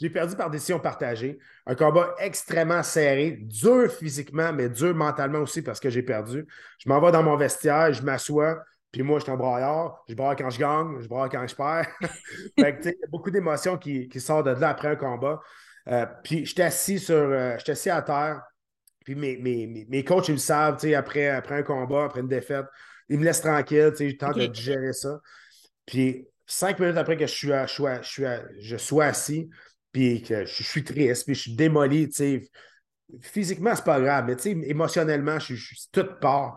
J'ai 0.00 0.08
perdu 0.08 0.36
par 0.36 0.50
décision 0.50 0.80
partagée. 0.80 1.38
Un 1.66 1.74
combat 1.74 2.14
extrêmement 2.18 2.82
serré, 2.82 3.32
dur 3.42 3.90
physiquement, 3.92 4.54
mais 4.54 4.70
dur 4.70 4.94
mentalement 4.94 5.38
aussi 5.40 5.60
parce 5.60 5.80
que 5.80 5.90
j'ai 5.90 6.02
perdu. 6.02 6.46
Je 6.78 6.88
m'en 6.88 7.00
vais 7.00 7.12
dans 7.12 7.22
mon 7.22 7.36
vestiaire, 7.36 7.92
je 7.92 8.02
m'assois. 8.02 8.62
Puis 8.96 9.02
moi, 9.02 9.18
je 9.18 9.24
suis 9.24 9.32
un 9.32 9.36
braillard. 9.36 10.02
Je 10.08 10.14
braille 10.14 10.36
quand 10.36 10.48
je 10.48 10.58
gagne, 10.58 11.02
je 11.02 11.06
braille 11.06 11.28
quand 11.28 11.46
je 11.46 11.54
perds. 11.54 11.86
il 12.56 12.64
y 12.64 12.88
a 12.88 13.06
beaucoup 13.10 13.30
d'émotions 13.30 13.76
qui, 13.76 14.08
sortent 14.18 14.46
de 14.46 14.52
là 14.52 14.70
après 14.70 14.88
un 14.88 14.96
combat. 14.96 15.38
Euh, 15.88 16.06
puis 16.24 16.46
j'étais 16.46 16.62
assis 16.62 16.98
sur. 16.98 17.14
Euh, 17.14 17.58
assis 17.58 17.90
à 17.90 18.00
terre. 18.00 18.40
Puis 19.04 19.14
mes, 19.14 19.36
mes, 19.86 20.02
coachs, 20.02 20.28
ils 20.28 20.32
le 20.32 20.38
savent, 20.38 20.82
après, 20.94 21.28
après 21.28 21.56
un 21.56 21.62
combat, 21.62 22.04
après 22.04 22.20
une 22.20 22.26
défaite, 22.26 22.64
ils 23.10 23.18
me 23.18 23.24
laissent 23.26 23.42
tranquille, 23.42 23.92
je 23.98 24.16
tente 24.16 24.38
de 24.38 24.46
digérer 24.46 24.94
ça. 24.94 25.20
Puis 25.84 26.26
cinq 26.46 26.80
minutes 26.80 26.96
après 26.96 27.18
que 27.18 27.26
je 27.26 27.34
suis, 27.34 27.48
je 27.48 28.02
suis, 28.02 28.24
je 28.60 28.76
sois 28.78 29.04
assis, 29.04 29.50
puis 29.92 30.22
que 30.22 30.46
je, 30.46 30.62
suis 30.62 30.84
triste, 30.84 31.26
puis 31.26 31.34
je 31.34 31.40
suis 31.42 31.54
démoli, 31.54 32.10
physiquement, 33.20 33.76
c'est 33.76 33.84
pas 33.84 34.00
grave, 34.00 34.24
mais 34.26 34.66
émotionnellement, 34.66 35.38
je, 35.38 35.54
suis 35.54 35.88
tout 35.92 36.08
part. 36.18 36.56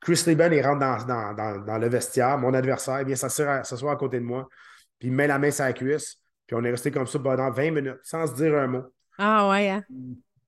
Chris 0.00 0.22
Lieben, 0.26 0.52
il 0.52 0.64
rentre 0.64 1.06
dans, 1.06 1.78
le 1.78 1.88
vestiaire. 1.88 2.38
Mon 2.38 2.54
adversaire 2.54 3.04
vient 3.04 3.16
s'asseoir 3.16 3.92
à 3.92 3.96
côté 3.96 4.18
de 4.18 4.24
moi, 4.24 4.48
puis 4.98 5.08
il 5.08 5.14
met 5.14 5.26
la 5.26 5.38
main 5.38 5.50
sur 5.50 5.64
la 5.64 5.72
cuisse. 5.72 6.16
Puis 6.46 6.56
on 6.56 6.64
est 6.64 6.70
resté 6.70 6.90
comme 6.90 7.06
ça 7.06 7.18
pendant 7.18 7.50
20 7.50 7.70
minutes, 7.70 8.00
sans 8.02 8.26
se 8.26 8.34
dire 8.34 8.56
un 8.56 8.66
mot. 8.66 8.82
Ah 9.18 9.48
ouais. 9.50 9.68
Hein? 9.68 9.84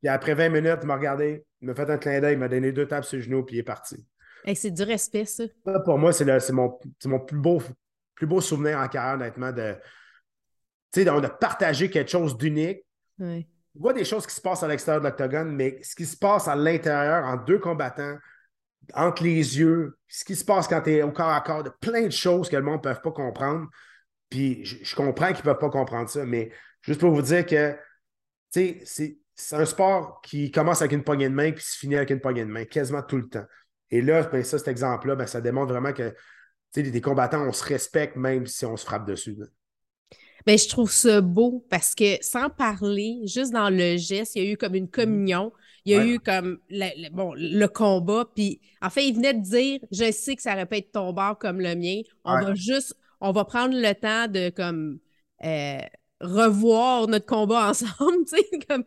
Puis 0.00 0.08
après 0.08 0.34
20 0.34 0.48
minutes, 0.48 0.78
il 0.82 0.86
m'a 0.86 0.96
regardé, 0.96 1.44
il 1.60 1.68
m'a 1.68 1.74
fait 1.74 1.88
un 1.88 1.98
clin 1.98 2.20
d'œil, 2.20 2.32
il 2.32 2.38
m'a 2.38 2.48
donné 2.48 2.72
deux 2.72 2.88
tapes 2.88 3.04
sur 3.04 3.18
le 3.18 3.22
genou, 3.22 3.44
puis 3.44 3.56
il 3.56 3.58
est 3.60 3.62
parti. 3.62 4.04
c'est 4.54 4.70
du 4.70 4.82
respect, 4.82 5.26
ça. 5.26 5.44
pour 5.84 5.98
moi, 5.98 6.12
c'est 6.12 6.50
mon, 6.50 6.78
mon 7.04 7.20
plus, 7.20 7.38
beau, 7.38 7.62
plus 8.14 8.26
beau 8.26 8.40
souvenir 8.40 8.78
en 8.78 8.88
carrière, 8.88 9.14
honnêtement, 9.14 9.52
de, 9.52 9.76
de 10.96 11.28
partager 11.28 11.90
quelque 11.90 12.10
chose 12.10 12.36
d'unique. 12.36 12.84
On 13.20 13.44
voit 13.76 13.92
des 13.92 14.04
choses 14.04 14.26
qui 14.26 14.34
se 14.34 14.40
passent 14.40 14.62
à 14.62 14.68
l'extérieur 14.68 15.02
de 15.02 15.06
l'octogone, 15.06 15.54
mais 15.54 15.78
ce 15.82 15.94
qui 15.94 16.06
se 16.06 16.16
passe 16.16 16.48
à 16.48 16.56
l'intérieur, 16.56 17.24
en 17.24 17.36
deux 17.36 17.58
combattants, 17.58 18.16
entre 18.94 19.24
les 19.24 19.58
yeux, 19.58 19.96
ce 20.08 20.24
qui 20.24 20.36
se 20.36 20.44
passe 20.44 20.68
quand 20.68 20.82
tu 20.82 20.92
es 20.92 21.02
au 21.02 21.12
corps 21.12 21.30
à 21.30 21.40
corps, 21.40 21.62
de 21.62 21.70
plein 21.80 22.02
de 22.02 22.10
choses 22.10 22.48
que 22.48 22.56
le 22.56 22.62
monde 22.62 22.84
ne 22.84 22.92
peut 22.92 23.00
pas 23.02 23.12
comprendre. 23.12 23.68
Puis 24.28 24.64
je, 24.64 24.94
comprends 24.94 25.28
qu'ils 25.28 25.38
ne 25.38 25.42
peuvent 25.42 25.58
pas 25.58 25.70
comprendre 25.70 26.08
ça, 26.08 26.24
mais 26.24 26.50
juste 26.82 27.00
pour 27.00 27.10
vous 27.10 27.22
dire 27.22 27.44
que 27.46 27.76
c'est 28.50 29.18
un 29.52 29.64
sport 29.64 30.20
qui 30.22 30.50
commence 30.50 30.80
avec 30.82 30.92
une 30.92 31.04
poignée 31.04 31.28
de 31.28 31.34
main 31.34 31.52
puis 31.52 31.64
se 31.64 31.76
finit 31.76 31.96
avec 31.96 32.10
une 32.10 32.20
poignée 32.20 32.44
de 32.44 32.50
main, 32.50 32.64
quasiment 32.64 33.02
tout 33.02 33.18
le 33.18 33.28
temps. 33.28 33.44
Et 33.90 34.00
là, 34.00 34.22
ben, 34.22 34.42
ça, 34.42 34.58
cet 34.58 34.68
exemple-là, 34.68 35.16
ben, 35.16 35.26
ça 35.26 35.40
démontre 35.40 35.72
vraiment 35.72 35.92
que 35.92 36.14
des 36.74 37.00
combattants, 37.02 37.46
on 37.46 37.52
se 37.52 37.64
respecte 37.64 38.16
même 38.16 38.46
si 38.46 38.64
on 38.64 38.76
se 38.76 38.86
frappe 38.86 39.06
dessus. 39.06 39.36
Ben, 40.46 40.58
je 40.58 40.68
trouve 40.68 40.90
ça 40.90 41.20
beau 41.20 41.64
parce 41.68 41.94
que 41.94 42.16
sans 42.22 42.48
parler, 42.48 43.20
juste 43.26 43.52
dans 43.52 43.70
le 43.70 43.96
geste, 43.96 44.34
il 44.34 44.44
y 44.44 44.48
a 44.48 44.52
eu 44.52 44.56
comme 44.56 44.74
une 44.74 44.88
communion. 44.88 45.52
Il 45.84 45.92
y 45.92 45.96
a 45.96 46.06
eu 46.06 46.20
comme 46.20 46.58
le, 46.70 47.10
bon, 47.10 47.34
le 47.36 47.66
combat. 47.66 48.24
Puis 48.34 48.60
en 48.80 48.90
fait, 48.90 49.06
il 49.06 49.16
venait 49.16 49.34
de 49.34 49.42
dire 49.42 49.80
Je 49.90 50.10
sais 50.12 50.36
que 50.36 50.42
ça 50.42 50.52
aurait 50.52 50.66
pas 50.66 50.76
être 50.78 50.92
ton 50.92 51.12
bord 51.12 51.38
comme 51.38 51.60
le 51.60 51.74
mien. 51.74 52.02
On 52.24 52.40
va 52.40 52.54
juste, 52.54 52.94
on 53.20 53.32
va 53.32 53.44
prendre 53.44 53.74
le 53.74 53.94
temps 53.94 54.28
de 54.28 54.50
comme 54.50 54.98
euh, 55.44 55.80
revoir 56.20 57.08
notre 57.08 57.26
combat 57.26 57.68
ensemble, 57.70 58.24
tu 58.28 58.36
sais, 58.36 58.58
comme 58.68 58.84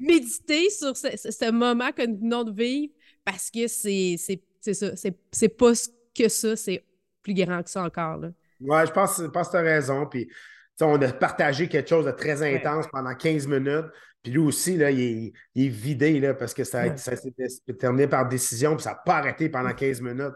méditer 0.00 0.70
sur 0.70 0.96
ce, 0.96 1.50
moment 1.50 1.92
que 1.92 2.06
nous 2.06 2.18
venons 2.18 2.44
de 2.44 2.52
vivre 2.52 2.92
parce 3.24 3.50
que 3.50 3.66
c'est 3.66 4.16
ça. 4.18 4.90
C'est 5.32 5.48
pas 5.48 5.72
que 6.16 6.28
ça, 6.28 6.56
c'est 6.56 6.84
plus 7.22 7.34
grand 7.34 7.62
que 7.62 7.70
ça 7.70 7.82
encore. 7.82 8.18
Là. 8.18 8.28
Ouais, 8.60 8.86
je 8.86 8.92
pense, 8.92 9.20
je 9.20 9.26
pense 9.26 9.48
que 9.48 9.52
tu 9.52 9.58
as 9.58 9.62
raison. 9.62 10.06
Puis, 10.06 10.28
on 10.80 11.00
a 11.00 11.12
partagé 11.12 11.68
quelque 11.68 11.88
chose 11.88 12.06
de 12.06 12.10
très 12.10 12.42
intense 12.42 12.86
pendant 12.92 13.14
15 13.14 13.46
minutes. 13.46 13.86
Puis 14.26 14.32
lui 14.32 14.40
aussi, 14.40 14.76
là, 14.76 14.90
il, 14.90 15.32
est, 15.54 15.68
vidé 15.68 16.18
là, 16.18 16.34
parce 16.34 16.52
que 16.52 16.64
ça, 16.64 16.96
s'est 16.96 17.20
terminé 17.78 18.08
par 18.08 18.26
décision, 18.26 18.74
puis 18.74 18.82
ça 18.82 18.90
n'a 18.90 18.96
pas 18.96 19.18
arrêté 19.18 19.48
pendant 19.48 19.72
15 19.72 20.00
minutes. 20.00 20.34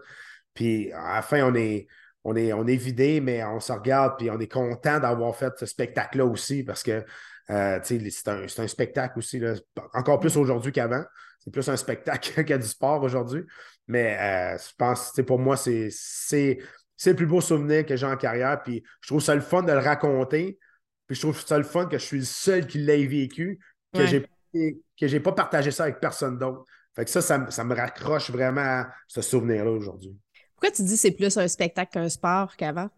Puis 0.54 0.92
à 0.92 1.16
la 1.16 1.22
fin, 1.22 1.42
on 1.42 1.56
est, 1.56 1.88
on 2.22 2.36
est, 2.36 2.52
on 2.52 2.68
est 2.68 2.76
vidé, 2.76 3.20
mais 3.20 3.42
on 3.42 3.58
se 3.58 3.72
regarde, 3.72 4.16
puis 4.16 4.30
on 4.30 4.38
est 4.38 4.46
content 4.46 5.00
d'avoir 5.00 5.34
fait 5.34 5.52
ce 5.58 5.66
spectacle-là 5.66 6.24
aussi 6.24 6.62
parce 6.62 6.84
que 6.84 7.04
euh, 7.50 7.80
c'est 7.82 8.28
un, 8.28 8.44
un, 8.44 8.68
spectacle 8.68 9.18
aussi, 9.18 9.40
là, 9.40 9.54
encore 9.92 10.20
plus 10.20 10.36
aujourd'hui 10.36 10.70
qu'avant. 10.70 11.02
C'est 11.40 11.52
plus 11.52 11.68
un 11.68 11.76
spectacle 11.76 12.30
qu'il 12.44 12.50
y 12.50 12.52
a 12.52 12.58
du 12.58 12.68
sport 12.68 13.02
aujourd'hui. 13.02 13.42
Mais 13.88 14.16
euh, 14.20 14.56
je 14.56 14.72
pense, 14.78 15.20
pour 15.26 15.40
moi, 15.40 15.56
c'est 15.56 15.88
c'est 15.90 16.60
le 17.04 17.16
plus 17.16 17.26
beau 17.26 17.40
souvenir 17.40 17.84
que 17.84 17.96
j'ai 17.96 18.06
en 18.06 18.16
carrière. 18.16 18.62
Puis 18.62 18.84
je 19.00 19.08
trouve 19.08 19.20
ça 19.20 19.34
le 19.34 19.40
fun 19.40 19.64
de 19.64 19.72
le 19.72 19.80
raconter. 19.80 20.60
Puis 21.08 21.16
je 21.16 21.22
trouve 21.22 21.44
ça 21.44 21.58
le 21.58 21.64
fun 21.64 21.86
que 21.86 21.98
je 21.98 22.04
suis 22.04 22.18
le 22.18 22.24
seul 22.24 22.68
qui 22.68 22.78
l'ait 22.78 23.04
vécu, 23.04 23.58
que 23.92 24.06
j'ai 24.06 24.26
que 24.52 25.06
j'ai 25.06 25.20
pas 25.20 25.32
partagé 25.32 25.70
ça 25.70 25.84
avec 25.84 26.00
personne 26.00 26.38
d'autre. 26.38 26.64
Fait 26.94 27.04
que 27.04 27.10
ça, 27.10 27.22
ça, 27.22 27.64
me 27.64 27.74
raccroche 27.74 28.30
vraiment 28.30 28.60
à 28.60 28.90
ce 29.06 29.22
souvenir-là 29.22 29.70
aujourd'hui. 29.70 30.16
Pourquoi 30.54 30.72
tu 30.72 30.82
dis 30.82 30.94
que 30.94 31.00
c'est 31.00 31.12
plus 31.12 31.36
un 31.38 31.46
spectacle 31.46 31.92
qu'un 31.92 32.08
sport 32.08 32.56
qu'avant? 32.56 32.90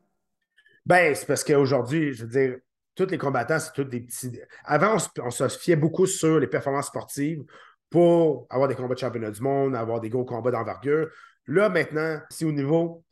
Ben, 0.86 1.14
c'est 1.14 1.26
parce 1.26 1.44
qu'aujourd'hui, 1.44 2.12
je 2.14 2.24
veux 2.24 2.30
dire, 2.30 2.56
tous 2.94 3.06
les 3.06 3.18
combattants, 3.18 3.58
c'est 3.58 3.72
tous 3.72 3.84
des 3.84 4.00
petits. 4.00 4.40
Avant, 4.64 4.96
on, 5.18 5.30
se 5.30 5.48
fiait 5.48 5.76
beaucoup 5.76 6.06
sur 6.06 6.40
les 6.40 6.46
performances 6.46 6.88
sportives 6.88 7.42
pour 7.90 8.46
avoir 8.50 8.68
des 8.68 8.74
combats 8.74 8.94
de 8.94 9.00
championnat 9.00 9.30
du 9.30 9.42
monde, 9.42 9.76
avoir 9.76 10.00
des 10.00 10.08
gros 10.08 10.24
combats 10.24 10.50
d'envergure. 10.50 11.08
Là, 11.46 11.68
maintenant, 11.68 12.20
c'est 12.30 12.44
au 12.44 12.52
niveau 12.52 13.04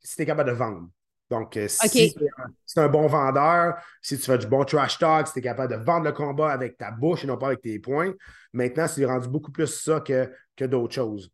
si 0.00 0.16
tu 0.16 0.22
es 0.22 0.26
capable 0.26 0.50
de 0.50 0.56
vendre. 0.56 0.88
Donc, 1.34 1.56
euh, 1.56 1.66
si 1.66 2.14
tu 2.14 2.24
es 2.24 2.80
un 2.80 2.88
bon 2.88 3.08
vendeur, 3.08 3.74
si 4.00 4.16
tu 4.16 4.24
fais 4.24 4.38
du 4.38 4.46
bon 4.46 4.64
trash 4.64 4.98
talk, 4.98 5.26
si 5.26 5.32
tu 5.32 5.38
es 5.40 5.42
capable 5.42 5.76
de 5.76 5.84
vendre 5.84 6.04
le 6.04 6.12
combat 6.12 6.52
avec 6.52 6.78
ta 6.78 6.92
bouche 6.92 7.24
et 7.24 7.26
non 7.26 7.36
pas 7.36 7.48
avec 7.48 7.60
tes 7.60 7.80
poings, 7.80 8.14
maintenant, 8.52 8.86
c'est 8.86 9.04
rendu 9.04 9.28
beaucoup 9.28 9.50
plus 9.50 9.66
ça 9.66 9.98
que, 9.98 10.32
que 10.56 10.64
d'autres 10.64 10.94
choses. 10.94 11.32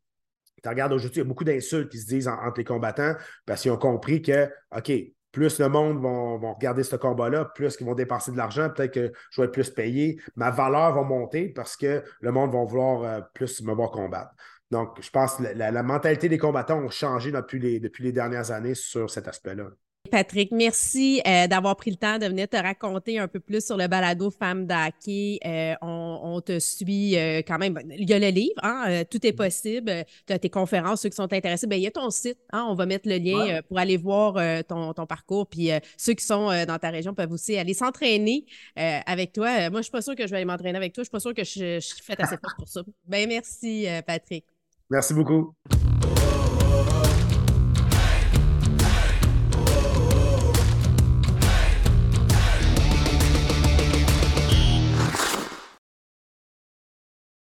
Tu 0.62 0.68
regardes 0.68 0.94
aujourd'hui, 0.94 1.20
il 1.20 1.24
y 1.24 1.26
a 1.26 1.28
beaucoup 1.28 1.44
d'insultes 1.44 1.90
qui 1.90 1.98
se 1.98 2.06
disent 2.06 2.28
entre 2.28 2.58
les 2.58 2.64
combattants 2.64 3.14
parce 3.44 3.60
qu'ils 3.60 3.72
ont 3.72 3.76
compris 3.76 4.22
que, 4.22 4.48
OK, 4.74 4.90
plus 5.32 5.60
le 5.60 5.68
monde 5.68 6.00
va 6.00 6.52
regarder 6.52 6.82
ce 6.82 6.96
combat-là, 6.96 7.44
plus 7.54 7.76
ils 7.78 7.86
vont 7.86 7.94
dépenser 7.94 8.32
de 8.32 8.38
l'argent, 8.38 8.70
peut-être 8.70 8.94
que 8.94 9.12
je 9.30 9.40
vais 9.40 9.46
être 9.46 9.52
plus 9.52 9.70
payé, 9.70 10.18
ma 10.34 10.50
valeur 10.50 10.94
va 10.94 11.02
monter 11.02 11.50
parce 11.50 11.76
que 11.76 12.02
le 12.20 12.32
monde 12.32 12.52
va 12.52 12.64
vouloir 12.64 13.02
euh, 13.02 13.20
plus 13.34 13.62
me 13.62 13.74
voir 13.74 13.90
combattre. 13.90 14.30
Donc, 14.70 14.98
je 15.02 15.10
pense 15.10 15.34
que 15.36 15.42
la, 15.42 15.82
mentalité 15.82 16.30
des 16.30 16.38
combattants 16.38 16.86
a 16.86 16.90
changé 16.90 17.32
depuis 17.32 17.58
les, 17.58 17.80
depuis 17.80 18.02
les 18.02 18.12
dernières 18.12 18.50
années 18.50 18.74
sur 18.74 19.10
cet 19.10 19.28
aspect-là. 19.28 19.66
Patrick, 20.10 20.50
merci 20.50 21.20
euh, 21.26 21.46
d'avoir 21.46 21.76
pris 21.76 21.90
le 21.90 21.96
temps 21.96 22.18
de 22.18 22.26
venir 22.26 22.48
te 22.48 22.56
raconter 22.56 23.18
un 23.18 23.28
peu 23.28 23.38
plus 23.38 23.64
sur 23.64 23.76
le 23.76 23.86
balado 23.86 24.30
Femmes 24.30 24.66
d'Hockey. 24.66 25.38
Euh, 25.44 25.74
on, 25.82 26.40
te 26.40 26.58
suit 26.58 27.16
euh, 27.16 27.42
quand 27.46 27.58
même. 27.58 27.78
Il 27.96 28.08
y 28.08 28.14
a 28.14 28.18
le 28.18 28.28
livre, 28.28 28.60
hein, 28.62 29.04
Tout 29.10 29.24
est 29.26 29.32
possible. 29.32 30.04
Tu 30.26 30.32
as 30.32 30.38
tes 30.38 30.50
conférences, 30.50 31.02
ceux 31.02 31.10
qui 31.10 31.16
sont 31.16 31.32
intéressés. 31.32 31.66
Bien, 31.66 31.78
il 31.78 31.82
y 31.82 31.86
a 31.86 31.90
ton 31.90 32.10
site. 32.10 32.38
Hein, 32.52 32.66
on 32.68 32.74
va 32.74 32.86
mettre 32.86 33.08
le 33.08 33.18
lien 33.18 33.60
pour 33.68 33.78
aller 33.78 33.96
voir 33.96 34.34
ton, 34.66 34.94
parcours. 35.06 35.46
Puis 35.46 35.70
ceux 35.96 36.14
qui 36.14 36.24
sont 36.24 36.46
dans 36.66 36.78
ta 36.78 36.90
région 36.90 37.14
peuvent 37.14 37.32
aussi 37.32 37.56
aller 37.56 37.74
s'entraîner 37.74 38.46
avec 38.76 39.32
toi. 39.32 39.48
moi, 39.48 39.68
je 39.68 39.76
ne 39.76 39.82
suis 39.82 39.92
pas 39.92 40.02
sûre 40.02 40.16
que 40.16 40.26
je 40.26 40.30
vais 40.30 40.36
aller 40.36 40.44
m'entraîner 40.44 40.76
avec 40.76 40.92
toi. 40.92 41.04
Je 41.04 41.08
ne 41.08 41.10
suis 41.10 41.12
pas 41.12 41.20
sûre 41.20 41.34
que 41.34 41.44
je, 41.44 41.78
je 41.80 41.86
suis 41.86 42.02
faite 42.02 42.20
assez 42.20 42.36
forte 42.36 42.56
pour 42.56 42.68
ça. 42.68 42.82
Bien, 43.06 43.26
merci, 43.26 43.86
Patrick. 44.06 44.46
Merci 44.88 45.14
beaucoup. 45.14 45.54